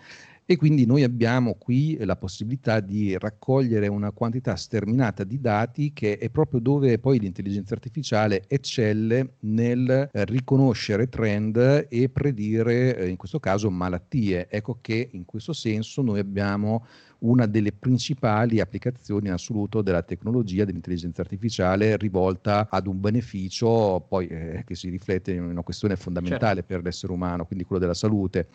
e 0.51 0.57
quindi 0.57 0.85
noi 0.85 1.03
abbiamo 1.03 1.53
qui 1.53 1.97
la 2.03 2.17
possibilità 2.17 2.81
di 2.81 3.17
raccogliere 3.17 3.87
una 3.87 4.11
quantità 4.11 4.57
sterminata 4.57 5.23
di 5.23 5.39
dati 5.39 5.93
che 5.93 6.17
è 6.17 6.29
proprio 6.29 6.59
dove 6.59 6.99
poi 6.99 7.19
l'intelligenza 7.19 7.73
artificiale 7.73 8.43
eccelle 8.49 9.35
nel 9.39 10.09
riconoscere 10.11 11.07
trend 11.07 11.87
e 11.89 12.09
predire 12.09 12.97
eh, 12.97 13.07
in 13.07 13.15
questo 13.15 13.39
caso 13.39 13.71
malattie. 13.71 14.49
Ecco 14.49 14.79
che 14.81 15.07
in 15.13 15.23
questo 15.23 15.53
senso 15.53 16.01
noi 16.01 16.19
abbiamo 16.19 16.85
una 17.21 17.45
delle 17.45 17.71
principali 17.71 18.59
applicazioni 18.59 19.27
in 19.27 19.33
assoluto 19.33 19.81
della 19.81 20.01
tecnologia 20.01 20.65
dell'intelligenza 20.65 21.21
artificiale 21.21 21.97
rivolta 21.97 22.67
ad 22.69 22.87
un 22.87 22.99
beneficio 22.99 24.03
poi 24.07 24.27
eh, 24.27 24.63
che 24.65 24.75
si 24.75 24.89
riflette 24.89 25.31
in 25.31 25.43
una 25.43 25.61
questione 25.61 25.95
fondamentale 25.95 26.55
certo. 26.55 26.73
per 26.73 26.83
l'essere 26.83 27.13
umano, 27.13 27.45
quindi 27.45 27.65
quello 27.65 27.81
della 27.81 27.93
salute. 27.93 28.47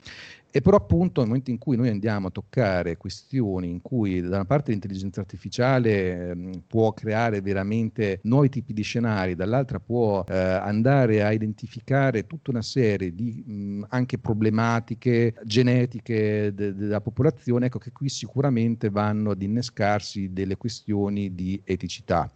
E 0.57 0.62
però 0.62 0.79
appunto 0.79 1.21
nel 1.21 1.29
momento 1.29 1.51
in 1.51 1.59
cui 1.59 1.77
noi 1.77 1.90
andiamo 1.90 2.29
a 2.29 2.31
toccare 2.31 2.97
questioni 2.97 3.69
in 3.69 3.83
cui 3.83 4.23
da 4.23 4.37
una 4.37 4.47
parte 4.47 4.71
l'intelligenza 4.71 5.21
artificiale 5.21 6.31
eh, 6.31 6.62
può 6.66 6.95
creare 6.95 7.42
veramente 7.42 8.21
nuovi 8.23 8.49
tipi 8.49 8.73
di 8.73 8.81
scenari, 8.81 9.35
dall'altra 9.35 9.81
può 9.81 10.25
eh, 10.27 10.35
andare 10.35 11.23
a 11.23 11.31
identificare 11.31 12.27
tutta 12.27 12.53
una 12.53 12.62
serie 12.62 13.14
di 13.14 13.45
mh, 13.47 13.85
anche 13.90 14.16
problematiche 14.16 15.35
genetiche 15.45 16.55
de- 16.55 16.75
della 16.75 17.03
popolazione, 17.03 17.66
ecco 17.66 17.79
che 17.79 17.92
qui 17.92 18.09
sicuramente 18.09 18.88
vanno 18.88 19.33
ad 19.33 19.42
innescarsi 19.42 20.33
delle 20.33 20.57
questioni 20.57 21.35
di 21.35 21.61
eticità. 21.64 22.31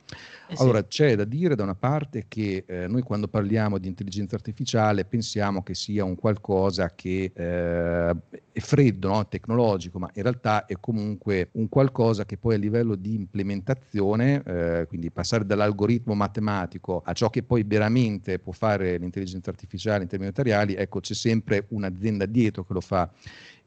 Eh 0.50 0.56
sì. 0.56 0.62
Allora 0.62 0.84
c'è 0.84 1.14
da 1.16 1.24
dire 1.24 1.54
da 1.54 1.62
una 1.62 1.74
parte 1.74 2.26
che 2.28 2.64
eh, 2.66 2.86
noi 2.86 3.00
quando 3.00 3.28
parliamo 3.28 3.78
di 3.78 3.88
intelligenza 3.88 4.34
artificiale 4.34 5.06
pensiamo 5.06 5.62
che 5.62 5.74
sia 5.74 6.04
un 6.04 6.16
qualcosa 6.16 6.92
che 6.94 7.32
eh, 7.32 8.09
è 8.52 8.60
freddo, 8.60 9.08
no? 9.08 9.28
tecnologico, 9.28 9.98
ma 9.98 10.10
in 10.14 10.22
realtà 10.22 10.66
è 10.66 10.74
comunque 10.80 11.48
un 11.52 11.68
qualcosa 11.68 12.24
che 12.24 12.36
poi 12.36 12.54
a 12.54 12.58
livello 12.58 12.94
di 12.94 13.14
implementazione, 13.14 14.42
eh, 14.44 14.86
quindi 14.86 15.10
passare 15.10 15.44
dall'algoritmo 15.44 16.14
matematico 16.14 17.02
a 17.04 17.12
ciò 17.12 17.30
che 17.30 17.42
poi 17.42 17.62
veramente 17.64 18.38
può 18.38 18.52
fare 18.52 18.96
l'intelligenza 18.98 19.50
artificiale 19.50 20.02
in 20.02 20.08
termini 20.08 20.30
materiali, 20.30 20.74
ecco 20.74 21.00
c'è 21.00 21.14
sempre 21.14 21.66
un'azienda 21.68 22.26
dietro 22.26 22.64
che 22.64 22.72
lo 22.72 22.80
fa 22.80 23.10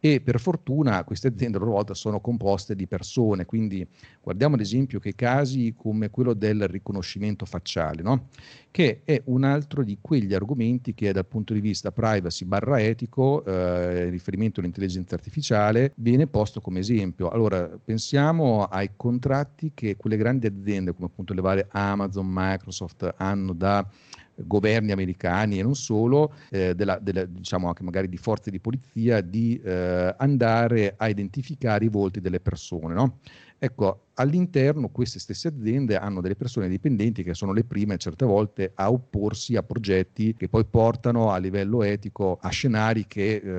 e 0.06 0.20
per 0.20 0.38
fortuna 0.38 1.02
queste 1.06 1.30
aziende 1.30 1.56
a 1.56 1.62
loro 1.62 1.72
volta 1.72 1.94
sono 1.94 2.20
composte 2.20 2.76
di 2.76 2.88
persone, 2.88 3.46
quindi 3.46 3.88
guardiamo 4.22 4.56
ad 4.56 4.60
esempio 4.60 5.00
che 5.00 5.16
casi 5.16 5.74
come 5.78 6.10
quello 6.10 6.34
del 6.34 6.68
riconoscimento 6.68 7.46
facciale, 7.46 8.02
no? 8.02 8.28
che 8.70 9.04
è 9.06 9.22
un 9.28 9.46
altro 9.46 9.82
di 9.82 10.00
quegli 10.02 10.34
argomenti 10.34 10.94
che 10.94 11.14
dal 11.14 11.26
punto 11.26 11.54
di 11.54 11.62
vista 11.62 11.94
privacy 11.94 12.44
barra 12.44 12.82
etico, 12.82 13.46
eh, 13.46 14.10
riferimento 14.10 14.60
all'intelligenza 14.60 15.16
artificiale, 15.16 15.94
viene 15.96 16.28
posto 16.28 16.60
come 16.60 16.80
esempio. 16.80 17.30
Allora 17.30 17.66
pensiamo 17.82 18.66
ai 18.66 18.90
contratti 18.98 19.72
che 19.74 19.96
quelle 19.96 20.18
grandi 20.18 20.48
aziende 20.48 20.94
come 20.94 21.06
appunto 21.06 21.34
le 21.34 21.40
varie 21.40 21.68
Amazon, 21.70 22.28
Microsoft 22.30 23.14
hanno 23.16 23.54
da 23.54 23.88
governi 24.36 24.92
americani 24.92 25.60
e 25.60 25.64
non 25.64 25.76
solo, 25.76 26.34
eh, 26.50 26.76
della, 26.76 26.98
della, 27.00 27.26
diciamo 27.26 27.68
anche 27.68 27.84
magari 27.84 28.10
di 28.10 28.18
forze 28.18 28.52
di 28.52 28.60
polizia, 28.60 29.22
di 29.22 29.60
eh, 29.64 30.16
andare 30.18 30.94
a 30.98 31.08
identificare 31.08 31.86
i 31.86 31.90
volti 31.90 32.22
delle 32.22 32.40
persone. 32.40 32.94
No? 32.94 33.20
Ecco, 33.60 34.03
all'interno 34.16 34.90
queste 34.90 35.20
stesse 35.20 35.48
aziende 35.48 35.98
hanno 35.98 36.22
delle 36.22 36.36
persone 36.36 36.68
dipendenti 36.70 37.24
che 37.24 37.34
sono 37.34 37.54
le 37.54 37.64
prime 37.64 37.98
certe 37.98 38.26
volte 38.26 38.72
a 38.76 38.92
opporsi 38.92 39.56
a 39.56 39.64
progetti 39.64 40.36
che 40.36 40.50
poi 40.50 40.66
portano 40.66 41.32
a 41.32 41.38
livello 41.38 41.84
etico 41.84 42.38
a 42.42 42.50
scenari 42.50 43.08
che 43.08 43.36
eh, 43.36 43.50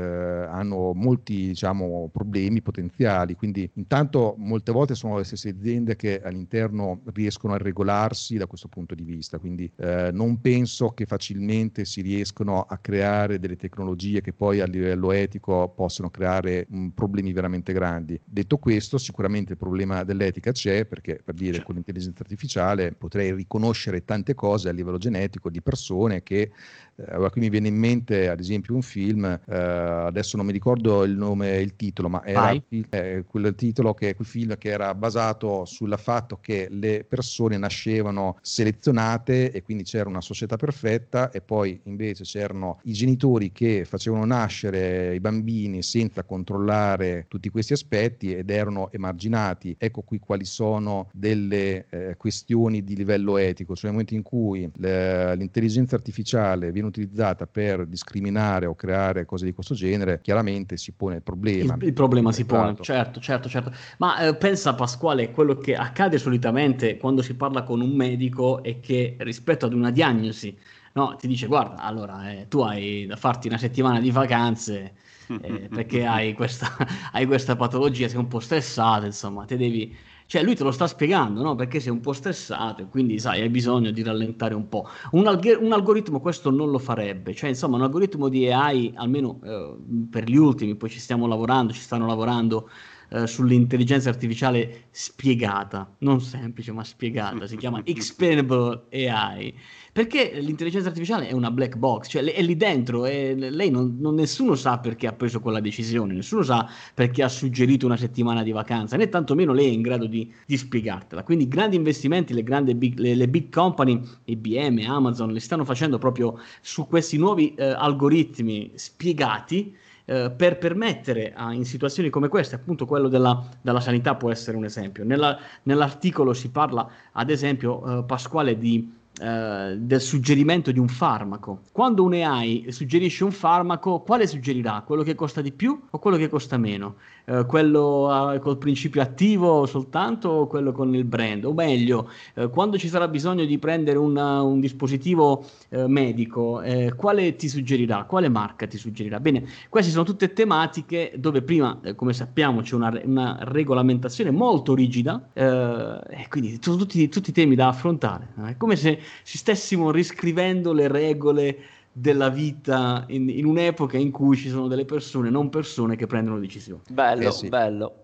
hanno 0.47 0.93
molti 0.95 1.49
diciamo, 1.49 2.09
problemi 2.13 2.63
potenziali. 2.63 3.35
Quindi 3.35 3.69
intanto 3.75 4.35
molte 4.39 4.73
volte 4.73 4.95
sono 4.95 5.17
le 5.17 5.25
stesse 5.25 5.49
aziende 5.49 5.97
che 5.97 6.21
all'interno 6.23 7.01
riescono 7.13 7.55
a 7.55 7.59
regolarsi 7.59 8.37
da 8.37 8.47
questo 8.47 8.69
punto 8.69 8.95
di 8.95 9.03
vista. 9.03 9.39
Quindi 9.39 9.71
eh, 9.77 10.11
non 10.13 10.41
penso 10.41 10.91
che 10.91 11.07
facilmente 11.07 11.85
si 11.85 12.01
riescano 12.01 12.63
a 12.63 12.77
creare 12.79 13.39
delle 13.39 13.57
tecnologie 13.57 14.21
che 14.21 14.33
poi 14.33 14.61
a 14.61 14.67
livello 14.67 15.13
etico 15.13 15.69
possano 15.75 16.11
creare 16.11 16.67
mh, 16.69 16.89
problemi 16.89 17.33
veramente 17.33 17.73
grandi. 17.73 18.21
Detto 18.25 18.59
questo, 18.59 18.99
sicuramente 18.99 19.53
il 19.53 19.59
problema 19.59 20.05
dell'etica 20.05 20.44
c'è 20.53 20.85
perché 20.85 21.21
per 21.25 21.35
dire 21.35 21.63
con 21.63 21.75
l'intelligenza 21.75 22.23
artificiale 22.23 22.93
potrei 22.93 23.33
riconoscere 23.33 24.05
tante 24.05 24.35
cose 24.35 24.69
a 24.69 24.73
livello 24.73 24.99
genetico 24.99 25.51
di 25.51 25.63
persone 25.63 26.23
che 26.23 26.51
eh, 26.97 27.31
qui 27.31 27.41
mi 27.41 27.49
viene 27.49 27.69
in 27.69 27.77
mente 27.77 28.29
ad 28.29 28.41
esempio 28.41 28.75
un 28.75 28.83
film, 28.83 29.25
eh, 29.25 29.57
adesso 29.57 30.37
non 30.37 30.47
mi 30.47 30.53
ricordo 30.53 31.05
il 31.05 31.17
nome 31.17 31.57
e 31.57 31.61
il 31.61 31.77
titolo, 31.77 32.09
ma 32.09 32.25
era 32.25 32.53
eh, 32.69 33.25
quel 33.27 33.55
titolo 33.55 33.95
che 33.95 34.15
quel 34.15 34.27
film 34.27 34.57
che 34.57 34.71
era 34.71 34.95
basato 34.95 35.65
sul 35.65 35.95
fatto 35.99 36.39
che 36.41 36.69
le 36.71 37.05
persone 37.05 37.57
nascevano 37.57 38.39
selezionate 38.41 39.51
e 39.51 39.63
quindi 39.63 39.85
c'era 39.85 40.09
una 40.09 40.21
società 40.21 40.57
perfetta 40.57 41.31
e 41.31 41.41
poi 41.41 41.81
invece 41.85 42.25
c'erano 42.25 42.81
i 42.85 42.93
genitori 42.93 43.53
che 43.53 43.85
facevano 43.85 44.25
nascere 44.25 45.15
i 45.15 45.21
bambini 45.21 45.83
senza 45.83 46.23
controllare 46.25 47.27
tutti 47.29 47.49
questi 47.49 47.73
aspetti 47.73 48.35
ed 48.35 48.51
erano 48.51 48.91
emarginati. 48.93 49.75
Ecco 49.79 50.03
qui 50.03 50.19
quali 50.19 50.45
sono 50.45 51.09
delle 51.13 51.87
eh, 51.91 52.17
questioni 52.17 52.85
di 52.85 52.97
livello 52.97 53.37
etico, 53.37 53.75
cioè 53.75 53.91
nel 53.91 53.93
momento 53.93 54.15
in 54.15 54.23
cui 54.23 54.71
le, 54.77 55.35
l'intelligenza 55.37 55.97
artificiale 55.97 56.71
viene 56.71 56.84
utilizzata 56.87 57.47
per 57.47 57.87
discriminare 57.87 58.67
o 58.67 58.75
creare 58.75 59.25
cose 59.25 59.45
di 59.45 59.53
questo 59.53 59.75
genere, 59.75 60.21
chiaramente 60.21 60.77
si 60.77 60.93
pone 60.93 61.17
il 61.17 61.23
problema. 61.23 61.75
Il, 61.75 61.85
il 61.85 61.93
problema 61.93 62.33
si 62.33 62.45
pone, 62.45 62.77
certo, 62.81 63.21
certo, 63.21 63.49
certo. 63.49 63.73
Ma 63.99 64.19
eh, 64.19 64.35
pensa 64.37 64.75
Pasquale, 64.75 65.31
quello 65.31 65.57
che 65.57 65.75
accade 65.75 66.19
solitamente 66.19 66.97
quando 66.97 67.23
si 67.23 67.35
parla 67.35 67.63
con 67.63 67.81
un 67.81 67.91
medico 67.91 68.63
è 68.63 68.81
che 68.81 69.17
rispetto 69.21 69.67
ad 69.67 69.73
una 69.73 69.91
diagnosi, 69.91 70.57
no, 70.93 71.17
ti 71.17 71.27
dice 71.27 71.47
guarda, 71.47 71.83
allora 71.83 72.31
eh, 72.31 72.47
tu 72.49 72.61
hai 72.61 73.07
da 73.07 73.17
farti 73.17 73.49
una 73.49 73.59
settimana 73.59 74.01
di 74.01 74.11
vacanze 74.11 74.95
eh, 75.41 75.69
perché 75.73 76.05
hai 76.05 76.35
questa, 76.35 76.77
hai 77.13 77.27
questa 77.27 77.57
patologia, 77.57 78.09
sei 78.09 78.19
un 78.19 78.29
po' 78.29 78.41
stressato, 78.41 79.07
insomma, 79.07 79.45
te 79.45 79.57
devi 79.57 79.97
cioè 80.27 80.43
lui 80.43 80.55
te 80.55 80.65
lo 80.65 80.71
sta 80.71 80.87
spiegando, 80.87 81.43
no? 81.43 81.55
Perché 81.55 81.81
sei 81.81 81.93
un 81.93 82.01
po' 82.01 82.13
stressato 82.13 82.83
e 82.83 82.87
quindi 82.89 83.19
sai, 83.19 83.43
hai 83.43 83.51
bisogno 83.51 83.91
di 83.91 84.03
rallentare 84.03 84.55
un 84.55 84.69
po'. 84.69 84.87
Un, 85.13 85.27
alg- 85.27 85.59
un 85.61 85.73
algoritmo 85.73 86.21
questo 86.21 86.51
non 86.51 86.71
lo 86.71 86.79
farebbe, 86.79 87.35
cioè 87.35 87.51
insomma 87.51 87.77
un 87.77 87.83
algoritmo 87.83 88.29
di 88.29 88.51
AI, 88.51 88.93
almeno 88.97 89.41
eh, 89.45 89.77
per 90.11 90.25
gli 90.25 90.37
ultimi, 90.37 90.75
poi 90.77 90.91
ci 90.91 90.99
stiamo 90.99 91.27
lavorando, 91.27 91.73
ci 91.73 91.81
stanno 91.81 92.07
lavorando 92.07 92.69
eh, 93.11 93.27
sull'intelligenza 93.27 94.09
artificiale 94.09 94.85
spiegata, 94.91 95.95
non 95.99 96.21
semplice 96.21 96.73
ma 96.73 96.85
spiegata, 96.85 97.47
si 97.47 97.57
chiama 97.57 97.83
Explainable 97.85 98.85
AI, 98.93 99.55
perché 99.93 100.41
l'intelligenza 100.41 100.89
artificiale 100.89 101.29
è 101.29 101.33
una 101.33 101.51
black 101.51 101.77
box, 101.77 102.09
cioè 102.09 102.25
è 102.25 102.43
lì 102.43 102.57
dentro 102.57 103.07
e 103.07 103.35
lei 103.37 103.71
non, 103.71 103.97
non, 104.01 104.15
nessuno 104.15 104.57
sa 104.57 104.79
perché 104.79 105.07
ha 105.07 105.13
preso 105.13 105.41
quella 105.41 105.61
decisione, 105.61 106.15
nessuno 106.15 106.43
sa 106.43 106.69
perché 106.93 107.23
ha 107.23 107.29
suggerito 107.29 107.87
una 107.87 107.97
settimana 107.97 108.43
di 108.43 108.51
vacanza, 108.51 108.97
né 108.97 109.09
tantomeno 109.09 109.53
lei 109.53 109.69
è 109.69 109.73
in 109.73 109.83
grado 109.83 110.07
di, 110.07 110.33
di 110.47 110.57
spiegartela. 110.57 111.23
Quindi 111.23 111.47
grandi 111.47 111.77
investimenti, 111.77 112.35
le 112.35 112.43
grandi 112.43 112.75
big, 112.75 112.99
le, 112.99 113.15
le 113.15 113.29
big 113.29 113.53
company, 113.53 114.01
IBM, 114.25 114.83
Amazon, 114.85 115.33
le 115.33 115.41
stanno 115.41 115.65
facendo 115.65 115.99
proprio 115.99 116.41
su 116.61 116.89
questi 116.89 117.17
nuovi 117.17 117.55
eh, 117.55 117.65
algoritmi 117.65 118.73
spiegati 118.75 119.77
eh, 120.07 120.31
per 120.31 120.59
permettere 120.59 121.33
a, 121.35 121.53
in 121.53 121.65
situazioni 121.65 122.11
come 122.11 122.29
queste, 122.29 122.55
appunto 122.55 122.87
quello 122.87 123.09
della, 123.09 123.43
della 123.61 123.81
sanità 123.81 124.15
può 124.15 124.31
essere 124.31 124.57
un 124.57 124.65
esempio. 124.65 125.05
Nella, 125.05 125.39
nell'articolo 125.63 126.33
si 126.33 126.51
parla, 126.51 126.89
ad 127.13 127.31
esempio, 127.31 128.01
eh, 128.01 128.05
Pasquale, 128.05 128.59
di 128.59 129.03
eh, 129.21 129.77
del 129.79 130.01
suggerimento 130.01 130.73
di 130.73 130.81
un 130.81 130.89
farmaco. 130.89 131.61
Quando 131.71 132.03
un 132.03 132.15
AI 132.15 132.67
suggerisce 132.71 133.23
un 133.23 133.31
farmaco, 133.31 134.01
quale 134.01 134.27
suggerirà? 134.27 134.83
Quello 134.85 135.05
che 135.05 135.15
costa 135.15 135.41
di 135.41 135.53
più 135.53 135.81
o 135.89 135.99
quello 136.01 136.17
che 136.17 136.29
costa 136.29 136.59
meno? 136.59 136.97
Uh, 137.27 137.47
quello 137.47 138.09
uh, 138.09 138.39
col 138.39 138.59
principio 138.59 139.01
attivo 139.01 139.65
soltanto 139.65 140.29
o 140.29 140.47
quello 140.47 140.73
con 140.73 140.95
il 140.95 141.05
brand? 141.05 141.45
O 141.45 141.55
meglio, 141.55 142.11
uh, 142.35 142.51
quando 142.51 142.77
ci 142.77 142.89
sarà 142.89 143.09
bisogno 143.09 143.47
di 143.47 143.59
prendere 143.59 143.97
una, 143.97 144.43
un 144.43 144.61
dispositivo 144.61 145.45
medico, 145.87 146.63
quale 146.97 147.35
ti 147.37 147.49
suggerirà? 147.49 148.05
Quale 148.05 148.29
marca 148.29 148.67
ti 148.67 148.77
suggerirà? 148.77 149.19
Bene, 149.21 149.45
queste 149.69 149.91
sono 149.91 150.05
tutte 150.05 150.33
tematiche 150.33 151.13
dove 151.17 151.43
prima, 151.43 151.81
come 151.97 152.13
sappiamo, 152.13 152.61
c'è 152.61 152.75
una, 152.75 153.01
una 153.05 153.39
regolamentazione 153.41 154.31
molto 154.31 154.75
rigida 154.75 155.31
e 155.33 156.27
quindi 156.29 156.59
sono 156.61 156.77
tutti, 156.77 157.09
tutti 157.09 157.33
temi 157.33 157.55
da 157.55 157.69
affrontare. 157.69 158.29
È 158.45 158.57
come 158.57 158.77
se 158.77 159.01
ci 159.25 159.39
stessimo 159.39 159.91
riscrivendo 159.91 160.73
le 160.73 160.89
regole 160.89 161.59
della 161.97 162.29
vita 162.29 163.05
in, 163.07 163.29
in, 163.29 163.47
un'epoca 163.47 163.97
in 163.97 164.11
cui 164.11 164.37
ci 164.37 164.49
sono 164.49 164.67
delle 164.67 164.85
persone, 164.85 165.31
non 165.31 165.49
persone, 165.49 165.95
che 165.95 166.07
prendono 166.07 166.41
decisioni. 166.41 166.83
Bello, 166.91 167.29
eh 167.29 167.31
sì. 167.31 167.49
bello. 167.49 168.04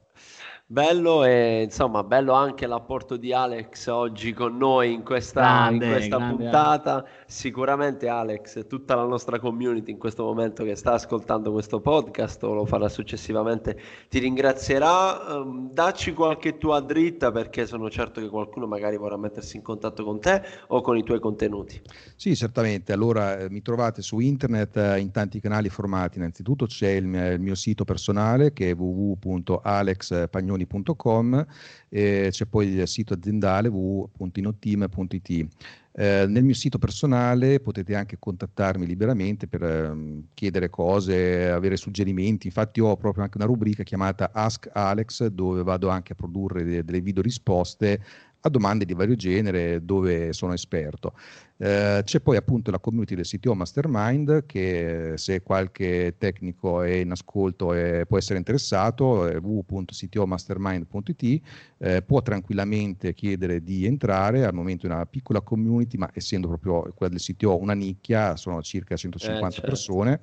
Bello 0.72 1.24
e 1.24 1.62
insomma 1.64 2.04
bello 2.04 2.32
anche 2.32 2.68
l'apporto 2.68 3.16
di 3.16 3.32
Alex 3.32 3.88
oggi 3.88 4.32
con 4.32 4.56
noi 4.56 4.92
in 4.92 5.02
questa, 5.02 5.40
grande, 5.40 5.84
in 5.86 5.90
questa 5.90 6.16
puntata. 6.18 6.92
Alex. 6.92 7.08
Sicuramente 7.26 8.06
Alex 8.06 8.54
e 8.54 8.66
tutta 8.68 8.94
la 8.94 9.02
nostra 9.02 9.40
community 9.40 9.90
in 9.90 9.98
questo 9.98 10.22
momento 10.22 10.62
che 10.62 10.76
sta 10.76 10.92
ascoltando 10.92 11.50
questo 11.50 11.80
podcast 11.80 12.44
o 12.44 12.54
lo 12.54 12.66
farà 12.66 12.88
successivamente 12.88 13.76
ti 14.08 14.20
ringrazierà. 14.20 15.38
Um, 15.38 15.72
dacci 15.72 16.12
qualche 16.12 16.56
tua 16.56 16.78
dritta 16.78 17.32
perché 17.32 17.66
sono 17.66 17.90
certo 17.90 18.20
che 18.20 18.28
qualcuno 18.28 18.68
magari 18.68 18.96
vorrà 18.96 19.16
mettersi 19.16 19.56
in 19.56 19.62
contatto 19.64 20.04
con 20.04 20.20
te 20.20 20.40
o 20.68 20.82
con 20.82 20.96
i 20.96 21.02
tuoi 21.02 21.18
contenuti. 21.18 21.82
Sì, 22.14 22.36
certamente. 22.36 22.92
Allora 22.92 23.40
eh, 23.40 23.50
mi 23.50 23.60
trovate 23.60 24.02
su 24.02 24.20
internet 24.20 24.76
eh, 24.76 25.00
in 25.00 25.10
tanti 25.10 25.40
canali 25.40 25.68
formati. 25.68 26.18
Innanzitutto 26.18 26.66
c'è 26.66 26.90
il 26.90 27.06
mio, 27.06 27.32
il 27.32 27.40
mio 27.40 27.56
sito 27.56 27.82
personale 27.82 28.52
che 28.52 28.70
è 28.70 28.74
www.alexpagnoni 28.76 30.58
www.inoteam.com 30.64 31.46
e 31.88 32.28
c'è 32.30 32.46
poi 32.46 32.68
il 32.68 32.88
sito 32.88 33.14
aziendale 33.14 33.68
www.inoteam.it. 33.68 35.48
Eh, 35.92 36.24
nel 36.28 36.44
mio 36.44 36.54
sito 36.54 36.78
personale 36.78 37.58
potete 37.58 37.96
anche 37.96 38.16
contattarmi 38.18 38.86
liberamente 38.86 39.48
per 39.48 39.62
eh, 39.62 40.22
chiedere 40.34 40.70
cose, 40.70 41.50
avere 41.50 41.76
suggerimenti. 41.76 42.46
Infatti 42.46 42.80
ho 42.80 42.96
proprio 42.96 43.24
anche 43.24 43.38
una 43.38 43.46
rubrica 43.46 43.82
chiamata 43.82 44.30
Ask 44.32 44.68
Alex 44.72 45.26
dove 45.26 45.62
vado 45.62 45.88
anche 45.88 46.12
a 46.12 46.14
produrre 46.14 46.62
de- 46.62 46.84
delle 46.84 47.00
video 47.00 47.22
risposte 47.22 48.00
a 48.40 48.48
domande 48.48 48.84
di 48.84 48.94
vario 48.94 49.16
genere 49.16 49.84
dove 49.84 50.32
sono 50.32 50.52
esperto. 50.52 51.14
Eh, 51.62 52.00
c'è 52.04 52.20
poi 52.20 52.38
appunto 52.38 52.70
la 52.70 52.78
community 52.78 53.14
del 53.14 53.26
CTO 53.26 53.54
Mastermind 53.54 54.46
che 54.46 55.12
se 55.16 55.42
qualche 55.42 56.14
tecnico 56.16 56.80
è 56.80 56.94
in 56.94 57.10
ascolto 57.10 57.74
e 57.74 58.06
può 58.08 58.16
essere 58.16 58.38
interessato 58.38 59.26
è 59.26 59.38
www.ctomastermind.it 59.38 61.42
eh, 61.76 62.00
può 62.00 62.22
tranquillamente 62.22 63.12
chiedere 63.12 63.62
di 63.62 63.84
entrare 63.84 64.46
al 64.46 64.54
momento 64.54 64.86
è 64.86 64.90
una 64.90 65.04
piccola 65.04 65.42
community 65.42 65.98
ma 65.98 66.08
essendo 66.14 66.48
proprio 66.48 66.94
quella 66.94 67.12
del 67.12 67.20
CTO 67.20 67.60
una 67.60 67.74
nicchia 67.74 68.36
sono 68.36 68.62
circa 68.62 68.96
150 68.96 69.46
eh, 69.46 69.50
certo. 69.50 69.68
persone 69.68 70.20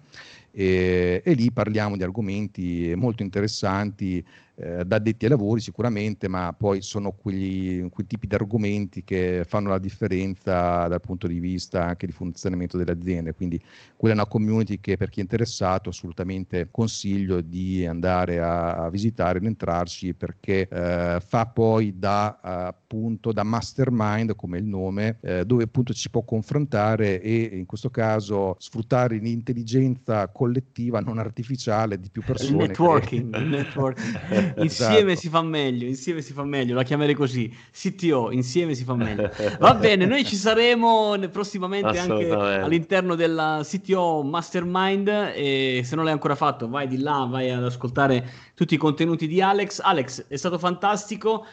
e, 0.49 1.22
e, 1.24 1.34
lì 1.34 1.51
parliamo 1.51 1.95
di 1.95 2.01
argomenti 2.01 2.93
molto 2.95 3.22
interessanti 3.22 4.26
eh, 4.60 4.84
da 4.86 4.95
addetti 4.95 5.26
ai 5.26 5.32
lavori 5.32 5.62
sicuramente, 5.62 6.28
ma 6.28 6.53
poi 6.58 6.82
sono 6.82 7.12
quegli, 7.12 7.88
quei 7.89 8.08
tipi 8.08 8.26
di 8.26 8.34
argomenti 8.34 9.03
che 9.03 9.43
fanno 9.47 9.70
la 9.70 9.78
differenza 9.78 10.88
dal 10.88 10.99
punto 10.99 11.28
di 11.28 11.39
vista 11.39 11.86
anche 11.86 12.08
di 12.08 12.12
funzionamento 12.12 12.76
delle 12.76 12.91
aziende. 12.91 13.34
Quindi 13.34 13.62
quella 13.95 14.16
è 14.16 14.18
una 14.18 14.28
community 14.28 14.80
che 14.80 14.97
per 14.97 15.10
chi 15.10 15.20
è 15.20 15.22
interessato 15.22 15.89
assolutamente 15.89 16.70
consiglio 16.72 17.41
di 17.41 17.86
andare 17.86 18.39
a, 18.39 18.74
a 18.74 18.89
visitare 18.89 19.38
ed 19.38 19.45
entrarci 19.45 20.16
perché 20.16 20.68
eh, 20.68 21.20
fa 21.20 21.45
poi 21.45 21.97
da 21.97 22.39
appunto 22.41 23.32
da 23.32 23.43
mastermind 23.43 24.36
come 24.36 24.58
il 24.58 24.66
nome 24.66 25.18
eh, 25.22 25.45
dove 25.45 25.64
appunto 25.64 25.93
ci 25.93 26.10
può 26.10 26.24
confrontare 26.24 27.22
e 27.22 27.49
in 27.53 27.66
questo 27.66 27.89
caso 27.89 28.55
sfruttare 28.60 29.18
l'intelligenza 29.18 30.28
collettiva 30.30 30.99
non 30.99 31.20
artificiale 31.20 31.99
di 31.99 32.10
più 32.10 32.24
persone. 32.24 32.64
Il 32.64 32.70
networking, 32.70 33.34
che... 33.34 33.39
il 33.39 33.47
networking. 33.47 34.47
Insieme 34.58 35.12
esatto. 35.12 35.20
si 35.20 35.30
fa 35.30 35.41
meglio, 35.41 35.86
insieme 35.86 36.22
si 36.22 36.34
fa 36.34 36.43
meglio, 36.43 36.76
la 36.76 36.84
chiamerei 36.84 37.14
così, 37.14 37.54
CTO, 37.72 38.32
insieme 38.32 38.74
si 38.74 38.84
fa 38.84 38.95
meglio. 38.95 39.30
Va 39.60 39.74
bene, 39.76 40.06
noi 40.06 40.26
ci 40.26 40.36
saremo 40.36 41.16
prossimamente 41.32 41.98
anche 42.00 42.30
all'interno 42.32 43.16
della 43.16 43.62
CTO 43.64 44.24
Mastermind 44.24 45.08
e 45.36 45.82
se 45.84 45.95
non 45.95 46.06
l'hai 46.06 46.14
ancora 46.14 46.36
fatto 46.36 46.68
vai 46.70 46.88
di 46.88 47.00
là, 47.00 47.28
vai 47.30 47.52
ad 47.52 47.64
ascoltare 47.64 48.26
tutti 48.54 48.74
i 48.74 48.78
contenuti 48.78 49.28
di 49.28 49.41
Alex. 49.41 49.80
Alex, 49.80 50.26
è 50.28 50.36
stato 50.36 50.58
fantastico, 50.58 51.45